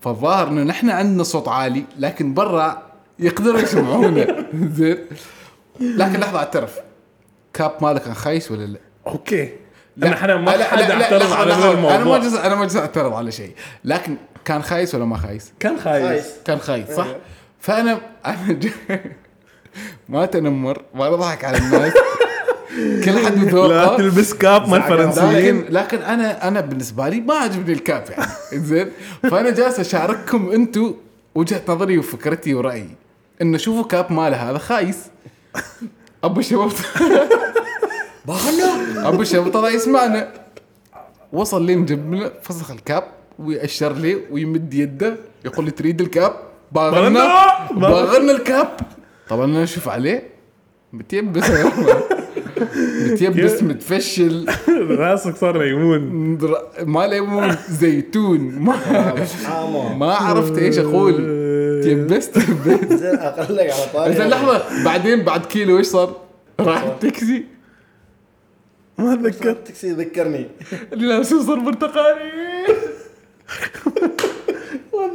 فالظاهر 0.02 0.48
إنه 0.48 0.62
نحن 0.62 0.90
عندنا 0.90 1.22
صوت 1.22 1.48
عالي 1.48 1.84
لكن 1.98 2.34
برا 2.34 2.82
يقدروا 3.18 3.60
يسمعونا. 3.60 4.46
زين. 4.76 4.98
لكن 5.80 6.20
لحظة 6.20 6.38
أعترف. 6.38 6.78
cap 7.54 7.72
مالك 7.82 8.02
كان 8.02 8.14
خايس 8.14 8.50
ولا 8.50 8.64
لا؟ 8.66 8.78
okay. 9.06 9.48
انا 10.02 10.14
إحنا 10.14 10.36
ما 10.36 10.50
لا، 10.50 10.64
حد 10.64 10.78
لا، 10.78 10.86
لا، 10.88 11.04
أعترض 11.04 11.32
على 11.32 11.54
الموضوع. 11.72 11.94
أنا 11.96 12.04
ما 12.04 12.18
جالس 12.18 12.34
أنا 12.34 12.54
ما 12.54 12.60
جالس 12.62 12.76
أعترض 12.76 13.12
على 13.12 13.32
شيء. 13.32 13.54
لكن 13.84 14.16
كان 14.44 14.62
خايس 14.62 14.94
ولا 14.94 15.04
ما 15.04 15.16
خايس؟ 15.16 15.52
كان 15.60 15.80
خايس. 15.80 16.26
كان 16.44 16.58
خايس 16.58 16.90
صح؟ 16.90 17.06
فانا 17.60 18.00
أنا 18.26 18.52
ج... 18.52 18.68
ما 20.08 20.26
تنمر 20.26 20.82
ما 20.94 21.10
نضحك 21.10 21.44
على 21.44 21.58
الناس. 21.58 21.92
كل 22.76 23.18
حد 23.18 23.38
لا 23.38 23.44
بذوقه 23.44 23.96
تلبس 23.96 24.34
كاب 24.34 24.68
مال. 24.68 24.78
الفرنسيين 24.78 25.58
لكن 25.60 25.72
لكن 25.74 25.98
أنا 25.98 26.48
أنا 26.48 26.60
بالنسبة 26.60 27.08
لي 27.08 27.20
ما 27.20 27.34
عجبني 27.34 27.72
الكاب 27.72 28.04
يعني. 28.10 28.30
زين 28.68 28.90
فأنا 29.22 29.50
جالس 29.50 29.80
أشارككم 29.80 30.50
أنتم 30.50 30.94
وجهة 31.34 31.62
نظري 31.68 31.98
وفكرتي 31.98 32.54
ورأيي. 32.54 32.88
إنه 33.42 33.58
شوفوا 33.58 33.84
كاب 33.84 34.12
ماله 34.12 34.50
هذا 34.50 34.58
خايس. 34.58 34.98
أبو 36.24 36.40
الشباب 36.40 36.70
أبو 38.96 39.22
الشباب 39.22 39.52
طلع 39.52 39.70
يسمعنا. 39.70 40.28
وصل 41.32 41.66
لين 41.66 41.84
جنبنا 41.84 42.32
فسخ 42.42 42.70
الكاب 42.70 43.04
ويأشر 43.38 43.92
لي 43.92 44.18
ويمد 44.30 44.74
يده. 44.74 45.16
يقول 45.44 45.64
لي 45.64 45.70
تريد 45.70 46.00
ال 46.00 46.07
cap؟ 46.07 46.32
باغنا. 46.72 47.28
باغنا 47.70 48.32
ال 48.32 48.39
cap. 48.39 48.68
طبعا 49.28 49.44
أنا 49.44 49.62
أشوف 49.62 49.88
عليه. 49.88 50.22
متيبس. 50.92 51.50
متيبس 53.10 53.62
متفشل. 53.62 54.46
راسك 55.00 55.36
صار 55.36 55.58
ليمون. 55.58 56.00
ما 56.84 57.06
ليمون 57.06 57.56
زيتون. 57.68 58.40
ما 58.40 58.76
ما 59.96 60.14
عرفت 60.14 60.58
إيش 60.58 60.78
أقول. 60.78 61.42
تيبست 61.82 62.38
تيبست 62.38 62.92
زين 62.92 63.18
أقول 63.18 63.56
لك 63.56 63.70
على 63.70 63.86
طاري. 63.94 64.14
زين 64.14 64.28
لحظة 64.28 64.84
بعدين 64.84 65.22
بعد 65.22 65.46
كيلو 65.46 65.78
إيش 65.78 65.86
صار؟ 65.86 66.16
راح 66.60 66.82
التاكسي 66.82 67.44
ما 68.98 69.14
أتذكر. 69.14 69.50
التاكسي 69.50 69.92
ذكرني. 69.92 70.46
اللي 70.92 71.06
لابس 71.06 71.32
يصير 71.32 71.58
برتقالي. 71.58 72.32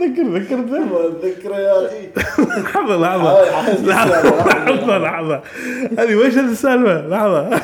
اتذكر 0.04 0.38
ذكرته 0.38 0.86
ما 0.86 1.08
اتذكره 1.08 1.56
يا 1.56 1.88
أخي. 1.88 2.10
لحظة 2.62 2.98
لحظة. 2.98 3.52
حاسس 3.52 3.82
لحظة. 3.82 4.22
لحظة 4.72 4.98
لحظة. 4.98 5.42
هذه 6.00 6.16
وش 6.16 6.38
السالفة؟ 6.38 7.08
لحظة. 7.08 7.62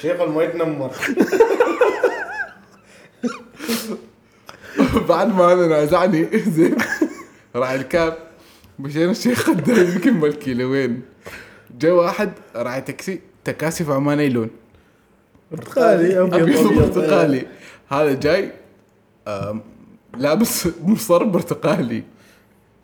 شيخ 0.00 0.22
ما 0.22 0.42
يتنمر 0.42 0.90
بعد 5.08 5.34
ما 5.34 5.44
هذا 5.44 5.66
نازعني 5.66 6.28
زين. 6.38 6.76
راعي 7.56 7.76
الكاب 7.76 8.16
مشينا 8.78 9.10
الشيخ 9.10 9.50
قدام 9.50 9.76
يمكن 9.76 10.20
بالكيلوين 10.20 11.02
جاء 11.78 11.92
واحد 11.92 12.32
راعي 12.56 12.80
تاكسي 12.80 13.20
تكاسي 13.44 13.84
في 13.84 13.92
عمان 13.92 14.20
أي 14.20 14.28
لون. 14.28 14.50
برتقالي 15.52 16.20
ابيض. 16.20 16.72
برتقالي. 16.72 17.46
هذا 17.88 18.14
جاي 18.14 18.52
لابس 20.18 20.68
مصر 20.84 21.24
برتقالي. 21.24 22.02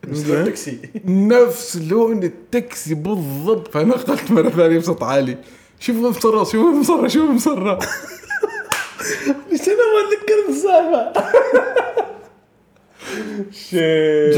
مثل 0.09 0.33
التاكسي 0.33 0.79
نفس 1.05 1.77
لون 1.77 2.23
التاكسي 2.23 2.95
بالضبط. 2.95 3.69
فأنا 3.69 3.95
قلت 3.95 4.31
مرة 4.31 4.49
ثانية 4.49 4.79
بصوت 4.79 5.03
عالي. 5.03 5.39
شوفوا 5.81 6.11
مصرة 6.11 6.45
شوفوا 6.45 6.73
مصرة 6.73 7.09
شوفوا 7.09 7.35
مصرة. 7.35 7.79
ليش 9.51 9.69
أنا 9.69 9.77
ما 9.77 10.01
أتذكر 10.07 10.49
السالفه 10.49 11.13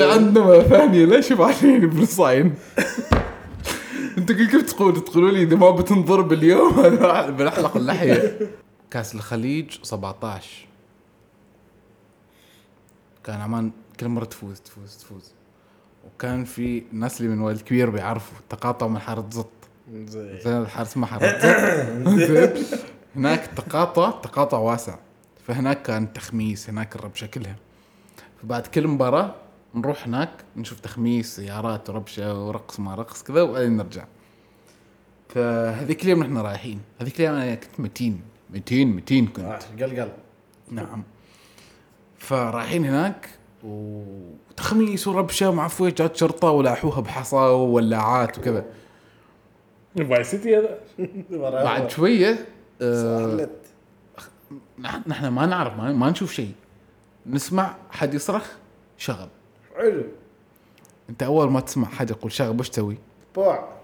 عندنا 0.13 0.45
مرة 0.45 0.63
ثانية. 0.63 1.05
لا 1.05 1.21
شوف 1.21 1.41
علينا 1.41 1.87
بالصاين 1.87 2.55
أنتوا 4.19 4.37
كل 4.37 4.47
كيف 4.51 4.63
تقول 4.73 5.05
تقولوا 5.05 5.31
لي 5.31 5.43
إذا 5.43 5.57
ما 5.57 5.71
بتنضرب 5.71 6.33
اليوم 6.33 6.81
أنا 6.81 7.31
بنحلق 7.31 7.77
اللحية. 7.77 8.39
كاس 8.91 9.15
الخليج 9.15 9.71
17 9.83 10.49
كان 13.25 13.41
عمان 13.41 13.71
كل 14.01 14.09
مرة 14.09 14.25
تفوز 14.25 14.61
تفوز 14.61 14.97
تفوز. 14.97 15.33
وكان 16.05 16.45
في 16.45 16.83
الناس 16.93 17.21
اللي 17.21 17.35
من 17.35 17.41
وادي 17.41 17.59
الكبير 17.59 17.91
بيعرفوا 17.91 18.39
تقاطع 18.49 18.87
من 18.87 18.99
حارة 18.99 19.27
زط. 19.31 19.49
زين. 19.93 20.39
زين 20.41 20.57
الحارة 20.57 20.87
اسمها 20.87 21.07
حارة 21.09 21.39
زط. 22.27 22.81
هناك 23.17 23.47
تقاطع 23.57 24.11
تقاطع 24.11 24.59
واسع. 24.59 24.97
فهناك 25.47 25.83
كان 25.83 26.13
تخميس 26.13 26.71
هناك 26.71 26.97
الربشة 26.97 27.27
كلها 27.27 27.57
فبعد 28.43 28.67
كل 28.67 28.89
مباراة 28.89 29.35
نروح 29.75 30.07
هناك 30.07 30.31
نشوف 30.57 30.81
تخميس 30.81 31.37
سيارات 31.37 31.91
وربشة 31.91 32.45
ورقص 32.47 32.81
ما 32.81 32.95
رقص 32.95 33.23
كذا 33.23 33.43
وبعدين 33.43 33.77
نرجع. 33.77 34.05
فهذيك 35.29 36.05
اليوم 36.05 36.21
نحن 36.23 36.37
رايحين. 36.39 36.81
هذيك 37.01 37.21
اليوم 37.21 37.35
أنا 37.35 37.55
كنت 37.55 37.81
متين 37.81 38.21
متين 38.51 38.97
متين 38.97 39.27
كنت. 39.27 39.45
آه، 39.45 39.59
قلقل 39.85 40.13
نعم. 40.71 41.03
فرايحين 42.23 42.85
هناك 42.85 43.29
وتخميس 43.65 45.09
وربشة 45.09 45.49
وما 45.49 45.61
اعرف 45.61 45.83
جات 45.83 46.17
شرطة 46.17 46.51
ولاحوها 46.51 47.01
بحصى 47.01 47.37
وولاعات 47.37 48.39
وكذا. 48.39 48.65
فاي 49.97 50.25
سيتي 50.25 50.57
هذا؟ 50.59 50.79
بعد 51.65 51.91
شوية 51.91 52.47
آه 52.83 53.19
سهلت 53.19 53.51
نحن 55.07 55.29
ما 55.29 55.47
نعرف 55.47 55.77
ما, 55.77 55.93
ما 55.93 56.11
نشوف 56.11 56.33
شيء. 56.33 56.53
نسمع 57.27 57.77
حد 57.91 58.15
يصرخ 58.15 58.51
شغب 58.99 59.29
حلو. 59.77 60.05
أنت 61.11 61.23
أول 61.23 61.51
ما 61.51 61.61
تسمع 61.61 61.89
حد 61.89 62.11
يقول 62.11 62.33
شغب 62.33 62.61
وش 62.61 62.69
تسوي؟ 62.69 62.97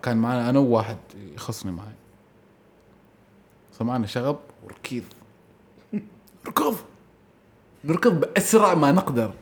كان 0.03 0.17
معنا 0.17 0.51
أنا 0.51 0.59
وواحد 0.59 0.97
يخصني 1.35 1.73
معي. 1.73 1.87
سمعنا 3.73 4.07
شغب 4.07 4.39
وركيض 4.65 5.05
ركض. 6.49 6.77
نركض 7.85 8.21
بأسرع 8.21 8.75
ما 8.75 8.93
نقدر. 8.93 9.33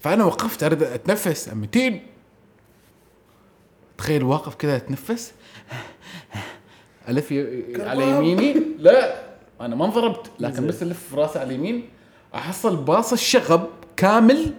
فأنا 0.00 0.24
وقفت 0.24 0.62
أريد 0.62 0.82
أتنفس 0.82 1.48
200 1.48 2.00
تخيل 3.98 4.22
واقف 4.22 4.54
كذا 4.54 4.76
أتنفس. 4.76 5.32
ألف 7.08 7.32
على 7.80 8.10
يميني؟ 8.10 8.62
لا 8.78 9.22
أنا 9.60 9.76
ما 9.76 9.84
انضربت 9.84 10.30
لكن 10.40 10.66
بس 10.66 10.82
ألف 10.82 11.14
راسي 11.14 11.38
على 11.38 11.48
اليمين. 11.48 11.88
أحصل 12.34 12.76
باص 12.76 13.12
الشغب 13.12 13.68
كامل. 13.96 14.54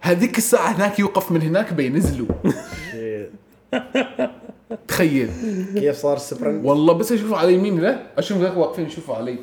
هذيك 0.00 0.38
الساعة 0.38 0.76
هناك 0.76 0.98
يوقف 0.98 1.32
من 1.32 1.42
هناك 1.42 1.72
بينزلوا. 1.72 2.28
تخيل. 4.88 5.30
كيف 5.74 5.96
صار 5.96 6.16
ال 6.16 6.22
sprint؟ 6.22 6.66
والله 6.66 6.92
بس 6.92 7.12
أشوفه 7.12 7.36
على 7.36 7.54
يميني 7.54 7.80
ذا 7.80 8.06
أشوف 8.18 8.38
ذاك 8.38 8.56
واقفين 8.56 8.86
يشوفوا 8.86 9.14
علي. 9.14 9.38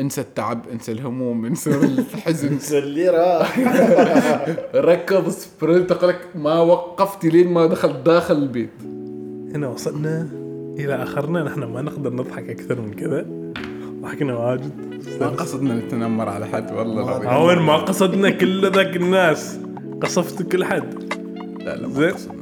انسى 0.00 0.20
التعب 0.20 0.60
انسى 0.72 0.92
الهموم 0.92 1.44
انسى 1.44 1.70
الحزن. 1.70 2.58
سليرة 2.58 3.46
ركض 4.74 5.28
سبرنت 5.28 5.92
أقول 5.92 6.08
لك 6.10 6.20
ما 6.34 6.60
وقفت 6.60 7.24
لين 7.24 7.52
ما 7.52 7.66
دخلت 7.66 8.06
داخل 8.06 8.34
البيت. 8.34 8.70
هنا 9.54 9.68
وصلنا 9.68 10.28
إلى 10.78 11.02
آخرنا. 11.02 11.44
نحن 11.44 11.64
ما 11.64 11.82
نقدر 11.82 12.12
نضحك 12.12 12.50
أكثر 12.50 12.80
من 12.80 12.94
كذا. 12.94 13.26
ضحكنا 14.02 14.34
واجد. 14.34 14.72
ما 15.20 15.26
قصدنا 15.26 15.74
نتنمر 15.74 16.28
على 16.28 16.46
حد 16.46 16.72
والله 16.72 17.02
العظيم. 17.02 17.28
عون 17.28 17.58
ما 17.58 17.76
قصدنا 17.76 18.30
كل 18.30 18.70
ذاك 18.72 18.96
الناس 18.96 19.58
قصفت 20.00 20.42
كل 20.42 20.64
حد. 20.64 21.12
لا 21.58 21.76
لا 21.76 21.88
ما 21.88 21.94
زين. 21.94 22.10
قصدنا. 22.10 22.40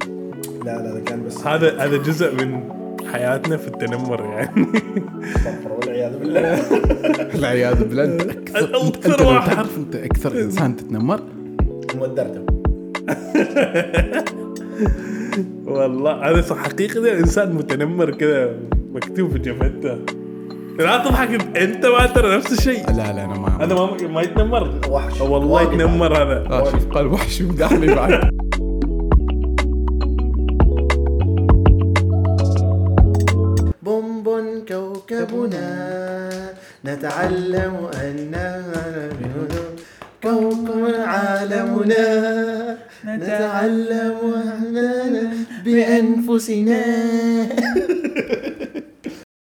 لا 0.64 0.94
لا 0.94 1.00
كان 1.00 1.24
بس 1.24 1.46
هذا 1.46 1.84
هذا 1.84 1.96
جزء 1.96 2.34
من 2.34 2.80
حياتنا 3.12 3.56
في 3.56 3.68
التنمر 3.68 4.20
يعني. 4.20 4.66
والعياذ 6.00 6.18
بالله. 6.18 6.60
العياذ 7.38 7.84
بالله. 7.84 8.04
أنت 8.04 8.20
أكثر 8.22 8.58
أنت, 8.82 8.96
أكثر 8.96 9.10
انت 9.12 9.20
لو 9.20 9.28
واحد. 9.28 9.54
تعرف 9.54 9.76
أنت 9.78 9.94
أكثر 9.96 10.32
إنسان 10.40 10.76
تتنمر. 10.76 11.20
مودرته 11.94 12.42
والله 15.66 16.30
هذا 16.30 16.40
صح. 16.40 16.56
حقيقة 16.58 17.00
ده 17.00 17.18
إنسان 17.18 17.52
متنمر 17.54 18.10
كذا 18.10 18.50
مكتوب 18.94 19.30
في 19.32 19.38
جبهته. 19.38 19.98
لا 20.78 20.98
تضحك 21.04 21.56
أنت 21.56 21.86
ما 21.86 22.06
ترى 22.06 22.36
نفس 22.36 22.52
الشيء. 22.58 22.86
لا 22.86 22.92
لا 22.92 23.10
أنا 23.24 23.26
ما 23.26 23.64
هذا 23.64 23.74
ما 23.74 23.96
ما 24.08 24.22
يتنمر. 24.22 24.80
وحش. 24.88 25.20
والله 25.20 25.62
يتنمر 25.62 26.12
هذا. 26.16 26.44
آه 26.50 26.70
شوف 26.70 26.86
قال 26.88 27.06
وحش 27.06 27.40
يمدحني 27.40 27.94
بعد. 27.94 28.30
كوكبنا 35.24 36.30
نتعلم 36.84 37.90
أننا 38.02 38.62
كوكب 40.22 40.94
عالمنا 40.98 42.78
نتعلم 43.06 44.16
أننا 44.34 45.32
بأنفسنا. 45.64 46.82